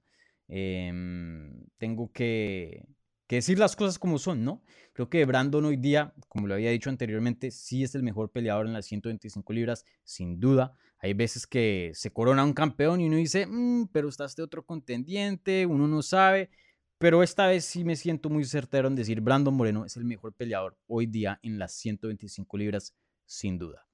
Em, 0.49 1.65
tengo 1.79 2.13
que, 2.13 2.85
que 3.31 3.37
decir 3.37 3.61
las 3.61 3.77
cosas 3.77 3.97
como 4.01 4.19
son, 4.19 4.45
¿no? 4.45 4.61
Creo 4.93 5.09
que 5.09 5.25
Brandon 5.25 5.65
hoy 5.65 5.77
día, 5.77 6.13
como 6.27 6.49
lo 6.49 6.55
había 6.55 6.73
dicho 6.73 6.91
anteriormente, 6.91 7.53
sí 7.53 7.85
es 7.85 7.95
el 7.95 8.03
mejor 8.03 8.33
peleador 8.33 8.67
en 8.67 8.73
las 8.73 8.87
125 8.87 9.53
libras, 9.53 9.85
sin 10.03 10.41
duda. 10.41 10.75
Hay 10.99 11.15
veces 11.15 11.47
que 11.47 11.93
se 11.95 12.13
corona 12.13 12.43
un 12.43 12.55
campeón 12.55 13.01
y 13.01 13.07
uno 13.07 13.19
dice, 13.19 13.47
mm, 13.47 13.87
pero 13.93 14.09
está 14.09 14.25
este 14.25 14.43
otro 14.43 14.67
contendiente, 14.67 15.65
uno 15.65 15.87
no 15.87 16.03
sabe. 16.03 16.51
Pero 16.99 17.23
esta 17.23 17.47
vez 17.47 17.65
sí 17.65 17.85
me 17.85 17.95
siento 17.95 18.31
muy 18.31 18.43
certero 18.43 18.89
en 18.89 18.97
decir, 18.97 19.21
Brandon 19.21 19.55
Moreno 19.55 19.85
es 19.85 19.97
el 19.97 20.05
mejor 20.05 20.35
peleador 20.35 20.77
hoy 20.89 21.07
día 21.07 21.39
en 21.45 21.61
las 21.61 21.73
125 21.75 22.59
libras, 22.59 22.97
sin 23.27 23.59
duda. 23.59 23.87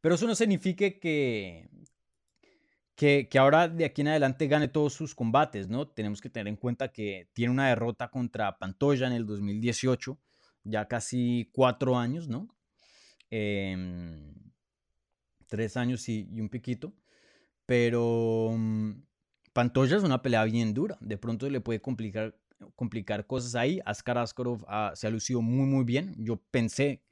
Pero 0.00 0.14
eso 0.14 0.28
no 0.28 0.36
significa 0.36 0.88
que, 1.00 1.68
que, 2.94 3.28
ahora 3.38 3.68
de 3.68 3.84
aquí 3.84 4.02
en 4.02 4.08
adelante 4.08 4.46
gane 4.46 4.68
todos 4.68 4.92
sus 4.94 5.14
combates, 5.14 5.68
¿no? 5.68 5.88
Tenemos 5.88 6.20
que 6.20 6.30
tener 6.30 6.48
en 6.48 6.56
cuenta 6.56 6.92
que 6.92 7.28
tiene 7.32 7.52
una 7.52 7.68
derrota 7.68 8.08
contra 8.08 8.58
Pantoya 8.58 9.06
en 9.06 9.14
el 9.14 9.26
2018, 9.26 10.18
ya 10.64 10.86
casi 10.86 11.50
cuatro 11.52 11.98
años, 11.98 12.28
¿no? 12.28 12.48
Em, 13.30 14.32
tres 15.48 15.76
años 15.76 16.08
y, 16.08 16.40
un 16.40 16.48
piquito. 16.48 16.94
Pero 17.66 18.50
mm, 18.56 18.92
Pantoya 19.52 19.96
es 19.96 20.04
una 20.04 20.22
pelea 20.22 20.44
bien 20.44 20.74
dura. 20.74 20.96
De 21.00 21.18
pronto 21.18 21.48
le 21.50 21.60
puede 21.60 21.80
complicar, 21.80 22.36
complicar 22.76 23.26
cosas 23.26 23.54
ahí. 23.56 23.80
Askar 23.84 24.18
Askarov 24.18 24.64
se 24.94 25.06
ha 25.06 25.10
lucido 25.10 25.42
muy, 25.42 25.66
muy 25.66 25.84
bien. 25.84 26.14
Yo 26.18 26.36
pensé 26.50 27.02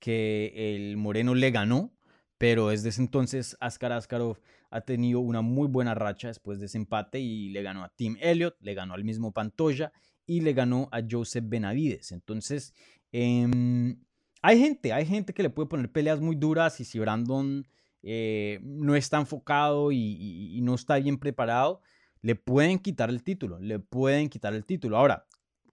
que 0.00 0.74
el 0.74 0.96
Moreno 0.96 1.34
le 1.34 1.50
ganó, 1.50 1.92
pero 2.38 2.68
desde 2.68 2.90
ese 2.90 3.02
entonces 3.02 3.56
Askar 3.60 3.92
Askarov 3.92 4.38
ha 4.70 4.80
tenido 4.82 5.20
una 5.20 5.40
muy 5.40 5.68
buena 5.68 5.94
racha 5.94 6.28
después 6.28 6.60
de 6.60 6.66
ese 6.66 6.78
empate 6.78 7.20
y 7.20 7.50
le 7.50 7.62
ganó 7.62 7.84
a 7.84 7.88
Tim 7.90 8.16
Elliott, 8.20 8.56
le 8.60 8.74
ganó 8.74 8.94
al 8.94 9.04
mismo 9.04 9.32
Pantoya 9.32 9.92
y 10.26 10.40
le 10.40 10.52
ganó 10.52 10.88
a 10.92 11.00
Joseph 11.08 11.44
Benavides. 11.46 12.12
Entonces, 12.12 12.74
em, 13.12 13.98
hay 14.42 14.58
gente, 14.58 14.92
hay 14.92 15.06
gente 15.06 15.32
que 15.32 15.42
le 15.42 15.50
puede 15.50 15.68
poner 15.68 15.90
peleas 15.90 16.20
muy 16.20 16.36
duras 16.36 16.80
y 16.80 16.84
si 16.84 16.98
Brandon 16.98 17.66
eh, 18.02 18.60
no 18.62 18.94
está 18.94 19.18
enfocado 19.18 19.90
y, 19.90 20.60
no 20.62 20.74
está 20.74 20.96
bien 20.98 21.18
preparado, 21.18 21.80
le 22.22 22.34
pueden 22.34 22.78
quitar 22.78 23.10
el 23.10 23.22
título, 23.22 23.58
le 23.58 23.78
pueden 23.78 24.28
quitar 24.28 24.54
el 24.54 24.64
título. 24.64 24.96
Ahora, 24.98 25.26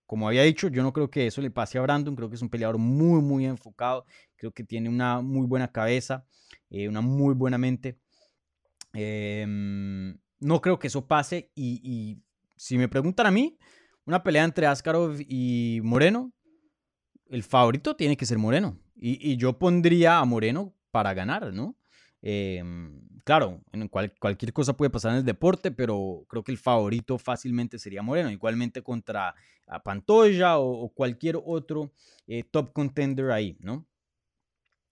como 0.05 0.27
había 0.27 0.43
dicho, 0.43 0.67
yo 0.69 0.83
no 0.83 0.93
creo 0.93 1.09
que 1.09 1.27
eso 1.27 1.41
le 1.41 1.51
pase 1.51 1.77
a 1.77 1.81
Brandon, 1.81 2.15
creo 2.15 2.29
que 2.29 2.35
es 2.35 2.41
un 2.41 2.49
peleador 2.49 2.77
muy, 2.77 3.21
muy 3.21 3.45
enfocado, 3.45 4.05
creo 4.35 4.51
que 4.51 4.63
tiene 4.63 4.89
una 4.89 5.21
muy 5.21 5.47
buena 5.47 5.71
cabeza, 5.71 6.25
eh, 6.69 6.87
una 6.87 7.01
muy 7.01 7.33
buena 7.33 7.57
mente. 7.57 7.99
Em, 8.95 10.17
no 10.39 10.61
creo 10.61 10.79
que 10.79 10.87
eso 10.87 11.05
pase 11.05 11.51
y, 11.53 12.17
si 12.55 12.77
me 12.77 12.87
preguntan 12.87 13.27
a 13.27 13.31
mí, 13.31 13.57
una 14.05 14.23
pelea 14.23 14.43
entre 14.43 14.65
Askarov 14.65 15.17
y 15.19 15.81
Moreno, 15.83 16.31
el 17.27 17.43
favorito 17.43 17.95
tiene 17.95 18.15
que 18.15 18.25
ser 18.25 18.37
Moreno. 18.37 18.79
Y, 18.95 19.35
yo 19.37 19.59
pondría 19.59 20.19
a 20.19 20.25
Moreno 20.25 20.73
para 20.91 21.13
ganar, 21.13 21.53
¿no? 21.53 21.75
Em, 22.21 23.01
claro, 23.23 23.61
cualquier 24.19 24.53
cosa 24.53 24.77
puede 24.77 24.89
pasar 24.89 25.11
en 25.11 25.17
el 25.17 25.25
deporte, 25.25 25.71
pero 25.71 26.25
creo 26.29 26.43
que 26.43 26.51
el 26.51 26.57
favorito 26.57 27.17
fácilmente 27.17 27.77
sería 27.77 28.01
Moreno. 28.01 28.31
Igualmente 28.31 28.81
contra 28.81 29.35
Pantoya 29.83 30.57
o, 30.57 30.89
cualquier 30.93 31.37
otro 31.43 31.91
eh, 32.27 32.43
top 32.43 32.71
contender 32.71 33.31
ahí, 33.31 33.57
¿no? 33.59 33.85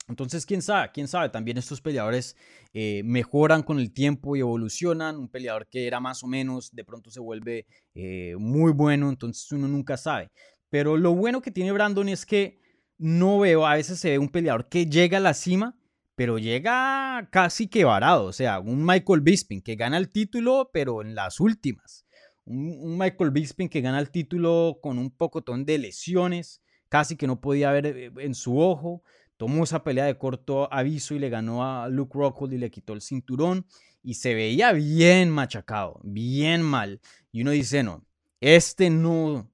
Entonces, 0.08 0.46
quién 0.46 0.62
sabe, 0.62 0.92
quién 0.94 1.08
sabe, 1.08 1.30
también 1.30 1.58
estos 1.58 1.80
peleadores 1.80 2.36
eh, 2.74 3.02
mejoran 3.06 3.64
con 3.64 3.80
el 3.80 3.94
tiempo 3.94 4.36
y 4.36 4.42
evolucionan. 4.42 5.18
Un 5.18 5.30
peleador 5.30 5.68
que 5.68 5.88
era 5.88 6.00
más 6.00 6.24
o 6.24 6.28
menos, 6.28 6.72
de 6.72 6.84
pronto 6.84 7.10
se 7.10 7.20
vuelve 7.20 7.66
eh, 7.96 8.36
muy 8.38 8.72
bueno, 8.74 9.10
entonces 9.10 9.52
uno 9.52 9.68
nunca 9.68 9.98
sabe. 9.98 10.30
Pero 10.70 10.98
lo 10.98 11.14
bueno 11.14 11.42
que 11.42 11.52
tiene 11.52 11.72
Brandon 11.72 12.10
es 12.10 12.26
que 12.26 12.60
no 12.98 13.40
veo, 13.40 13.66
a 13.66 13.76
veces 13.76 14.00
se 14.00 14.12
ve 14.12 14.20
un 14.20 14.30
peleador 14.30 14.70
que 14.70 14.86
llega 14.86 15.18
a 15.18 15.22
la 15.22 15.34
cima, 15.34 15.78
pero 16.16 16.38
llega 16.38 17.28
casi 17.32 17.68
que 17.68 17.86
varado. 17.86 18.26
O 18.26 18.34
sea, 18.34 18.60
un 18.60 18.86
Michael 18.86 19.22
Bisping 19.22 19.62
que 19.62 19.76
gana 19.76 19.98
el 19.98 20.10
título, 20.10 20.70
pero 20.74 21.02
en 21.02 21.16
las 21.16 21.40
últimas. 21.40 22.06
Un, 22.46 22.98
Michael 22.98 23.32
Bisping 23.32 23.70
que 23.70 23.82
gana 23.82 24.00
el 24.00 24.12
título 24.12 24.80
con 24.82 25.00
un 25.00 25.12
pocotón 25.12 25.66
de 25.66 25.78
lesiones, 25.78 26.62
casi 26.90 27.16
que 27.16 27.28
no 27.28 27.42
podía 27.42 27.72
ver 27.72 27.86
eh, 27.86 28.12
en 28.18 28.36
su 28.36 28.60
ojo. 28.60 29.04
Tomó 29.38 29.64
esa 29.64 29.84
pelea 29.84 30.06
de 30.06 30.18
corto 30.18 30.72
aviso 30.72 31.16
y 31.16 31.20
le 31.20 31.30
ganó 31.30 31.64
a 31.64 31.90
Luke 31.90 32.18
Rockhold 32.18 32.54
y 32.54 32.58
le 32.58 32.72
quitó 32.72 32.94
el 32.94 33.02
cinturón. 33.02 33.66
Y 34.04 34.16
se 34.16 34.34
veía 34.34 34.74
bien 34.74 35.30
machacado, 35.30 36.00
bien 36.04 36.62
mal. 36.62 37.00
Y 37.32 37.42
uno 37.42 37.52
dice, 37.52 37.84
no, 37.84 38.04
este 38.42 38.90
no, 38.90 39.50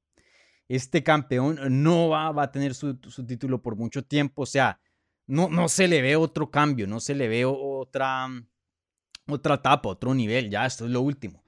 este 0.68 1.04
campeón 1.04 1.60
no 1.84 2.10
va, 2.10 2.30
a 2.42 2.52
tener 2.52 2.74
su, 2.74 2.96
título 2.96 3.62
por 3.62 3.76
mucho 3.76 4.04
tiempo. 4.04 4.44
O 4.44 4.46
sea, 4.46 4.80
no, 5.28 5.50
no 5.50 5.70
se 5.70 5.88
le 5.88 6.02
ve 6.02 6.16
otro 6.16 6.50
cambio, 6.50 6.88
no 6.88 7.00
se 7.00 7.16
le 7.16 7.28
ve 7.28 7.46
otra, 7.46 8.28
otra 9.28 9.56
etapa, 9.56 9.90
otro 9.90 10.14
nivel. 10.14 10.50
Ya, 10.50 10.66
esto 10.66 10.86
es 10.86 10.92
lo 10.92 11.02
último. 11.02 11.44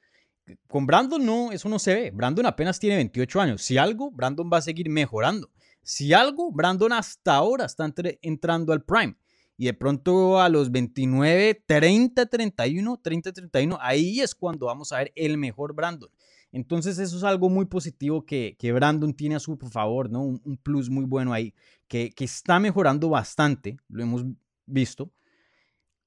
Con 0.67 0.85
Brandon 0.85 1.23
no, 1.25 1.51
eso 1.51 1.69
no 1.69 1.79
se 1.79 1.93
ve. 1.93 2.11
Brandon 2.11 2.45
apenas 2.45 2.79
tiene 2.79 2.95
28 2.97 3.41
años. 3.41 3.61
Si 3.61 3.77
algo, 3.77 4.11
Brandon 4.11 4.49
va 4.51 4.57
a 4.57 4.61
seguir 4.61 4.89
mejorando. 4.89 5.49
Si 5.83 6.13
algo, 6.13 6.51
Brandon 6.51 6.93
hasta 6.93 7.35
ahora 7.35 7.65
está 7.65 7.91
entrando 8.21 8.73
al 8.73 8.83
prime. 8.83 9.15
Y 9.57 9.65
de 9.65 9.73
pronto 9.73 10.39
a 10.39 10.49
los 10.49 10.71
29, 10.71 11.63
30, 11.65 12.25
31, 12.25 12.99
30, 13.01 13.31
31, 13.31 13.77
ahí 13.79 14.19
es 14.19 14.33
cuando 14.33 14.65
vamos 14.65 14.91
a 14.91 14.97
ver 14.97 15.11
el 15.15 15.37
mejor 15.37 15.75
Brandon. 15.75 16.09
Entonces 16.51 16.99
eso 16.99 17.17
es 17.17 17.23
algo 17.23 17.49
muy 17.49 17.65
positivo 17.65 18.25
que, 18.25 18.55
Brandon 18.73 19.13
tiene 19.13 19.35
a 19.35 19.39
su 19.39 19.57
favor, 19.57 20.09
¿no? 20.09 20.21
Un, 20.21 20.59
plus 20.61 20.89
muy 20.89 21.05
bueno 21.05 21.31
ahí, 21.31 21.53
que, 21.87 22.13
está 22.17 22.59
mejorando 22.59 23.09
bastante, 23.09 23.77
lo 23.87 24.03
hemos 24.03 24.25
visto, 24.65 25.11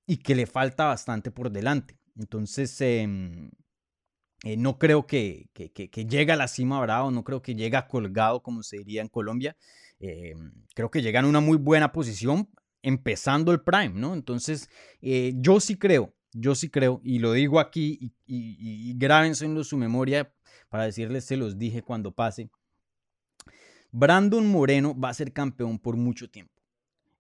y 0.07 0.19
que 0.19 0.35
le 0.35 0.47
falta 0.47 0.87
bastante 0.87 1.31
por 1.31 1.51
delante. 1.51 1.97
Entonces, 2.17 2.79
em, 2.81 3.51
eh, 4.45 4.57
no 4.57 4.79
creo 4.79 5.07
que, 5.07 5.49
que, 5.53 6.07
llegue 6.07 6.33
a 6.33 6.37
la 6.37 6.49
cima 6.49 6.81
bravo, 6.81 7.11
no 7.11 7.25
creo 7.25 7.43
que 7.43 7.55
llegue 7.55 7.79
colgado, 7.89 8.43
como 8.43 8.63
se 8.63 8.79
diría 8.79 9.03
en 9.03 9.09
Colombia. 9.09 9.57
Em, 9.99 10.53
creo 10.75 10.91
que 10.91 11.03
llega 11.03 11.21
en 11.21 11.27
una 11.27 11.41
muy 11.41 11.57
buena 11.57 11.93
posición, 11.93 12.49
empezando 12.83 13.53
el 13.53 13.63
prime, 13.63 13.95
¿no? 13.95 14.15
Entonces, 14.15 14.71
eh, 15.01 15.33
yo 15.37 15.61
sí 15.61 15.77
creo 15.77 16.15
yo 16.35 16.55
sí 16.55 16.69
creo, 16.69 17.01
y 17.05 17.21
lo 17.21 17.33
digo 17.33 17.61
aquí, 17.61 17.97
y, 18.01 18.07
y, 18.27 18.91
y 18.91 18.95
grábense 18.99 19.47
en 19.47 19.65
su 19.65 19.77
memoria 19.77 20.35
para 20.69 20.85
decirles, 20.85 21.25
se 21.25 21.37
los 21.37 21.59
dije 21.59 21.83
cuando 21.83 22.13
pase. 22.13 22.51
Brandon 23.93 24.47
Moreno 24.47 24.99
va 24.99 25.11
a 25.11 25.15
ser 25.15 25.33
campeón 25.33 25.79
por 25.79 25.97
mucho 25.97 26.29
tiempo. 26.29 26.53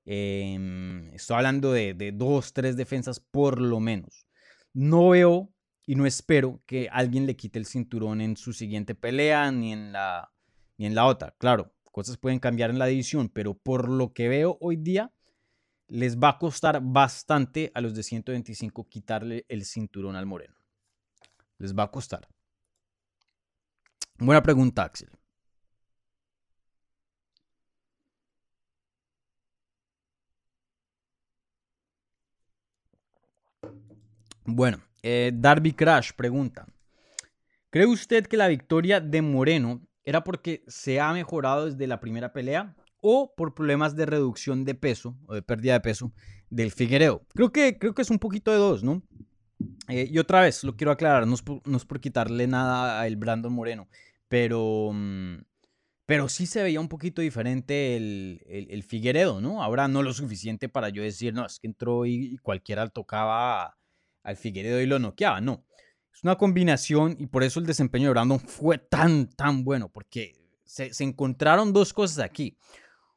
Em, 0.04 1.08
estoy 1.14 1.36
hablando 1.36 1.72
de, 1.72 1.94
de, 1.94 2.10
dos, 2.10 2.52
tres 2.52 2.76
defensas 2.76 3.20
por 3.20 3.60
lo 3.60 3.78
menos. 3.78 4.26
No 4.72 5.10
veo 5.10 5.53
y 5.86 5.94
no 5.96 6.06
espero 6.06 6.62
que 6.66 6.88
alguien 6.90 7.26
le 7.26 7.36
quite 7.36 7.58
el 7.58 7.66
cinturón 7.66 8.20
en 8.20 8.36
su 8.36 8.52
siguiente 8.52 8.94
pelea 8.94 9.50
ni 9.52 9.72
en 9.72 9.92
la, 9.92 10.32
ni 10.78 10.86
en 10.86 10.94
la 10.94 11.06
otra. 11.06 11.34
Claro, 11.38 11.74
cosas 11.92 12.16
pueden 12.16 12.38
cambiar 12.38 12.70
en 12.70 12.78
la 12.78 12.86
división, 12.86 13.28
pero 13.28 13.54
por 13.54 13.88
lo 13.88 14.12
que 14.12 14.28
veo 14.28 14.58
hoy 14.60 14.76
día, 14.76 15.12
les 15.88 16.18
va 16.18 16.30
a 16.30 16.38
costar 16.38 16.80
bastante 16.82 17.70
a 17.74 17.80
los 17.80 17.94
de 17.94 18.02
125 18.02 18.88
quitarle 18.88 19.44
el 19.48 19.64
cinturón 19.64 20.16
al 20.16 20.26
Moreno. 20.26 20.56
Les 21.58 21.74
va 21.74 21.84
a 21.84 21.90
costar. 21.90 22.28
Buena 24.18 24.42
pregunta, 24.42 24.84
Axel. 24.84 25.10
Bueno, 34.46 34.82
eh, 35.06 35.32
Darby 35.34 35.72
Crash 35.72 36.12
pregunta, 36.16 36.66
¿cree 37.68 37.86
usted 37.86 38.26
que 38.26 38.38
la 38.38 38.48
victoria 38.48 39.00
de 39.00 39.20
Moreno 39.20 39.82
era 40.02 40.24
porque 40.24 40.64
se 40.66 40.98
ha 40.98 41.12
mejorado 41.12 41.66
desde 41.66 41.86
la 41.86 42.00
primera 42.00 42.32
pelea 42.32 42.74
o 43.00 43.34
por 43.36 43.54
problemas 43.54 43.94
de 43.96 44.06
reducción 44.06 44.64
de 44.64 44.74
peso 44.74 45.14
o 45.26 45.34
de 45.34 45.42
pérdida 45.42 45.74
de 45.74 45.80
peso 45.80 46.10
del 46.48 46.72
Figuereo. 46.72 47.26
Creo 47.34 47.52
que, 47.52 47.78
creo 47.78 47.94
que 47.94 48.00
es 48.00 48.10
un 48.10 48.18
poquito 48.18 48.50
de 48.50 48.56
dos, 48.56 48.82
¿no? 48.82 49.02
Eh, 49.88 50.08
y 50.10 50.18
otra 50.18 50.40
vez, 50.40 50.64
lo 50.64 50.74
quiero 50.74 50.90
aclarar, 50.90 51.26
no 51.26 51.34
es, 51.34 51.42
por, 51.84 52.00
quitarle 52.00 52.46
nada 52.46 53.00
a 53.00 53.06
el 53.06 53.16
Brandon 53.16 53.52
Moreno, 53.52 53.88
pero, 54.28 54.90
mm, 54.92 55.42
pero 56.06 56.30
sí 56.30 56.46
se 56.46 56.62
veía 56.62 56.80
un 56.80 56.88
poquito 56.88 57.20
diferente 57.20 57.96
el, 57.96 58.40
el, 58.46 58.82
Figueredo, 58.82 59.40
¿no? 59.42 59.62
Ahora 59.62 59.86
no 59.88 60.02
lo 60.02 60.14
suficiente 60.14 60.70
para 60.70 60.88
yo 60.88 61.02
decir, 61.02 61.34
no, 61.34 61.44
es 61.44 61.58
que 61.60 61.66
entró 61.66 62.06
y, 62.06 62.38
cualquiera 62.38 62.88
tocaba 62.88 63.76
al 64.24 64.36
Figueredo 64.36 64.80
y 64.80 64.86
lo 64.86 64.98
noqueaba, 64.98 65.40
no. 65.40 65.64
Es 66.12 66.24
una 66.24 66.36
combinación 66.36 67.16
y 67.18 67.26
por 67.26 67.44
eso 67.44 67.60
el 67.60 67.66
desempeño 67.66 68.06
de 68.08 68.14
Brandon 68.14 68.40
fue 68.40 68.78
tan, 68.78 69.28
tan 69.30 69.62
bueno, 69.62 69.88
porque 69.88 70.34
se, 70.64 70.92
se 70.92 71.04
encontraron 71.04 71.72
dos 71.72 71.92
cosas 71.92 72.18
aquí. 72.18 72.58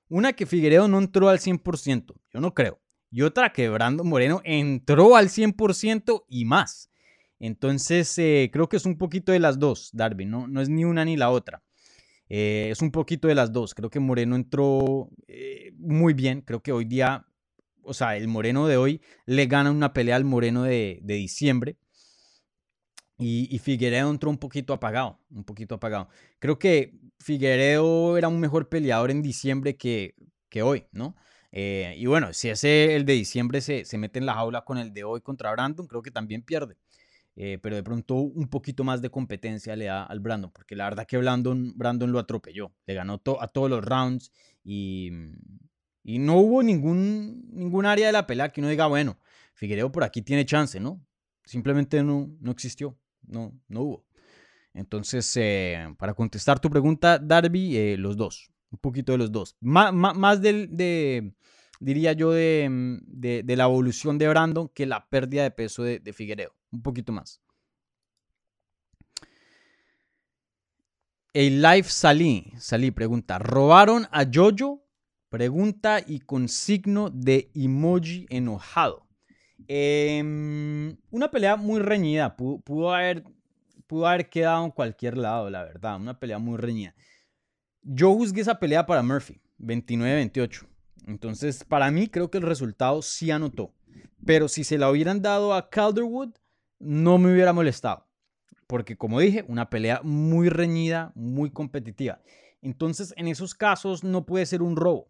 Una 0.09 0.33
que 0.33 0.45
Figueredo 0.45 0.87
no 0.87 0.99
entró 0.99 1.29
al 1.29 1.39
100%, 1.39 2.13
yo 2.31 2.39
no 2.39 2.53
creo. 2.53 2.79
Y 3.09 3.23
otra 3.23 3.51
que 3.51 3.69
Brandon 3.69 4.07
Moreno 4.07 4.41
entró 4.43 5.15
al 5.15 5.29
100% 5.29 6.25
y 6.27 6.45
más. 6.45 6.91
Entonces, 7.39 8.17
eh, 8.17 8.49
creo 8.51 8.67
que 8.67 8.77
es 8.77 8.85
un 8.85 8.97
poquito 8.97 9.31
de 9.31 9.39
las 9.39 9.59
dos, 9.59 9.91
Darby, 9.93 10.25
no, 10.25 10.47
no 10.47 10.61
es 10.61 10.69
ni 10.69 10.85
una 10.85 11.05
ni 11.05 11.17
la 11.17 11.29
otra. 11.29 11.63
Eh, 12.29 12.69
es 12.71 12.81
un 12.81 12.91
poquito 12.91 13.27
de 13.27 13.35
las 13.35 13.51
dos. 13.51 13.73
Creo 13.73 13.89
que 13.89 13.99
Moreno 13.99 14.35
entró 14.35 15.09
eh, 15.27 15.71
muy 15.77 16.13
bien. 16.13 16.41
Creo 16.41 16.61
que 16.61 16.71
hoy 16.71 16.85
día, 16.85 17.25
o 17.87 17.93
sea, 17.93 18.17
el 18.17 18.27
Moreno 18.27 18.67
de 18.67 18.77
hoy 18.77 19.01
le 19.25 19.45
gana 19.47 19.71
una 19.71 19.93
pelea 19.93 20.15
al 20.15 20.25
Moreno 20.25 20.63
de, 20.63 20.99
diciembre. 21.03 21.77
Y, 23.19 23.47
y, 23.53 23.57
Figueredo 23.59 24.11
entró 24.11 24.29
un 24.29 24.37
poquito 24.37 24.73
apagado, 24.73 25.19
un 25.31 25.43
poquito 25.43 25.75
apagado. 25.75 26.07
Creo 26.37 26.59
que 26.59 26.99
Figueredo 27.19 28.15
era 28.15 28.27
un 28.27 28.39
mejor 28.39 28.69
peleador 28.69 29.09
en 29.09 29.23
diciembre 29.23 29.75
que, 29.75 30.13
que 30.49 30.61
hoy, 30.61 30.85
¿no? 30.91 31.15
Eh, 31.51 31.95
y 31.97 32.05
bueno, 32.05 32.33
si 32.33 32.49
ese 32.49 32.95
el 32.95 33.05
de 33.05 33.13
diciembre 33.13 33.61
se, 33.61 33.85
se, 33.85 33.97
mete 33.97 34.19
en 34.19 34.27
la 34.27 34.35
jaula 34.35 34.63
con 34.63 34.77
el 34.77 34.93
de 34.93 35.03
hoy 35.03 35.21
contra 35.21 35.51
Brandon, 35.51 35.87
creo 35.87 36.03
que 36.03 36.11
también 36.11 36.43
pierde. 36.43 36.77
Eh, 37.39 37.59
pero 37.61 37.75
de 37.75 37.83
pronto 37.83 38.15
un 38.15 38.47
poquito 38.47 38.83
más 38.83 38.99
de 38.99 39.11
competencia 39.11 39.75
le 39.75 39.85
da 39.85 40.03
al 40.03 40.19
Brandon, 40.19 40.51
porque 40.51 40.75
la 40.75 40.85
verdad 40.85 41.05
que 41.05 41.17
Brandon, 41.17 41.71
Brandon 41.75 42.11
lo 42.11 42.17
atropelló, 42.17 42.73
le 42.87 42.95
ganó 42.95 43.21
a 43.39 43.47
todos 43.47 43.69
los 43.69 43.85
rounds 43.85 44.31
y, 44.63 45.11
y 46.07 46.19
no 46.19 46.37
hubo 46.37 46.63
ningún, 46.63 47.49
ningún 47.51 47.85
área 47.85 48.07
de 48.07 48.13
la 48.13 48.25
pelea 48.25 48.49
que 48.49 48.61
uno 48.61 48.69
diga, 48.69 48.87
bueno, 48.87 49.19
Figueredo 49.53 49.91
por 49.91 50.05
aquí 50.05 50.21
tiene 50.21 50.45
chance, 50.45 50.79
¿no? 50.79 51.05
Simplemente 51.43 52.01
no, 52.01 52.29
no 52.39 52.51
existió 52.51 52.97
no, 53.23 53.51
no 53.67 53.81
hubo. 53.81 54.05
Entonces, 54.73 55.29
eh, 55.35 55.93
para 55.97 56.13
contestar 56.13 56.61
tu 56.61 56.69
pregunta, 56.69 57.19
Darby, 57.19 57.75
eh, 57.75 57.97
los 57.97 58.15
dos, 58.15 58.49
un 58.71 58.79
poquito 58.79 59.11
de 59.11 59.17
los 59.17 59.33
dos. 59.33 59.57
más 59.59 60.41
del, 60.41 60.69
de, 60.71 61.33
diría 61.81 62.13
yo, 62.13 62.29
mm, 62.29 62.99
de, 63.01 63.43
de, 63.43 63.55
la 63.57 63.65
evolución 63.65 64.17
de 64.17 64.29
Brandon 64.29 64.69
que 64.69 64.85
la 64.85 65.09
pérdida 65.09 65.43
de 65.43 65.51
peso 65.51 65.83
de, 65.83 65.99
de 65.99 66.13
Figueredo, 66.13 66.55
un 66.71 66.83
poquito 66.83 67.11
más. 67.11 67.41
El 71.33 71.61
live 71.61 71.83
salí, 71.83 72.53
salí, 72.59 72.91
pregunta, 72.91 73.39
¿robaron 73.39 74.07
a 74.11 74.25
Jojo 74.33 74.86
Pregunta 75.29 75.99
y 76.05 76.19
con 76.19 76.47
signo 76.47 77.09
de 77.09 77.51
emoji 77.53 78.25
enojado. 78.29 79.07
Em, 79.67 80.95
una 81.11 81.29
pelea 81.29 81.57
muy 81.57 81.81
reñida. 81.81 82.37
Pudo, 82.37 82.93
haber, 82.93 83.25
pudo 83.87 84.07
haber 84.07 84.29
quedado 84.29 84.63
en 84.63 84.71
cualquier 84.71 85.17
lado, 85.17 85.49
la 85.49 85.63
verdad. 85.63 85.97
Una 85.97 86.17
pelea 86.17 86.39
muy 86.39 86.57
reñida. 86.57 86.95
Yo 87.81 88.13
juzgué 88.13 88.41
esa 88.41 88.59
pelea 88.59 88.85
para 88.85 89.03
Murphy, 89.03 89.41
29-28. 89.59 90.65
Entonces, 91.07 91.63
para 91.63 91.91
mí, 91.91 92.07
creo 92.07 92.29
que 92.29 92.37
el 92.37 92.43
resultado 92.43 93.01
sí 93.01 93.29
anotó. 93.29 93.73
Pero 94.25 94.47
si 94.47 94.63
se 94.63 94.77
la 94.77 94.89
hubieran 94.89 95.21
dado 95.21 95.53
a 95.53 95.69
Calderwood, 95.69 96.29
no 96.79 97.17
me 97.17 97.33
hubiera 97.33 97.53
molestado. 97.53 98.07
Porque, 98.65 98.97
como 98.97 99.19
dije, 99.19 99.43
una 99.47 99.69
pelea 99.69 100.01
muy 100.03 100.49
reñida, 100.49 101.11
muy 101.15 101.49
competitiva. 101.49 102.21
Entonces, 102.61 103.13
en 103.17 103.27
esos 103.27 103.55
casos 103.55 104.03
no 104.03 104.25
puede 104.25 104.45
ser 104.45 104.61
un 104.61 104.75
robo. 104.75 105.09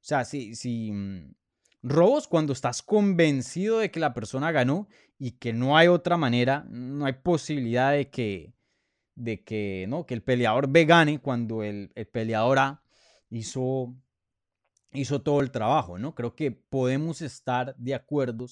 O 0.00 0.04
sea, 0.08 0.24
si, 0.24 0.92
mm, 0.92 1.34
robos 1.82 2.28
cuando 2.28 2.52
estás 2.52 2.82
convencido 2.82 3.78
de 3.78 3.90
que 3.90 4.00
la 4.00 4.14
persona 4.14 4.52
ganó 4.52 4.88
y 5.18 5.32
que 5.32 5.52
no 5.52 5.76
hay 5.76 5.88
otra 5.88 6.16
manera, 6.16 6.66
no 6.70 7.06
hay 7.06 7.14
posibilidad 7.14 7.92
de 7.92 8.10
que, 8.10 8.54
de 9.14 9.42
que, 9.44 9.86
¿no? 9.88 10.06
que 10.06 10.14
el 10.14 10.22
peleador 10.22 10.68
B 10.68 10.84
gane 10.84 11.20
cuando 11.20 11.62
el, 11.62 11.92
el 11.94 12.06
peleador 12.06 12.58
A 12.58 12.82
hizo, 13.30 13.94
hizo 14.92 15.22
todo 15.22 15.40
el 15.40 15.50
trabajo, 15.50 15.98
¿no? 15.98 16.14
Creo 16.14 16.34
que 16.34 16.50
podemos 16.50 17.22
estar 17.22 17.74
de 17.76 17.94
acuerdo 17.94 18.46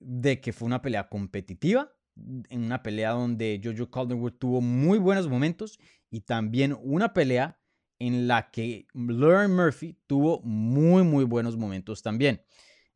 de 0.00 0.40
que 0.40 0.52
fue 0.52 0.66
una 0.66 0.82
pelea 0.82 1.08
competitiva, 1.08 1.92
en 2.16 2.64
una 2.64 2.82
pelea 2.82 3.10
donde 3.10 3.60
Jojo 3.62 3.90
Calderwood 3.90 4.34
tuvo 4.34 4.60
muy 4.60 4.98
buenos 4.98 5.28
momentos 5.28 5.78
y 6.10 6.20
también 6.20 6.76
una 6.80 7.12
pelea 7.12 7.58
en 7.98 8.26
la 8.26 8.50
que 8.50 8.86
Lauren 8.94 9.54
Murphy 9.54 9.96
tuvo 10.06 10.40
muy, 10.42 11.02
muy 11.02 11.24
buenos 11.24 11.56
momentos 11.56 12.02
también. 12.02 12.42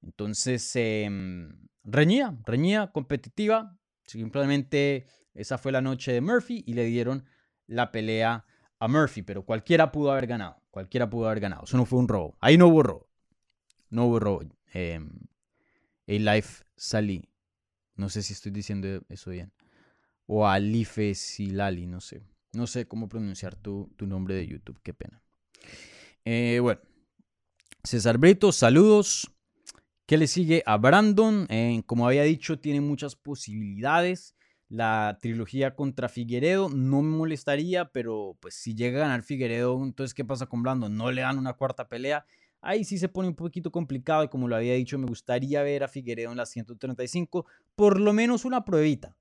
Entonces, 0.03 0.71
eh, 0.77 1.09
reñía, 1.85 2.37
reñía, 2.45 2.91
competitiva. 2.93 3.79
Simplemente 4.07 5.07
esa 5.35 5.59
fue 5.59 5.73
la 5.73 5.81
noche 5.81 6.13
de 6.13 6.21
Murphy 6.21 6.65
y 6.67 6.75
le 6.75 6.85
dieron 6.85 7.25
la 7.67 7.93
pelea 7.93 8.45
a 8.79 8.89
Murphy, 8.89 9.23
pero 9.23 9.45
cualquiera 9.45 9.93
pudo 9.93 10.13
haber 10.13 10.27
ganado. 10.27 10.63
Cualquiera 10.71 11.11
pudo 11.11 11.27
haber 11.27 11.41
ganado. 11.41 11.65
Eso 11.65 11.77
no 11.77 11.85
fue 11.85 11.99
un 11.99 12.09
robo. 12.09 12.37
Ahí 12.41 12.57
no 12.57 12.69
hubo 12.69 12.83
robo. 12.83 13.09
No 13.91 14.07
hubo 14.07 14.21
robo. 14.21 14.43
Eh, 14.73 15.01
A-Life 16.07 16.65
Salí. 16.77 17.29
No 17.97 18.09
sé 18.09 18.23
si 18.23 18.33
estoy 18.33 18.53
diciendo 18.53 19.03
eso 19.09 19.31
bien. 19.31 19.53
O 20.27 20.47
Alife 20.47 21.15
Silali, 21.15 21.87
no 21.87 22.01
sé. 22.01 22.23
No 22.53 22.67
sé 22.67 22.89
cómo 22.89 23.09
pronunciar 23.09 23.57
tu, 23.57 23.91
nombre 24.01 24.35
de 24.35 24.47
YouTube, 24.47 24.81
qué 24.83 24.95
pena. 24.95 25.23
Eh, 26.25 26.59
bueno, 26.61 26.81
César 27.85 28.19
Brito, 28.19 28.53
saludos. 28.53 29.31
¿Qué 30.07 30.17
le 30.17 30.27
sigue 30.27 30.63
a 30.65 30.79
Brandon? 30.79 31.47
Eh, 31.51 31.83
como 31.85 32.07
había 32.07 32.23
dicho, 32.23 32.59
tiene 32.59 32.81
muchas 32.81 33.17
posibilidades. 33.17 34.35
La 34.71 35.19
trilogía 35.21 35.75
contra 35.75 36.09
Figueredo 36.09 36.71
no 36.71 37.03
me 37.03 37.15
molestaría, 37.17 37.91
pero 37.91 38.39
pues 38.41 38.55
si 38.55 38.75
llega 38.75 38.99
a 38.99 39.03
ganar 39.03 39.23
Figueredo, 39.23 39.83
entonces 39.85 40.15
¿qué 40.15 40.25
pasa 40.25 40.47
con 40.47 40.63
Brandon? 40.63 40.97
No 40.97 41.11
le 41.13 41.21
dan 41.21 41.39
una 41.39 41.53
cuarta 41.53 41.89
pelea. 41.89 42.25
Ahí 42.63 42.85
sí 42.85 42.97
se 42.97 43.11
pone 43.11 43.29
un 43.29 43.37
poquito 43.37 43.71
complicado 43.71 44.25
y 44.25 44.29
como 44.29 44.49
lo 44.49 44.57
había 44.57 44.73
dicho, 44.73 44.99
me 44.99 45.07
gustaría 45.07 45.63
ver 45.63 45.85
a 45.85 45.89
Figueredo 45.89 46.31
en 46.31 46.39
la 46.39 46.47
135, 46.47 47.47
por 47.77 48.01
lo 48.01 48.15
menos 48.15 48.47
una 48.47 48.65
pruebita. 48.65 49.18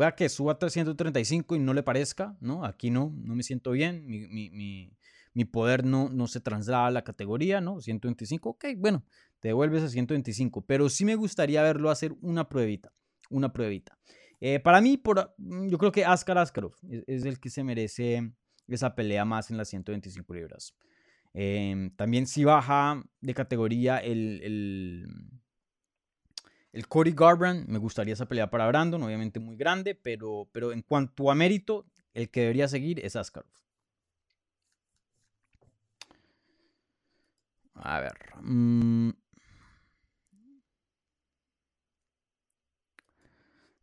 Pueda 0.00 0.14
que 0.14 0.30
suba 0.30 0.52
a 0.52 0.58
335 0.58 1.56
y 1.56 1.58
no 1.58 1.74
le 1.74 1.82
parezca, 1.82 2.34
¿no? 2.40 2.64
Aquí 2.64 2.90
no, 2.90 3.12
no 3.22 3.34
me 3.34 3.42
siento 3.42 3.72
bien, 3.72 4.06
mi, 4.06 5.44
poder 5.44 5.84
no, 5.84 6.08
no 6.08 6.26
se 6.26 6.40
traslada 6.40 6.86
a 6.86 6.90
la 6.90 7.04
categoría, 7.04 7.60
¿no? 7.60 7.82
125, 7.82 8.48
ok, 8.48 8.64
bueno, 8.78 9.04
te 9.40 9.48
devuelves 9.48 9.82
a 9.82 9.90
125, 9.90 10.64
pero 10.64 10.88
sí 10.88 11.04
me 11.04 11.16
gustaría 11.16 11.62
verlo 11.62 11.90
hacer 11.90 12.14
una 12.22 12.48
pruebita, 12.48 12.94
una 13.28 13.52
pruebita. 13.52 13.98
Eh, 14.40 14.58
para 14.58 14.80
mí, 14.80 14.96
por, 14.96 15.34
yo 15.36 15.76
creo 15.76 15.92
que 15.92 16.06
Askar 16.06 16.38
Askarov 16.38 16.72
es, 17.06 17.26
el 17.26 17.38
que 17.38 17.50
se 17.50 17.62
merece 17.62 18.32
esa 18.68 18.94
pelea 18.94 19.26
más 19.26 19.50
en 19.50 19.58
las 19.58 19.68
125 19.68 20.32
libras. 20.32 20.74
Em, 21.34 21.90
también 21.90 22.26
si 22.26 22.44
baja 22.44 23.04
de 23.20 23.34
categoría 23.34 23.98
el 23.98 25.10
Cody 26.88 27.12
Garbrandt, 27.12 27.68
me 27.68 27.78
gustaría 27.78 28.14
esa 28.14 28.26
pelea 28.26 28.50
para 28.50 28.66
Brandon, 28.68 29.02
obviamente 29.02 29.40
muy 29.40 29.56
grande, 29.56 29.94
pero, 29.94 30.48
pero 30.52 30.72
en 30.72 30.82
cuanto 30.82 31.30
a 31.30 31.34
mérito, 31.34 31.86
el 32.14 32.30
que 32.30 32.40
debería 32.40 32.68
seguir 32.68 33.04
es 33.04 33.16
Askarov. 33.16 33.50
A 37.74 38.00
ver. 38.00 38.12
Mm. 38.42 39.10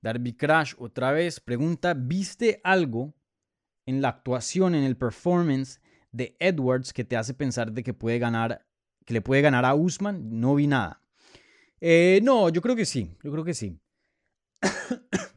Darby 0.02 0.34
Crash 0.34 0.74
otra 0.78 1.12
vez 1.12 1.40
pregunta, 1.40 1.94
¿viste 1.94 2.62
algo 2.64 3.14
en 3.86 4.02
la 4.02 4.10
actuación, 4.10 4.76
en 4.76 4.84
el 4.84 4.96
performance 4.96 5.82
de 6.12 6.38
Edwards 6.40 6.94
que 6.94 7.04
te 7.04 7.18
hace 7.18 7.34
pensar 7.34 7.72
de 7.72 7.84
que 7.84 7.94
puede 7.94 8.20
ganar, 8.20 8.66
que 9.06 9.14
le 9.14 9.22
puede 9.22 9.42
ganar 9.42 9.66
a 9.66 9.74
Usman? 9.74 10.40
No 10.40 10.56
vi 10.56 10.68
nada. 10.68 11.02
Eh, 11.80 12.20
no, 12.24 12.50
yo 12.50 12.62
creo 12.62 12.76
que 12.76 12.86
sí, 12.86 13.16
yo 13.24 13.32
creo 13.32 13.44
que 13.44 13.54
sí. 13.54 13.80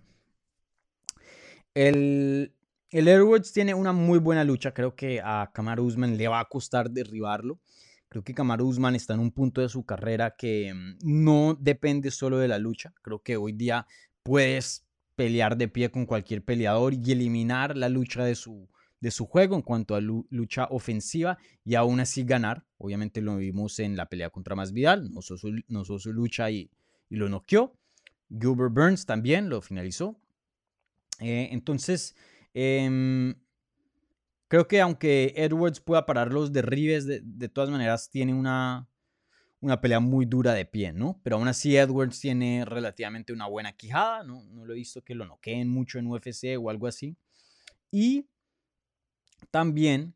el, 1.74 2.54
el 2.90 3.08
Edwards 3.08 3.52
tiene 3.52 3.74
una 3.74 3.92
muy 3.92 4.18
buena 4.18 4.44
lucha, 4.44 4.72
creo 4.72 4.94
que 4.94 5.20
a 5.22 5.50
Kamaru 5.52 5.84
Usman 5.84 6.16
le 6.16 6.28
va 6.28 6.40
a 6.40 6.46
costar 6.46 6.90
derribarlo. 6.90 7.60
Creo 8.08 8.24
que 8.24 8.34
Kamaru 8.34 8.66
Usman 8.66 8.96
está 8.96 9.14
en 9.14 9.20
un 9.20 9.30
punto 9.30 9.60
de 9.60 9.68
su 9.68 9.84
carrera 9.84 10.34
que 10.36 10.74
mm, 10.74 10.98
no 11.02 11.56
depende 11.60 12.10
solo 12.10 12.38
de 12.38 12.48
la 12.48 12.58
lucha. 12.58 12.92
Creo 13.02 13.22
que 13.22 13.36
hoy 13.36 13.52
día 13.52 13.86
puedes 14.24 14.86
pelear 15.14 15.56
de 15.56 15.68
pie 15.68 15.90
con 15.90 16.06
cualquier 16.06 16.42
peleador 16.42 16.94
y 16.94 17.12
eliminar 17.12 17.76
la 17.76 17.88
lucha 17.88 18.24
de 18.24 18.34
su, 18.34 18.68
de 19.00 19.10
su 19.10 19.26
juego 19.26 19.56
en 19.56 19.62
cuanto 19.62 19.94
a 19.94 20.00
lucha 20.00 20.66
ofensiva 20.70 21.38
y 21.64 21.74
aún 21.74 22.00
así 22.00 22.24
ganar. 22.24 22.64
Obviamente 22.78 23.20
lo 23.20 23.36
vimos 23.36 23.78
en 23.78 23.96
la 23.96 24.06
pelea 24.06 24.30
contra 24.30 24.54
Masvidal, 24.54 25.10
no 25.10 25.22
su, 25.22 25.38
su 25.38 26.12
lucha 26.12 26.50
y, 26.50 26.70
lo 27.08 27.28
noqueó. 27.28 27.76
Gilbert 28.28 28.72
Burns 28.72 29.06
también 29.06 29.48
lo 29.48 29.60
finalizó. 29.62 30.20
Eh, 31.18 31.48
entonces, 31.50 32.14
em, 32.54 33.34
creo 34.46 34.68
que 34.68 34.80
aunque 34.80 35.32
Edwards 35.36 35.80
pueda 35.80 36.06
parar 36.06 36.32
los 36.32 36.52
derribes, 36.52 37.06
de, 37.06 37.20
de 37.24 37.48
todas 37.48 37.68
maneras 37.68 38.10
tiene 38.10 38.32
una, 38.32 38.88
una 39.60 39.80
pelea 39.80 40.00
muy 40.00 40.24
dura 40.24 40.54
de 40.54 40.64
pie, 40.64 40.92
¿no? 40.92 41.20
Pero 41.22 41.36
aún 41.36 41.48
así 41.48 41.76
Edwards 41.76 42.20
tiene 42.20 42.64
relativamente 42.64 43.32
una 43.32 43.46
buena 43.46 43.72
quijada, 43.72 44.24
¿no? 44.24 44.42
No 44.44 44.64
lo 44.64 44.72
he 44.72 44.76
visto 44.76 45.02
que 45.02 45.14
lo 45.14 45.26
noqueen 45.26 45.68
mucho 45.68 45.98
en 45.98 46.06
UFC 46.06 46.56
o 46.58 46.70
algo 46.70 46.86
así. 46.86 47.16
Y 47.90 48.26
también 49.50 50.14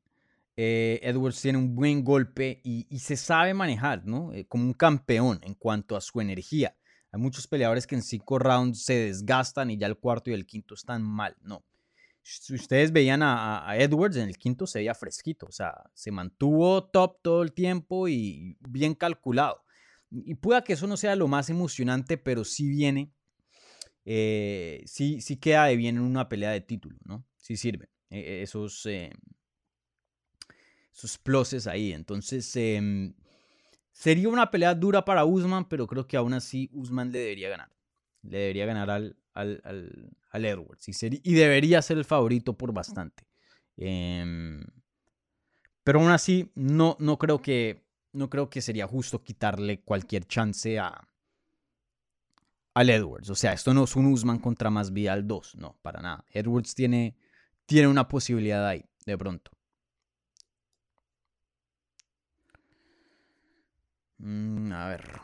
eh, 0.57 1.01
Edwards 1.03 1.41
tiene 1.41 1.59
un 1.59 1.75
buen 1.75 2.05
golpe 2.05 2.61
y, 2.63 2.87
se 2.99 3.17
sabe 3.17 3.55
manejar, 3.55 4.07
¿no? 4.07 4.33
Eh, 4.33 4.47
como 4.47 4.65
un 4.65 4.73
campeón 4.73 5.41
en 5.43 5.55
cuanto 5.55 5.97
a 5.97 6.01
su 6.01 6.21
energía. 6.21 6.77
Hay 7.11 7.21
muchos 7.21 7.47
peleadores 7.47 7.87
que 7.87 7.95
en 7.97 8.03
cinco 8.03 8.39
rounds 8.39 8.85
se 8.85 8.95
desgastan 9.07 9.71
y 9.71 9.77
ya 9.77 9.87
el 9.87 9.99
cuarto 9.99 10.31
y 10.31 10.35
el 10.35 10.47
quinto 10.47 10.75
están 10.75 11.03
mal, 11.03 11.37
¿no? 11.43 11.65
Si 12.23 12.55
ustedes 12.55 12.91
veían 12.91 13.23
a, 13.23 13.67
Edwards 13.77 14.17
en 14.17 14.29
el 14.29 14.39
quinto 14.39 14.67
se 14.67 14.79
veía 14.79 14.95
fresquito, 14.95 15.47
o 15.47 15.53
sea, 15.53 15.75
se 15.93 16.11
mantuvo 16.11 16.85
top 16.85 17.19
todo 17.21 17.43
el 17.43 17.53
tiempo 17.53 18.09
y 18.09 18.57
bien 18.61 18.95
calculado. 18.95 19.63
Y 20.11 20.35
pueda 20.37 20.65
que 20.65 20.73
eso 20.73 20.87
no 20.87 20.97
sea 20.97 21.17
lo 21.17 21.29
más 21.29 21.51
emocionante, 21.51 22.17
pero 22.17 22.45
sí 22.45 22.69
viene, 22.69 23.13
eh, 24.07 24.83
sí, 24.87 25.21
sí 25.21 25.37
queda 25.37 25.67
de 25.67 25.77
bien 25.77 25.97
en 25.97 26.03
una 26.03 26.29
pelea 26.29 26.51
de 26.51 26.61
título, 26.63 26.97
¿no? 27.05 27.27
Sí 27.37 27.57
sirve. 27.57 27.91
E-, 28.15 28.43
esos, 28.43 28.87
eh, 28.87 29.11
esos 30.95 31.19
pluses 31.19 31.67
ahí. 31.67 31.93
Entonces, 31.93 32.55
em, 32.57 33.15
sería 33.93 34.29
una 34.29 34.51
pelea 34.51 34.75
dura 34.75 35.05
para 35.05 35.25
Usman, 35.25 35.69
pero 35.69 35.87
creo 35.87 36.07
que 36.07 36.17
aún 36.17 36.35
así 36.35 36.71
Usman 36.73 37.11
le 37.13 37.19
debería 37.19 37.49
ganar. 37.49 37.71
Le 38.23 38.39
debería 38.39 38.67
ganar 38.67 38.91
al, 38.91 39.17
al, 39.35 39.61
al, 40.31 40.45
Edwards. 40.45 40.89
Y, 40.89 41.21
y, 41.23 41.35
debería 41.35 41.83
ser 41.83 41.99
el 41.99 42.05
favorito 42.05 42.57
por 42.57 42.73
bastante. 42.73 43.27
Em, 43.77 44.65
pero 45.83 46.01
aún 46.01 46.11
así, 46.11 46.51
no, 46.55 46.97
no, 47.01 47.19
creo 47.19 47.43
que, 47.43 47.85
no 48.13 48.31
creo 48.31 48.49
que 48.49 48.63
sería 48.63 48.87
justo 48.87 49.23
quitarle 49.23 49.81
cualquier 49.81 50.25
chance 50.27 50.79
a, 50.79 51.09
al 52.75 52.91
Edwards. 52.91 53.31
O 53.31 53.35
sea, 53.35 53.53
esto 53.53 53.75
no 53.75 53.85
es 53.85 53.97
un 53.97 54.07
Usman 54.07 54.39
contra 54.39 54.71
más 54.71 54.93
Vidal 54.93 55.27
2. 55.27 55.57
No, 55.57 55.77
para 55.83 56.01
nada. 56.01 56.25
Edwards 56.31 56.75
tiene 56.75 57.17
tiene 57.67 57.89
una 57.89 58.09
posibilidad 58.09 58.67
ahí, 58.67 58.85
de 59.07 59.19
pronto. 59.19 59.51
Mm, 64.19 64.73
a 64.73 64.89
ver. 64.89 65.21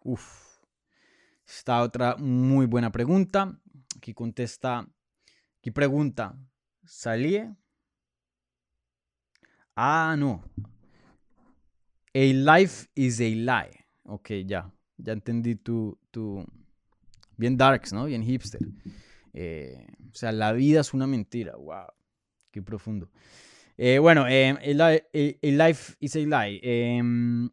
Uf. 0.00 0.58
Esta 1.46 1.82
otra 1.82 2.16
muy 2.16 2.66
buena 2.66 2.90
pregunta. 2.92 3.58
Aquí 3.96 4.12
contesta, 4.14 4.86
aquí 5.58 5.70
pregunta 5.70 6.38
salía. 6.84 7.56
Ah, 9.76 10.16
no. 10.18 10.42
A 12.14 12.18
life 12.18 12.88
is 12.94 13.20
a 13.20 13.24
lie. 13.24 13.86
Ok, 14.04 14.30
ya. 14.46 14.72
Ya 14.96 15.12
entendí 15.12 15.54
tu, 15.54 15.98
tu... 16.10 16.44
Bien 17.38 17.56
darks, 17.56 17.92
¿no? 17.92 18.04
Bien 18.06 18.22
hipster. 18.22 18.60
Eh, 19.32 19.86
o 20.10 20.14
sea, 20.14 20.32
la 20.32 20.52
vida 20.52 20.80
es 20.80 20.92
una 20.92 21.06
mentira. 21.06 21.54
Wow. 21.56 21.86
Qué 22.50 22.60
profundo. 22.60 23.10
Eh, 23.76 24.00
bueno, 24.00 24.26
eh, 24.28 24.50
a, 24.50 25.46
life 25.46 25.94
is 26.00 26.16
a 26.16 26.18
lie. 26.18 26.60
Em, 26.62 27.48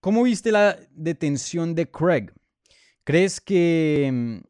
¿Cómo 0.00 0.22
viste 0.22 0.50
la 0.50 0.78
detención 0.90 1.74
de 1.74 1.90
Craig? 1.90 2.32
¿Crees 3.04 3.40
que 3.40 4.06
em, 4.06 4.42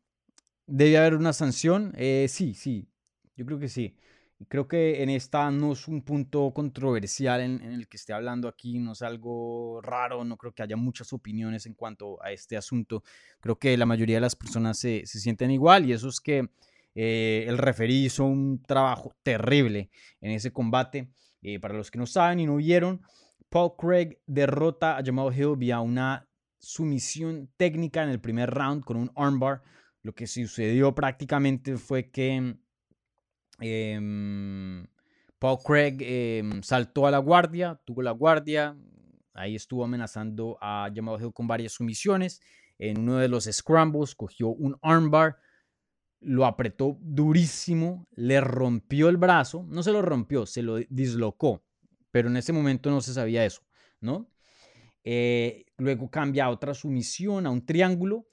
debe 0.66 0.98
haber 0.98 1.14
una 1.14 1.32
sanción? 1.32 1.92
sí, 2.28 2.54
sí. 2.54 2.88
Yo 3.34 3.44
creo 3.44 3.58
que 3.58 3.68
sí. 3.68 3.96
Creo 4.48 4.68
que 4.68 5.02
en 5.02 5.08
esta 5.08 5.50
no 5.50 5.72
es 5.72 5.88
un 5.88 6.02
punto 6.02 6.52
controversial 6.52 7.40
en, 7.40 7.62
el 7.62 7.88
que 7.88 7.96
esté 7.96 8.12
hablando 8.12 8.48
aquí, 8.48 8.78
no 8.78 8.92
es 8.92 9.00
algo 9.00 9.80
raro, 9.80 10.24
no 10.24 10.36
creo 10.36 10.52
que 10.52 10.62
haya 10.62 10.76
muchas 10.76 11.14
opiniones 11.14 11.64
en 11.64 11.72
cuanto 11.72 12.22
a 12.22 12.30
este 12.32 12.56
asunto. 12.56 13.02
Creo 13.40 13.58
que 13.58 13.76
la 13.78 13.86
mayoría 13.86 14.16
de 14.16 14.20
las 14.20 14.36
personas 14.36 14.78
se, 14.78 15.06
sienten 15.06 15.50
igual 15.50 15.86
y 15.86 15.92
eso 15.92 16.08
es 16.08 16.20
que 16.20 16.50
eh, 16.94 17.46
el 17.48 17.56
referí 17.56 18.04
hizo 18.04 18.24
un 18.24 18.62
trabajo 18.62 19.14
terrible 19.22 19.88
en 20.20 20.32
ese 20.32 20.52
combate. 20.52 21.08
Eh, 21.40 21.58
para 21.58 21.74
los 21.74 21.90
que 21.90 21.98
no 21.98 22.06
saben 22.06 22.40
y 22.40 22.46
no 22.46 22.56
vieron, 22.56 23.00
Paul 23.48 23.72
Craig 23.78 24.18
derrota 24.26 24.98
a 24.98 25.02
Jamal 25.04 25.34
Hill 25.34 25.56
vía 25.56 25.80
una 25.80 26.28
sumisión 26.58 27.48
técnica 27.56 28.02
en 28.02 28.10
el 28.10 28.20
primer 28.20 28.50
round 28.50 28.84
con 28.84 28.98
un 28.98 29.10
armbar. 29.16 29.62
Lo 30.02 30.14
que 30.14 30.26
sucedió 30.26 30.94
prácticamente 30.94 31.78
fue 31.78 32.10
que 32.10 32.56
Em, 33.60 34.86
Paul 35.38 35.58
Craig 35.64 35.96
em, 36.00 36.62
saltó 36.62 37.06
a 37.06 37.10
la 37.10 37.18
guardia, 37.18 37.80
tuvo 37.84 38.02
la 38.02 38.10
guardia, 38.12 38.76
ahí 39.34 39.54
estuvo 39.54 39.84
amenazando 39.84 40.58
a 40.60 40.90
Jamal 40.94 41.20
Hill 41.20 41.32
con 41.32 41.46
varias 41.46 41.72
sumisiones. 41.72 42.40
En 42.78 43.00
uno 43.00 43.16
de 43.16 43.28
los 43.28 43.44
scrambles 43.44 44.14
cogió 44.14 44.48
un 44.48 44.76
armbar, 44.82 45.36
lo 46.20 46.44
apretó 46.44 46.98
durísimo, 47.00 48.06
le 48.12 48.40
rompió 48.40 49.08
el 49.08 49.16
brazo, 49.16 49.64
no 49.68 49.82
se 49.82 49.92
lo 49.92 50.02
rompió, 50.02 50.46
se 50.46 50.62
lo 50.62 50.76
dislocó, 50.88 51.62
pero 52.10 52.28
en 52.28 52.36
ese 52.36 52.52
momento 52.52 52.90
no 52.90 53.00
se 53.00 53.14
sabía 53.14 53.44
eso, 53.44 53.62
¿no? 54.00 54.28
Eh, 55.04 55.66
luego 55.76 56.10
cambia 56.10 56.46
a 56.46 56.50
otra 56.50 56.74
sumisión, 56.74 57.46
a 57.46 57.50
un 57.50 57.64
triángulo, 57.64 58.26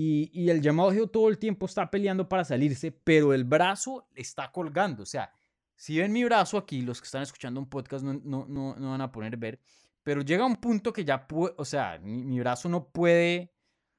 y, 0.00 0.48
el 0.48 0.62
llamado 0.62 0.94
Hill 0.94 1.10
todo 1.10 1.28
el 1.28 1.38
tiempo 1.38 1.66
está 1.66 1.90
peleando 1.90 2.28
para 2.28 2.44
salirse, 2.44 2.92
pero 2.92 3.34
el 3.34 3.42
brazo 3.42 4.06
está 4.14 4.52
colgando. 4.52 5.02
O 5.02 5.06
sea, 5.06 5.32
si 5.74 5.98
ven 5.98 6.12
mi 6.12 6.22
brazo 6.22 6.56
aquí, 6.56 6.82
los 6.82 7.00
que 7.00 7.06
están 7.06 7.22
escuchando 7.22 7.58
un 7.58 7.68
podcast 7.68 8.04
no, 8.04 8.14
no, 8.14 8.76
no, 8.76 8.90
van 8.90 9.00
a 9.00 9.10
poner 9.10 9.36
ver, 9.36 9.58
pero 10.04 10.22
llega 10.22 10.46
un 10.46 10.54
punto 10.54 10.92
que 10.92 11.04
ya 11.04 11.26
o 11.30 11.64
sea, 11.64 11.98
mi, 11.98 12.38
brazo 12.38 12.68
no 12.68 12.90
puede, 12.90 13.52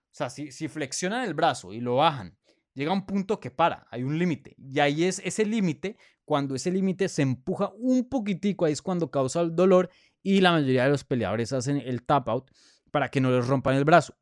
o 0.05 0.15
sea, 0.15 0.29
si, 0.29 0.53
si 0.53 0.69
flexionan 0.69 1.25
el 1.25 1.33
brazo 1.33 1.73
y 1.73 1.81
lo 1.81 1.97
bajan, 1.97 2.37
llega 2.73 2.93
un 2.93 3.05
punto 3.05 3.41
que 3.41 3.51
para, 3.51 3.85
hay 3.91 4.03
un 4.03 4.17
límite. 4.17 4.55
Y 4.57 4.79
ahí 4.79 5.03
es 5.03 5.19
ese 5.25 5.45
límite, 5.45 5.97
cuando 6.23 6.55
ese 6.55 6.71
límite 6.71 7.09
se 7.09 7.23
empuja 7.23 7.73
un 7.75 8.07
poquitico, 8.07 8.63
ahí 8.63 8.71
es 8.71 8.81
cuando 8.81 9.11
causa 9.11 9.41
el 9.41 9.53
dolor 9.53 9.89
y 10.23 10.39
la 10.39 10.53
mayoría 10.53 10.85
de 10.85 10.91
los 10.91 11.03
peleadores 11.03 11.51
hacen 11.51 11.75
el 11.75 12.03
tap 12.03 12.29
out 12.29 12.51
para 12.89 13.09
que 13.09 13.19
no 13.19 13.31
les 13.31 13.45
rompan 13.45 13.75
el 13.75 13.83
brazo. 13.83 14.15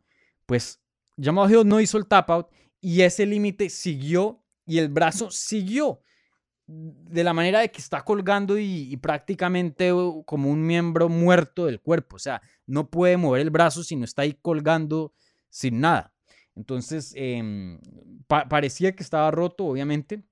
Pues 0.47 0.82
Jamal 1.20 1.68
no 1.68 1.80
hizo 1.80 1.97
el 1.97 2.07
tap 2.07 2.30
out 2.30 2.47
y 2.80 3.01
ese 3.01 3.26
límite 3.26 3.70
siguió 3.70 4.43
y 4.65 4.78
el 4.78 4.89
brazo 4.89 5.32
siguió 5.32 6.01
de 6.68 7.24
la 7.24 7.34
manera 7.34 7.61
de 7.61 7.72
que 7.72 7.80
está 7.80 8.03
colgando 8.03 8.57
y, 8.59 8.95
prácticamente 8.97 9.91
como 10.26 10.49
un 10.51 10.65
miembro 10.65 11.07
muerto 11.07 11.65
del 11.65 11.80
cuerpo. 11.80 12.18
O 12.18 12.20
sea, 12.20 12.41
no 12.65 12.89
puede 12.89 13.15
mover 13.15 13.41
el 13.41 13.49
brazo 13.49 13.84
si 13.84 13.95
no 13.95 14.03
está 14.03 14.24
ahí 14.24 14.34
colgando 14.34 15.13
sin 15.49 15.80
nada. 15.80 16.13
Entonces, 16.55 17.13
em, 17.15 17.80
parecía 18.28 18.93
que 18.93 19.03
estaba 19.03 19.32
roto, 19.32 19.65
obviamente. 19.65 20.24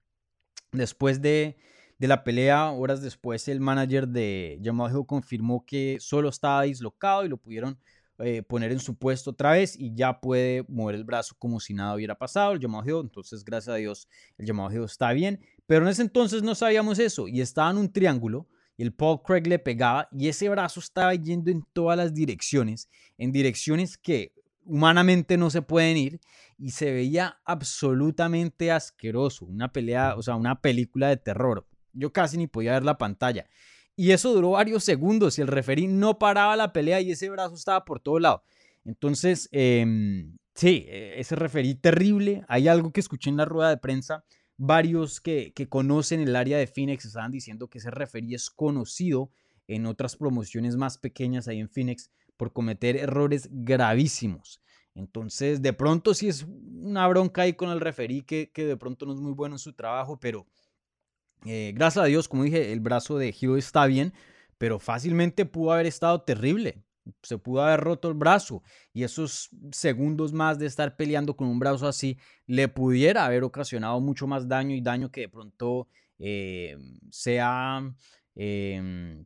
Después 0.73 1.21
de, 1.21 1.55
de, 1.99 2.07
la 2.07 2.25
pelea, 2.25 2.71
horas 2.71 3.01
después, 3.01 3.47
el 3.47 3.61
manager 3.61 4.07
de 4.07 4.59
Jamal 4.61 4.91
confirmó 5.05 5.65
que 5.65 5.97
solo 6.01 6.27
estaba 6.27 6.63
dislocado 6.63 7.23
y 7.23 7.29
lo 7.29 7.37
pudieron 7.37 7.79
eh, 8.19 8.43
poner 8.43 8.71
en 8.71 8.79
su 8.79 8.95
puesto 8.95 9.31
otra 9.31 9.51
vez 9.51 9.75
y 9.77 9.93
ya 9.93 10.21
puede 10.21 10.63
mover 10.69 10.95
el 10.95 11.03
brazo 11.03 11.35
como 11.37 11.59
si 11.59 11.73
nada 11.73 11.95
hubiera 11.95 12.17
pasado, 12.17 12.53
el 12.53 12.59
llamado 12.59 13.01
entonces 13.01 13.43
gracias 13.43 13.73
a 13.73 13.77
Dios 13.77 14.07
el 14.37 14.45
llamado 14.45 14.85
está 14.85 15.11
bien, 15.11 15.41
pero 15.67 15.83
en 15.83 15.89
ese 15.89 16.01
entonces 16.01 16.41
no 16.43 16.55
sabíamos 16.55 16.99
eso 16.99 17.27
y 17.27 17.41
estaba 17.41 17.71
en 17.71 17.77
un 17.77 17.91
triángulo 17.91 18.47
y 18.77 18.83
el 18.83 18.93
Paul 18.93 19.21
Craig 19.21 19.47
le 19.47 19.59
pegaba 19.59 20.07
y 20.11 20.27
ese 20.27 20.49
brazo 20.49 20.79
estaba 20.79 21.13
yendo 21.15 21.51
en 21.51 21.63
todas 21.73 21.97
las 21.97 22.13
direcciones, 22.13 22.89
en 23.17 23.31
direcciones 23.31 23.97
que 23.97 24.33
humanamente 24.65 25.37
no 25.37 25.49
se 25.49 25.61
pueden 25.61 25.97
ir 25.97 26.19
y 26.57 26.71
se 26.71 26.91
veía 26.91 27.39
absolutamente 27.45 28.71
asqueroso, 28.71 29.45
una 29.45 29.71
pelea, 29.71 30.15
o 30.15 30.21
sea, 30.21 30.35
una 30.35 30.61
película 30.61 31.09
de 31.09 31.17
terror. 31.17 31.67
Yo 31.93 32.11
casi 32.11 32.37
ni 32.37 32.47
podía 32.47 32.73
ver 32.73 32.83
la 32.83 32.97
pantalla. 32.97 33.47
Y 33.95 34.11
eso 34.11 34.33
duró 34.33 34.51
varios 34.51 34.83
segundos 34.83 35.37
y 35.37 35.41
el 35.41 35.47
referí 35.47 35.87
no 35.87 36.19
paraba 36.19 36.55
la 36.55 36.73
pelea 36.73 36.99
y 37.01 37.11
ese 37.11 37.29
brazo 37.29 37.55
estaba 37.55 37.85
por 37.85 37.99
todo 37.99 38.19
lado. 38.19 38.43
Entonces, 38.83 39.47
em, 39.51 40.37
sí, 40.53 40.85
e, 40.87 41.19
ese 41.19 41.35
referí 41.35 41.75
terrible. 41.75 42.43
Hay 42.47 42.67
algo 42.67 42.91
que 42.91 42.99
escuché 42.99 43.29
en 43.29 43.37
la 43.37 43.45
rueda 43.45 43.69
de 43.69 43.77
prensa. 43.77 44.25
Varios 44.57 45.21
que, 45.21 45.53
que 45.53 45.69
conocen 45.69 46.21
el 46.21 46.35
área 46.35 46.57
de 46.57 46.67
Phoenix 46.67 47.05
estaban 47.05 47.31
diciendo 47.31 47.69
que 47.69 47.77
ese 47.77 47.91
referí 47.91 48.35
es 48.35 48.49
conocido 48.49 49.31
en 49.67 49.85
otras 49.85 50.15
promociones 50.15 50.75
más 50.75 50.97
pequeñas 50.97 51.47
ahí 51.47 51.59
en 51.59 51.69
Phoenix 51.69 52.11
por 52.37 52.53
cometer 52.53 52.97
errores 52.97 53.49
gravísimos. 53.51 54.61
Entonces, 54.93 55.61
de 55.61 55.73
pronto 55.73 56.13
sí 56.13 56.27
es 56.29 56.43
una 56.43 57.07
bronca 57.07 57.41
ahí 57.41 57.53
con 57.53 57.69
el 57.69 57.81
referí 57.81 58.21
que, 58.21 58.51
que 58.53 58.65
de 58.65 58.77
pronto 58.77 59.05
no 59.05 59.13
es 59.13 59.19
muy 59.19 59.33
bueno 59.33 59.55
en 59.55 59.59
su 59.59 59.73
trabajo, 59.73 60.17
pero 60.19 60.45
eh, 61.45 61.71
gracias 61.75 62.03
a 62.03 62.07
Dios, 62.07 62.27
como 62.27 62.43
dije, 62.43 62.73
el 62.73 62.79
brazo 62.79 63.17
de 63.17 63.35
Hill 63.39 63.57
está 63.57 63.85
bien, 63.85 64.13
pero 64.57 64.79
fácilmente 64.79 65.45
pudo 65.45 65.73
haber 65.73 65.85
estado 65.85 66.21
terrible. 66.21 66.83
Se 67.21 67.37
pudo 67.37 67.61
haber 67.63 67.81
roto 67.81 68.07
el 68.07 68.15
brazo 68.15 68.63
y 68.91 69.03
esos 69.03 69.49
segundos 69.71 70.33
más 70.33 70.57
de 70.57 70.65
estar 70.65 70.95
peleando 70.95 71.35
con 71.35 71.47
un 71.47 71.59
brazo 71.59 71.87
así 71.87 72.17
le 72.47 72.67
pudiera 72.67 73.25
haber 73.25 73.43
ocasionado 73.43 73.99
mucho 73.99 74.25
más 74.25 74.47
daño 74.47 74.75
y 74.75 74.81
daño 74.81 75.11
que 75.11 75.21
de 75.21 75.29
pronto 75.29 75.87
eh, 76.17 76.75
sea 77.11 77.93
em, 78.33 79.23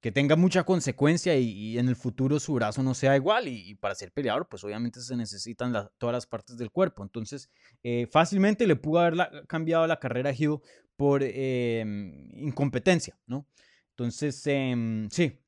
que 0.00 0.12
tenga 0.12 0.36
mucha 0.36 0.64
consecuencia 0.64 1.36
y, 1.36 1.78
en 1.78 1.88
el 1.88 1.96
futuro 1.96 2.38
su 2.38 2.54
brazo 2.54 2.82
no 2.82 2.94
sea 2.94 3.16
igual 3.16 3.48
y, 3.48 3.74
para 3.76 3.94
ser 3.94 4.12
peleador 4.12 4.48
pues 4.48 4.62
obviamente 4.64 5.00
se 5.00 5.16
necesitan 5.16 5.72
todas 5.98 6.12
las 6.12 6.26
partes 6.26 6.56
del 6.56 6.70
cuerpo 6.70 7.02
entonces 7.02 7.50
eh, 7.82 8.06
fácilmente 8.10 8.66
le 8.66 8.76
pudo 8.76 9.00
haber 9.00 9.46
cambiado 9.46 9.86
la 9.86 9.98
carrera 9.98 10.30
a 10.30 10.34
Hill 10.34 10.60
por 10.96 11.22
em, 11.22 12.30
incompetencia, 12.38 13.18
¿no? 13.26 13.46
Entonces, 13.90 14.46
em, 14.46 15.08
sí, 15.10 15.38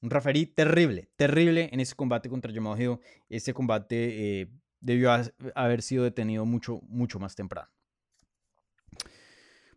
un 0.00 0.10
referí 0.10 0.46
terrible, 0.46 1.10
terrible 1.16 1.68
en 1.72 1.80
ese 1.80 1.94
combate 1.94 2.28
contra 2.28 2.52
Jamal 2.52 2.80
Hill. 2.80 2.98
Ese 3.28 3.52
combate 3.52 4.40
eh, 4.40 4.50
debió 4.80 5.10
haber 5.54 5.82
sido 5.82 6.04
detenido 6.04 6.44
mucho, 6.44 6.80
mucho 6.82 7.18
más 7.18 7.34
temprano. 7.34 7.68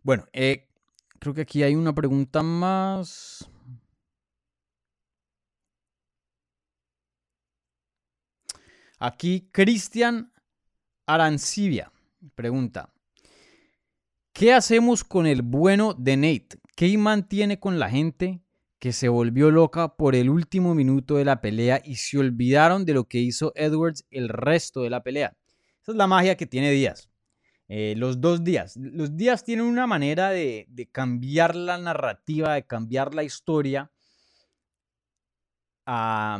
Bueno, 0.02 0.26
eh, 0.32 0.68
creo 1.18 1.34
que 1.34 1.42
aquí 1.42 1.62
hay 1.62 1.74
una 1.74 1.94
pregunta 1.94 2.42
más. 2.42 3.48
Aquí 9.04 9.48
Cristian 9.50 10.32
Arancibia 11.06 11.90
pregunta, 12.36 12.94
¿Qué 14.32 14.52
hacemos 14.54 15.02
con 15.02 15.26
el 15.26 15.42
bueno 15.42 15.92
de 15.94 16.16
Nate? 16.16 16.60
¿Qué 16.76 16.96
mantiene 16.96 17.58
con 17.58 17.80
la 17.80 17.90
gente 17.90 18.44
que 18.78 18.92
se 18.92 19.08
volvió 19.08 19.50
loca 19.50 19.96
por 19.96 20.14
el 20.14 20.30
último 20.30 20.76
minuto 20.76 21.16
de 21.16 21.24
la 21.24 21.40
pelea 21.40 21.82
y 21.84 21.96
se 21.96 22.16
olvidaron 22.16 22.84
de 22.84 22.94
lo 22.94 23.08
que 23.08 23.18
hizo 23.18 23.50
Edwards 23.56 24.06
el 24.12 24.28
resto 24.28 24.82
de 24.82 24.90
la 24.90 25.02
pelea? 25.02 25.36
Esa 25.82 25.90
es 25.90 25.96
la 25.96 26.06
magia 26.06 26.36
que 26.36 26.46
tiene 26.46 26.70
Díaz. 26.70 27.10
Eh, 27.66 27.94
los 27.96 28.20
dos 28.20 28.44
días. 28.44 28.76
Los 28.76 29.16
días 29.16 29.42
tienen 29.42 29.66
una 29.66 29.88
manera 29.88 30.30
de, 30.30 30.68
cambiar 30.92 31.56
la 31.56 31.76
narrativa, 31.76 32.54
de 32.54 32.68
cambiar 32.68 33.16
la 33.16 33.24
historia 33.24 33.90
a, 35.86 36.38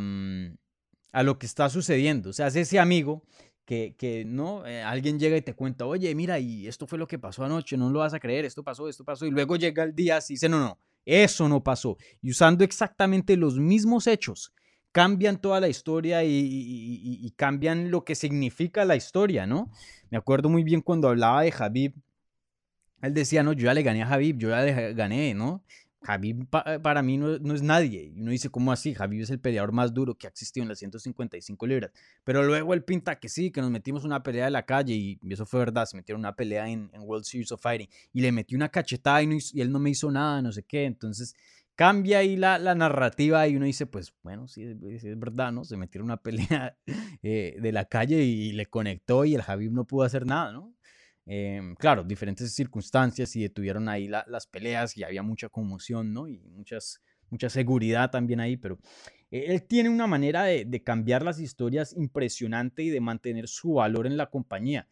a 1.12 1.22
lo 1.22 1.38
que 1.38 1.46
está 1.46 1.68
sucediendo. 1.68 2.30
O 2.30 2.32
sea, 2.32 2.48
es 2.48 2.56
ese 2.56 2.78
amigo 2.78 3.22
que, 3.64 4.24
no, 4.26 4.66
eh, 4.66 4.82
alguien 4.82 5.18
llega 5.18 5.36
y 5.36 5.42
te 5.42 5.54
cuenta, 5.54 5.86
oye, 5.86 6.14
mira, 6.14 6.38
y 6.38 6.66
esto 6.66 6.86
fue 6.86 6.98
lo 6.98 7.06
que 7.06 7.18
pasó 7.18 7.44
anoche, 7.44 7.76
no 7.76 7.90
lo 7.90 8.00
vas 8.00 8.12
a 8.12 8.20
creer, 8.20 8.44
esto 8.44 8.62
pasó, 8.62 8.88
esto 8.88 9.04
pasó, 9.04 9.24
y 9.24 9.30
luego 9.30 9.56
llega 9.56 9.82
el 9.84 9.94
día 9.94 10.18
y 10.18 10.34
dice, 10.34 10.48
no, 10.48 10.58
no, 10.58 10.78
eso 11.06 11.48
no 11.48 11.62
pasó. 11.62 11.96
Y 12.20 12.30
usando 12.30 12.64
exactamente 12.64 13.36
los 13.36 13.58
mismos 13.58 14.06
hechos, 14.06 14.52
cambian 14.90 15.40
toda 15.40 15.58
la 15.58 15.68
historia 15.68 16.22
y, 16.22 17.32
cambian 17.36 17.90
lo 17.90 18.04
que 18.04 18.14
significa 18.14 18.84
la 18.84 18.94
historia, 18.94 19.46
¿no? 19.46 19.70
Me 20.10 20.18
acuerdo 20.18 20.50
muy 20.50 20.64
bien 20.64 20.82
cuando 20.82 21.08
hablaba 21.08 21.42
de 21.42 21.50
Javib 21.50 21.94
él 23.02 23.14
decía, 23.14 23.42
no, 23.42 23.52
yo 23.52 23.64
ya 23.64 23.74
le 23.74 23.82
gané 23.82 24.04
a 24.04 24.06
Javib, 24.06 24.38
yo 24.38 24.50
ya 24.50 24.62
le 24.62 24.94
gané, 24.94 25.34
¿no? 25.34 25.64
Javib 26.02 26.46
para 26.48 27.02
mí 27.02 27.16
no, 27.16 27.38
no, 27.38 27.54
es 27.54 27.62
nadie. 27.62 28.12
Y 28.14 28.20
uno 28.20 28.30
dice, 28.30 28.50
¿cómo 28.50 28.72
así? 28.72 28.94
Javib 28.94 29.22
es 29.22 29.30
el 29.30 29.40
peleador 29.40 29.72
más 29.72 29.94
duro 29.94 30.16
que 30.16 30.26
ha 30.26 30.30
existido 30.30 30.62
en 30.62 30.68
las 30.68 30.78
155 30.78 31.66
libras. 31.66 31.92
Pero 32.24 32.42
luego 32.42 32.74
él 32.74 32.84
pinta 32.84 33.18
que 33.18 33.28
sí, 33.28 33.50
que 33.50 33.60
nos 33.60 33.70
metimos 33.70 34.04
una 34.04 34.22
pelea 34.22 34.46
de 34.46 34.50
la 34.50 34.64
calle 34.64 34.94
y 34.94 35.18
eso 35.30 35.46
fue 35.46 35.60
verdad. 35.60 35.86
Se 35.86 35.96
metieron 35.96 36.20
una 36.20 36.34
pelea 36.34 36.68
en, 36.68 36.90
World 36.98 37.24
Series 37.24 37.52
of 37.52 37.60
Fighting 37.60 37.88
y 38.12 38.20
le 38.20 38.32
metió 38.32 38.56
una 38.56 38.68
cachetada 38.68 39.22
y, 39.22 39.38
y, 39.52 39.60
él 39.60 39.72
no 39.72 39.78
me 39.78 39.90
hizo 39.90 40.10
nada, 40.10 40.42
no 40.42 40.52
sé 40.52 40.62
qué. 40.62 40.84
Entonces 40.84 41.34
cambia 41.74 42.18
ahí 42.18 42.36
la, 42.36 42.58
la 42.58 42.74
narrativa 42.74 43.46
y 43.48 43.56
uno 43.56 43.66
dice, 43.66 43.86
pues 43.86 44.12
bueno, 44.22 44.46
sí, 44.48 44.62
es 44.62 45.18
verdad, 45.18 45.52
¿no? 45.52 45.64
Se 45.64 45.76
metieron 45.76 46.06
una 46.06 46.16
pelea 46.22 46.76
eh, 47.22 47.56
de 47.60 47.72
la 47.72 47.86
calle 47.86 48.22
y, 48.22 48.52
le 48.52 48.66
conectó 48.66 49.24
y 49.24 49.34
el 49.34 49.42
Javib 49.42 49.72
no 49.72 49.84
pudo 49.84 50.04
hacer 50.04 50.26
nada, 50.26 50.52
¿no? 50.52 50.74
Em, 51.24 51.74
claro, 51.76 52.02
diferentes 52.02 52.52
circunstancias 52.52 53.36
y 53.36 53.42
detuvieron 53.42 53.88
ahí 53.88 54.08
las 54.08 54.46
peleas 54.46 54.96
y 54.96 55.04
había 55.04 55.22
mucha 55.22 55.48
conmoción, 55.48 56.12
¿no? 56.12 56.26
Y 56.26 56.40
muchas, 56.40 57.00
mucha 57.30 57.48
seguridad 57.48 58.10
también 58.10 58.40
ahí, 58.40 58.56
pero 58.56 58.78
él 59.30 59.62
tiene 59.62 59.88
una 59.88 60.06
manera 60.06 60.44
de, 60.44 60.64
de, 60.64 60.82
cambiar 60.82 61.22
las 61.22 61.40
historias 61.40 61.94
impresionante 61.96 62.82
y 62.82 62.90
de 62.90 63.00
mantener 63.00 63.48
su 63.48 63.74
valor 63.74 64.06
en 64.06 64.16
la 64.16 64.28
compañía, 64.28 64.88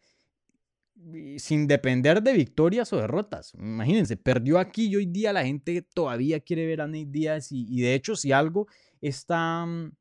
sin 1.37 1.67
depender 1.67 2.23
de 2.23 2.33
victorias 2.33 2.91
o 2.93 2.97
derrotas. 2.97 3.53
Imagínense, 3.55 4.15
perdió 4.17 4.57
aquí 4.57 4.87
y 4.87 4.95
hoy 4.95 5.05
día 5.05 5.33
la 5.33 5.43
gente 5.43 5.81
todavía 5.81 6.39
quiere 6.39 6.65
ver 6.65 6.81
a 6.81 6.87
Nate 6.87 7.07
Díaz 7.09 7.51
y, 7.51 7.67
y 7.69 7.81
de 7.81 7.93
hecho 7.93 8.15
si 8.15 8.31
algo 8.31 8.67
está 9.01 9.65
mm, 9.65 9.91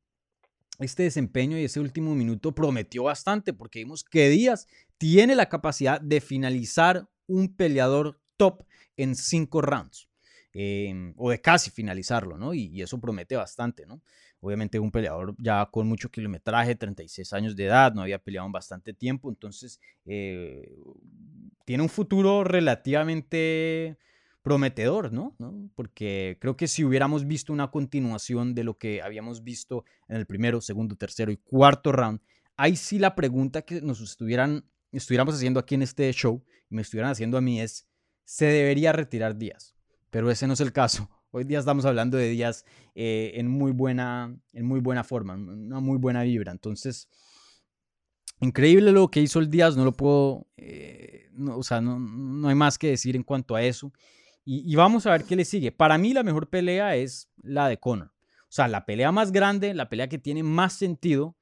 este 0.78 1.02
desempeño 1.02 1.58
y 1.58 1.64
ese 1.64 1.80
último 1.80 2.14
minuto 2.14 2.54
prometió 2.54 3.04
bastante 3.04 3.52
porque 3.52 3.80
vimos 3.80 4.04
que 4.04 4.28
Díaz 4.28 4.66
tiene 5.00 5.34
la 5.34 5.48
capacidad 5.48 5.98
de 5.98 6.20
finalizar 6.20 7.08
un 7.26 7.56
peleador 7.56 8.20
top 8.36 8.64
en 8.98 9.14
cinco 9.16 9.62
rounds. 9.62 10.10
Em, 10.52 11.14
o 11.16 11.30
de 11.30 11.40
casi 11.40 11.70
finalizarlo, 11.70 12.36
¿no? 12.36 12.52
Y, 12.52 12.82
eso 12.82 13.00
promete 13.00 13.34
bastante, 13.34 13.86
¿no? 13.86 14.02
Obviamente 14.40 14.78
un 14.78 14.90
peleador 14.90 15.34
ya 15.38 15.64
con 15.70 15.86
mucho 15.86 16.10
kilometraje, 16.10 16.74
36 16.74 17.32
años 17.32 17.56
de 17.56 17.64
edad, 17.64 17.94
no 17.94 18.02
había 18.02 18.18
peleado 18.18 18.46
en 18.46 18.52
bastante 18.52 18.92
tiempo, 18.92 19.30
entonces 19.30 19.80
eh, 20.04 20.76
tiene 21.64 21.82
un 21.82 21.88
futuro 21.88 22.44
relativamente 22.44 23.96
prometedor, 24.42 25.12
¿no? 25.12 25.34
Porque 25.76 26.36
creo 26.40 26.56
que 26.58 26.68
si 26.68 26.84
hubiéramos 26.84 27.26
visto 27.26 27.52
una 27.54 27.70
continuación 27.70 28.54
de 28.54 28.64
lo 28.64 28.76
que 28.76 29.00
habíamos 29.00 29.44
visto 29.44 29.84
en 30.08 30.16
el 30.16 30.26
primero, 30.26 30.60
segundo, 30.60 30.96
tercero 30.96 31.32
y 31.32 31.38
cuarto 31.38 31.92
round, 31.92 32.20
ahí 32.56 32.76
sí 32.76 32.98
la 32.98 33.14
pregunta 33.14 33.62
que 33.62 33.80
nos 33.80 34.02
estuvieran, 34.02 34.64
estuviéramos 34.98 35.34
haciendo 35.34 35.60
aquí 35.60 35.74
en 35.74 35.82
este 35.82 36.12
show 36.12 36.42
y 36.68 36.74
me 36.74 36.82
estuvieran 36.82 37.12
haciendo 37.12 37.38
a 37.38 37.40
mí 37.40 37.60
es, 37.60 37.88
¿se 38.24 38.46
debería 38.46 38.92
retirar 38.92 39.36
Díaz? 39.36 39.74
Pero 40.10 40.30
ese 40.30 40.46
no 40.46 40.54
es 40.54 40.60
el 40.60 40.72
caso. 40.72 41.08
Hoy 41.30 41.44
día 41.44 41.60
estamos 41.60 41.84
hablando 41.84 42.16
de 42.16 42.28
Díaz 42.28 42.64
eh, 42.94 43.32
en, 43.34 43.48
muy 43.48 43.72
buena, 43.72 44.36
en 44.52 44.66
muy 44.66 44.80
buena 44.80 45.04
forma, 45.04 45.34
una 45.34 45.78
muy 45.78 45.98
buena 45.98 46.22
vibra. 46.24 46.50
Entonces, 46.50 47.08
increíble 48.40 48.90
lo 48.90 49.08
que 49.08 49.20
hizo 49.20 49.38
el 49.38 49.48
Díaz, 49.48 49.76
no 49.76 49.84
lo 49.84 49.92
puedo, 49.92 50.48
eh, 50.56 51.30
o 51.48 51.62
sea, 51.62 51.80
no, 51.80 52.00
no 52.00 52.48
hay 52.48 52.56
más 52.56 52.78
que 52.78 52.88
decir 52.88 53.14
en 53.14 53.22
cuanto 53.22 53.54
a 53.54 53.62
eso. 53.62 53.92
Y, 54.44 54.74
vamos 54.74 55.06
a 55.06 55.12
ver 55.12 55.24
qué 55.24 55.36
le 55.36 55.44
sigue. 55.44 55.70
Para 55.70 55.98
mí 55.98 56.12
la 56.12 56.22
mejor 56.22 56.48
pelea 56.48 56.96
es 56.96 57.28
la 57.36 57.68
de 57.68 57.78
Conor. 57.78 58.08
O 58.08 58.52
sea, 58.52 58.66
la 58.66 58.84
pelea 58.84 59.12
más 59.12 59.30
grande, 59.30 59.74
la 59.74 59.88
pelea 59.88 60.08
que 60.08 60.18
tiene 60.18 60.42
más 60.42 60.72
sentido 60.72 61.36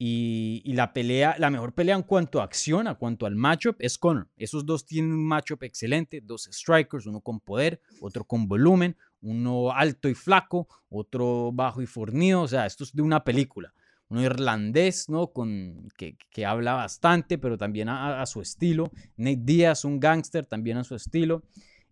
y, 0.00 0.72
la 0.74 0.92
pelea, 0.92 1.34
la 1.38 1.50
mejor 1.50 1.74
pelea 1.74 1.96
en 1.96 2.04
cuanto 2.04 2.40
a 2.40 2.44
acción, 2.44 2.86
a 2.86 2.94
cuanto 2.94 3.26
al 3.26 3.34
matchup, 3.34 3.74
es 3.80 3.98
Conor. 3.98 4.28
Esos 4.36 4.64
dos 4.64 4.86
tienen 4.86 5.12
un 5.12 5.26
matchup 5.26 5.64
excelente, 5.64 6.20
dos 6.20 6.48
strikers, 6.52 7.06
uno 7.06 7.20
con 7.20 7.40
poder, 7.40 7.80
otro 8.00 8.22
con 8.22 8.46
volumen, 8.46 8.96
uno 9.22 9.72
alto 9.72 10.08
y 10.08 10.14
flaco, 10.14 10.68
otro 10.88 11.50
bajo 11.52 11.82
y 11.82 11.86
fornido. 11.86 12.42
O 12.42 12.48
sea, 12.48 12.64
esto 12.64 12.84
es 12.84 12.92
de 12.92 13.02
una 13.02 13.24
película. 13.24 13.74
Uno 14.08 14.22
irlandés, 14.22 15.08
¿no? 15.08 15.32
Con, 15.32 15.88
que, 15.96 16.16
que 16.30 16.46
habla 16.46 16.74
bastante, 16.74 17.36
pero 17.36 17.58
también 17.58 17.88
a, 17.88 18.22
a, 18.22 18.26
su 18.26 18.40
estilo. 18.40 18.92
Nate 19.16 19.40
Diaz, 19.42 19.84
un 19.84 19.98
gángster, 19.98 20.46
también 20.46 20.78
a 20.78 20.84
su 20.84 20.94
estilo. 20.94 21.42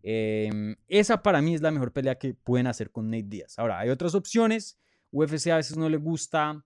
Em, 0.05 0.77
esa 0.87 1.25
para 1.25 1.43
mí 1.43 1.57
es 1.57 1.61
la 1.61 1.73
mejor 1.73 1.93
pelea 1.93 2.15
que 2.15 2.35
pueden 2.35 2.69
hacer 2.69 2.93
con 2.93 3.11
Nate 3.11 3.27
Diaz. 3.27 3.59
Ahora, 3.59 3.81
hay 3.81 3.91
otras 3.91 4.15
opciones. 4.15 4.79
UFC 5.11 5.49
a 5.49 5.57
veces 5.57 5.77
no 5.77 5.89
le 5.89 5.97
gusta 5.97 6.65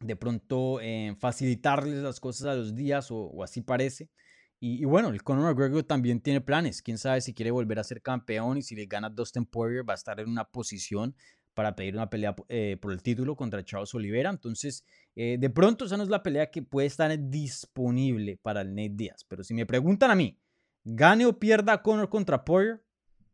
de 0.00 0.16
pronto 0.16 0.80
eh, 0.80 1.14
facilitarles 1.18 2.02
las 2.02 2.20
cosas 2.20 2.46
a 2.46 2.54
los 2.54 2.74
días 2.74 3.08
o, 3.10 3.42
así 3.42 3.62
parece. 3.62 4.10
Y, 4.58 4.84
bueno, 4.86 5.10
el 5.10 5.22
Conor 5.22 5.44
McGregor 5.44 5.82
también 5.82 6.20
tiene 6.20 6.40
planes. 6.40 6.80
Quién 6.80 6.96
sabe 6.96 7.20
si 7.20 7.34
quiere 7.34 7.50
volver 7.50 7.78
a 7.78 7.84
ser 7.84 8.00
campeón 8.00 8.56
y 8.56 8.62
si 8.62 8.74
le 8.74 8.86
gana 8.86 9.10
Dustin 9.10 9.44
Poirier 9.44 9.88
va 9.88 9.92
a 9.92 9.96
estar 9.96 10.18
en 10.18 10.30
una 10.30 10.44
posición 10.44 11.14
para 11.52 11.76
pedir 11.76 11.94
una 11.94 12.08
pelea 12.08 12.34
eh, 12.48 12.76
por 12.80 12.92
el 12.92 13.02
título 13.02 13.36
contra 13.36 13.64
Charles 13.64 13.94
Oliveira. 13.94 14.30
Entonces, 14.30 14.84
eh, 15.14 15.36
de 15.38 15.50
pronto 15.50 15.84
esa 15.84 15.96
no 15.96 16.02
es 16.02 16.08
la 16.08 16.22
pelea 16.22 16.50
que 16.50 16.62
puede 16.62 16.86
estar 16.86 17.16
disponible 17.30 18.38
para 18.42 18.62
el 18.62 18.74
Nate 18.74 18.92
Diaz. 18.94 19.24
Pero 19.28 19.44
si 19.44 19.52
me 19.52 19.66
preguntan 19.66 20.10
a 20.10 20.14
mí, 20.14 20.38
gane 20.84 21.26
o 21.26 21.38
pierda 21.38 21.82
Conor 21.82 22.08
contra 22.08 22.44
Poirier, 22.44 22.82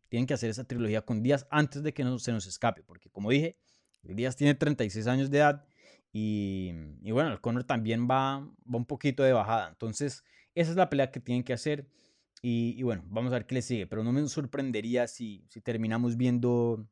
tienen 0.08 0.26
que 0.26 0.34
hacer 0.34 0.50
esa 0.50 0.64
trilogía 0.64 1.02
con 1.02 1.22
Díaz 1.22 1.46
antes 1.50 1.82
de 1.82 1.94
que 1.94 2.04
no 2.04 2.18
se 2.18 2.32
nos 2.32 2.46
escape, 2.46 2.82
porque 2.82 3.08
como 3.08 3.30
dije, 3.30 3.56
Díaz 4.02 4.36
tiene 4.36 4.54
36 4.54 5.06
años 5.06 5.30
de 5.30 5.38
edad 5.38 5.64
y, 6.12 6.72
bueno, 7.10 7.32
el 7.32 7.40
Conor 7.40 7.64
también 7.64 8.06
va, 8.08 8.40
va 8.40 8.76
un 8.76 8.84
poquito 8.84 9.22
de 9.22 9.32
bajada. 9.32 9.68
Entonces, 9.68 10.24
esa 10.54 10.70
es 10.70 10.76
la 10.76 10.90
pelea 10.90 11.10
que 11.10 11.20
tienen 11.20 11.42
que 11.42 11.54
hacer. 11.54 11.88
Y, 12.42 12.82
bueno, 12.82 13.02
vamos 13.06 13.32
a 13.32 13.36
ver 13.36 13.46
qué 13.46 13.54
le 13.54 13.62
sigue. 13.62 13.86
Pero 13.86 14.04
no 14.04 14.12
me 14.12 14.26
sorprendería 14.28 15.06
si, 15.06 15.44
si 15.48 15.60
terminamos 15.60 16.16
viendo 16.16 16.86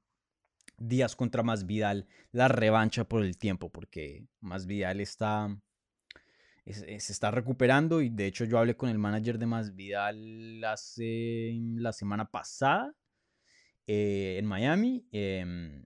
Díaz 0.79 1.17
contra 1.17 1.43
Masvidal, 1.43 2.07
la 2.33 2.49
revancha 2.49 3.05
por 3.05 3.23
el 3.23 3.37
tiempo, 3.37 3.71
porque 3.71 4.27
Masvidal 4.41 5.01
está, 5.01 5.55
se 6.65 7.13
está 7.13 7.31
recuperando 7.31 8.01
y 8.01 8.09
de 8.09 8.27
hecho 8.27 8.45
yo 8.45 8.59
hablé 8.59 8.77
con 8.77 8.89
el 8.89 8.99
manager 8.99 9.39
de 9.39 9.47
Masvidal 9.47 10.65
hace 10.65 11.59
la 11.75 11.93
semana 11.93 12.31
pasada 12.31 12.95
eh, 13.87 14.37
en 14.39 14.47
Miami. 14.47 15.05
Eh, 15.13 15.83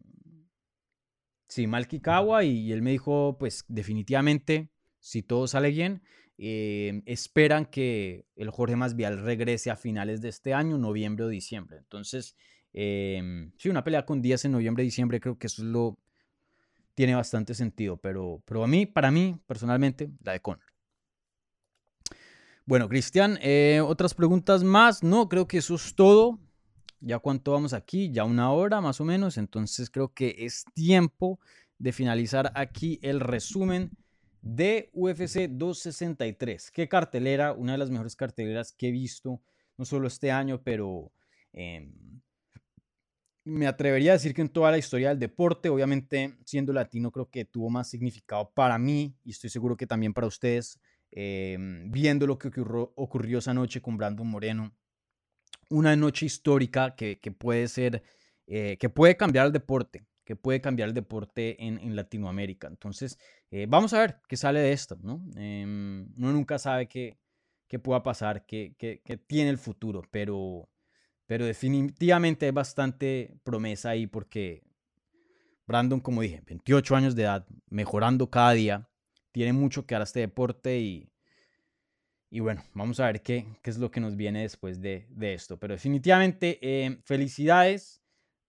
sí, 1.55 1.69
Malky 1.69 2.01
Kawa 2.01 2.43
y, 2.43 2.73
él 2.73 2.83
me 2.83 2.91
dijo 2.91 3.37
pues 3.39 3.65
definitivamente 3.69 4.71
si 4.99 5.23
todo 5.23 5.47
sale 5.47 5.71
bien 5.71 6.03
em, 6.37 7.03
esperan 7.07 7.67
que 7.67 8.27
el 8.35 8.51
Jorge 8.51 8.75
Masvidal 8.75 9.23
regrese 9.23 9.71
a 9.71 9.77
finales 9.77 10.21
de 10.21 10.31
este 10.31 10.53
año, 10.53 10.79
noviembre 10.79 11.25
o 11.25 11.29
diciembre. 11.29 11.79
Entonces, 11.79 12.37
eh, 12.73 13.53
sí, 13.57 13.69
una 13.69 13.85
pelea 13.85 14.05
con 14.05 14.21
días 14.21 14.45
en 14.45 14.53
noviembre, 14.53 14.83
diciembre, 14.83 15.21
creo 15.21 15.39
que 15.39 15.47
eso 15.47 15.63
es 15.63 15.69
lo, 15.69 15.97
tiene 16.95 17.15
bastante 17.15 17.55
sentido, 17.55 17.99
pero, 17.99 18.43
pero 18.45 18.65
a 18.65 18.67
mí, 18.67 18.87
para 18.87 19.13
mí, 19.13 19.41
personalmente, 19.47 20.11
la 20.25 20.33
de 20.33 20.41
Conor. 20.41 20.65
Bueno, 22.67 22.89
Cristian, 22.89 23.39
eh, 23.43 23.81
otras 23.81 24.15
preguntas 24.15 24.65
más. 24.65 25.05
No, 25.05 25.29
creo 25.29 25.47
que 25.47 25.59
eso 25.59 25.77
es 25.77 25.95
todo. 25.95 26.41
Ya 27.05 27.19
cuánto 27.19 27.53
vamos 27.53 27.73
aquí, 27.73 28.11
ya 28.11 28.25
una 28.25 28.51
hora 28.51 28.81
más 28.81 29.01
o 29.01 29.05
menos. 29.05 29.37
Entonces 29.39 29.91
creo 29.91 30.13
que 30.13 30.35
es 30.39 30.65
tiempo 30.75 31.39
de 31.79 31.93
finalizar 31.93 32.53
aquí 32.55 32.99
el 33.03 33.21
resumen 33.21 33.91
de 34.43 34.91
UFC 34.93 35.49
263. 35.49 36.71
Qué 36.71 36.89
cartelera, 36.89 37.53
una 37.53 37.73
de 37.73 37.79
las 37.79 37.91
mejores 37.91 38.17
carteleras 38.17 38.73
que 38.73 38.89
he 38.89 38.91
visto, 38.91 39.41
no 39.77 39.85
solo 39.85 40.07
este 40.07 40.31
año, 40.31 40.63
pero 40.63 41.11
em, 41.53 42.21
me 43.45 43.67
atrevería 43.67 44.13
a 44.13 44.15
decir 44.15 44.35
que 44.35 44.43
en 44.43 44.49
toda 44.49 44.71
la 44.71 44.79
historia 44.79 45.11
del 45.11 45.19
deporte, 45.19 45.69
obviamente 45.69 46.37
siendo 46.45 46.73
latino 46.73 47.11
creo 47.11 47.29
que 47.31 47.45
tuvo 47.45 47.71
más 47.71 47.89
significado 47.89 48.51
para 48.55 48.79
mí 48.79 49.15
y 49.25 49.31
estoy 49.31 49.51
seguro 49.51 49.77
que 49.77 49.87
también 49.87 50.15
para 50.15 50.27
ustedes 50.27 50.79
Em, 51.17 51.93
viendo 51.93 52.27
lo 52.27 52.39
que 52.39 52.49
ocurrió, 52.97 53.39
esa 53.39 53.55
noche 53.55 53.81
con 53.81 53.97
Brandon 53.97 54.27
Moreno. 54.27 54.75
Una 55.71 55.97
noche 55.97 56.27
histórica 56.27 56.95
que, 56.95 57.17
puede 57.39 57.69
ser, 57.69 58.03
eh, 58.47 58.77
que 58.79 58.89
puede 58.89 59.17
cambiar 59.17 59.47
el 59.47 59.53
deporte, 59.53 60.05
que 60.25 60.37
puede 60.37 60.61
cambiar 60.61 60.89
el 60.89 60.95
deporte 60.95 61.57
en, 61.65 61.97
Latinoamérica. 61.97 62.69
Entonces, 62.69 63.19
eh, 63.51 63.67
vamos 63.69 63.93
a 63.93 64.01
ver 64.01 64.21
qué 64.29 64.37
sale 64.37 64.61
de 64.61 64.73
esto, 64.73 64.99
¿no? 65.03 65.25
Em, 65.37 66.09
uno 66.17 66.33
nunca 66.33 66.59
sabe 66.59 66.89
qué, 66.89 67.19
qué 67.69 67.79
pueda 67.79 68.03
pasar, 68.03 68.47
qué, 68.47 68.75
qué, 68.79 69.17
tiene 69.27 69.51
el 69.51 69.59
futuro, 69.59 70.03
pero, 70.11 70.69
pero 71.27 71.45
definitivamente 71.45 72.47
hay 72.47 72.53
bastante 72.53 73.37
promesa 73.43 73.91
ahí 73.91 74.07
porque 74.07 74.63
Brandon, 75.67 76.01
como 76.01 76.23
dije, 76.23 76.43
28 76.47 76.97
años 76.97 77.15
de 77.15 77.23
edad, 77.23 77.47
mejorando 77.69 78.31
cada 78.31 78.53
día, 78.53 78.89
tiene 79.33 79.53
mucho 79.53 79.87
que 79.87 79.95
dar 79.95 80.03
este 80.03 80.21
deporte 80.21 80.79
y, 80.79 81.11
y 82.35 82.41
bueno, 82.41 82.65
vamos 82.75 82.99
a 82.99 83.07
ver 83.07 83.23
qué, 83.23 83.47
qué 83.63 83.71
es 83.71 83.79
lo 83.79 83.93
que 83.93 84.01
nos 84.01 84.17
viene 84.17 84.43
después 84.43 84.81
de, 84.81 85.07
de 85.11 85.35
esto. 85.35 85.57
Pero 85.57 85.75
definitivamente, 85.75 86.59
eh, 86.63 86.99
felicidades 87.05 88.03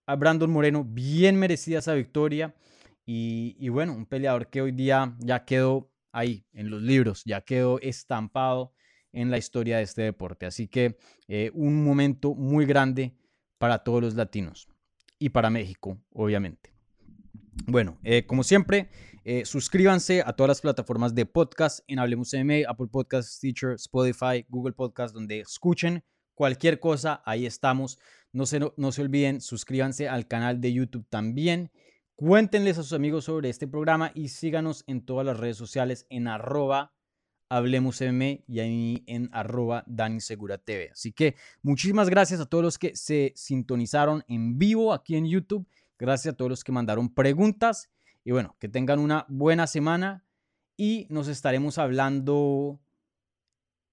a 0.08 0.16
Brandon 0.16 0.50
Moreno, 0.50 0.84
bien 0.84 1.36
merecida 1.36 1.78
esa 1.78 1.94
victoria. 1.94 2.56
Y, 3.06 3.56
y, 3.60 3.70
bueno, 3.70 3.94
un 3.94 4.08
peleador 4.08 4.50
que 4.50 4.64
hoy 4.64 4.72
día 4.72 5.16
ya 5.20 5.46
quedó 5.46 5.92
ahí 6.12 6.48
en 6.54 6.72
los 6.72 6.82
libros, 6.82 7.22
ya 7.26 7.42
quedó 7.42 7.80
estampado 7.80 8.74
en 9.14 9.30
la 9.30 9.38
historia 9.38 9.78
de 9.78 9.84
este 9.84 10.02
deporte. 10.02 10.48
Así 10.48 10.68
que 10.68 10.98
eh, 11.28 11.52
un 11.54 11.84
momento 11.84 12.34
muy 12.34 12.66
grande 12.66 13.16
para 13.60 13.84
todos 13.84 14.02
los 14.02 14.16
latinos 14.16 14.68
y 15.20 15.30
para 15.30 15.52
México, 15.52 16.02
obviamente. 16.12 16.72
Bueno, 17.68 18.00
eh, 18.04 18.26
como 18.26 18.42
siempre, 18.42 18.90
eh, 19.28 19.44
suscríbanse 19.44 20.22
a 20.22 20.34
todas 20.34 20.50
las 20.50 20.62
plataformas 20.62 21.16
de 21.16 21.26
podcast 21.26 21.80
en 21.88 21.98
Hablemos 21.98 22.32
MMA, 22.32 22.70
Apple 22.70 22.90
Podcasts, 22.92 23.40
Teacher, 23.40 23.72
Spotify, 23.72 24.46
Google 24.50 24.74
Podcast, 24.74 25.16
donde 25.16 25.40
escuchen 25.40 26.04
cualquier 26.36 26.80
cosa, 26.80 27.24
ahí 27.26 27.48
estamos. 27.48 27.98
No 28.32 28.46
se, 28.46 28.60
no 28.60 28.92
se 28.92 29.02
olviden, 29.02 29.42
suscríbanse 29.42 30.08
al 30.08 30.28
canal 30.28 30.62
de 30.62 30.74
YouTube 30.74 31.08
también. 31.10 31.72
Cuéntenles 32.16 32.78
a 32.78 32.84
sus 32.84 32.94
amigos 32.94 33.26
sobre 33.26 33.50
este 33.50 33.68
programa 33.68 34.12
y 34.14 34.28
síganos 34.28 34.84
en 34.86 35.04
todas 35.04 35.26
las 35.26 35.40
redes 35.40 35.58
sociales 35.58 36.06
en 36.12 36.28
arroba 36.28 36.94
Hablemos 37.50 38.02
MM 38.02 38.44
y 38.48 38.60
ahí 38.60 39.04
en 39.08 39.32
arroba 39.34 39.84
Dani 39.88 40.22
Segura 40.22 40.60
TV. 40.60 40.92
Así 40.92 41.14
que 41.14 41.36
muchísimas 41.64 42.12
gracias 42.12 42.40
a 42.42 42.46
todos 42.46 42.64
los 42.64 42.78
que 42.78 42.96
se 42.96 43.34
sintonizaron 43.36 44.24
en 44.28 44.60
vivo 44.60 44.94
aquí 44.94 45.16
en 45.16 45.26
YouTube. 45.26 45.68
Gracias 45.98 46.36
a 46.36 46.38
todos 46.38 46.50
los 46.50 46.64
que 46.64 46.72
mandaron 46.72 47.12
preguntas. 47.12 47.90
Y 48.26 48.32
bueno, 48.32 48.58
que 48.60 48.68
tengan 48.68 49.00
una 49.00 49.26
buena 49.30 49.68
semana 49.68 50.26
y 50.76 51.06
nos 51.10 51.28
estaremos 51.28 51.78
hablando 51.78 52.82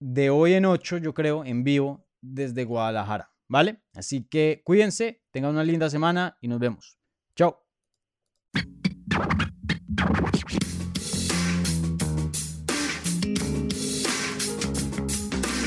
de 0.01 0.31
hoy 0.31 0.55
en 0.55 0.65
8, 0.65 0.97
yo 0.99 1.15
creo, 1.15 1.45
en 1.45 1.63
vivo 1.63 2.07
desde 2.23 2.65
Guadalajara. 2.65 3.31
¿Vale? 3.47 3.83
Así 3.93 4.25
que 4.25 4.63
cuídense, 4.65 5.23
tengan 5.31 5.51
una 5.53 5.65
linda 5.65 5.91
semana 5.91 6.39
y 6.41 6.49
nos 6.49 6.59
vemos. 6.59 6.99
Chao. 7.37 7.63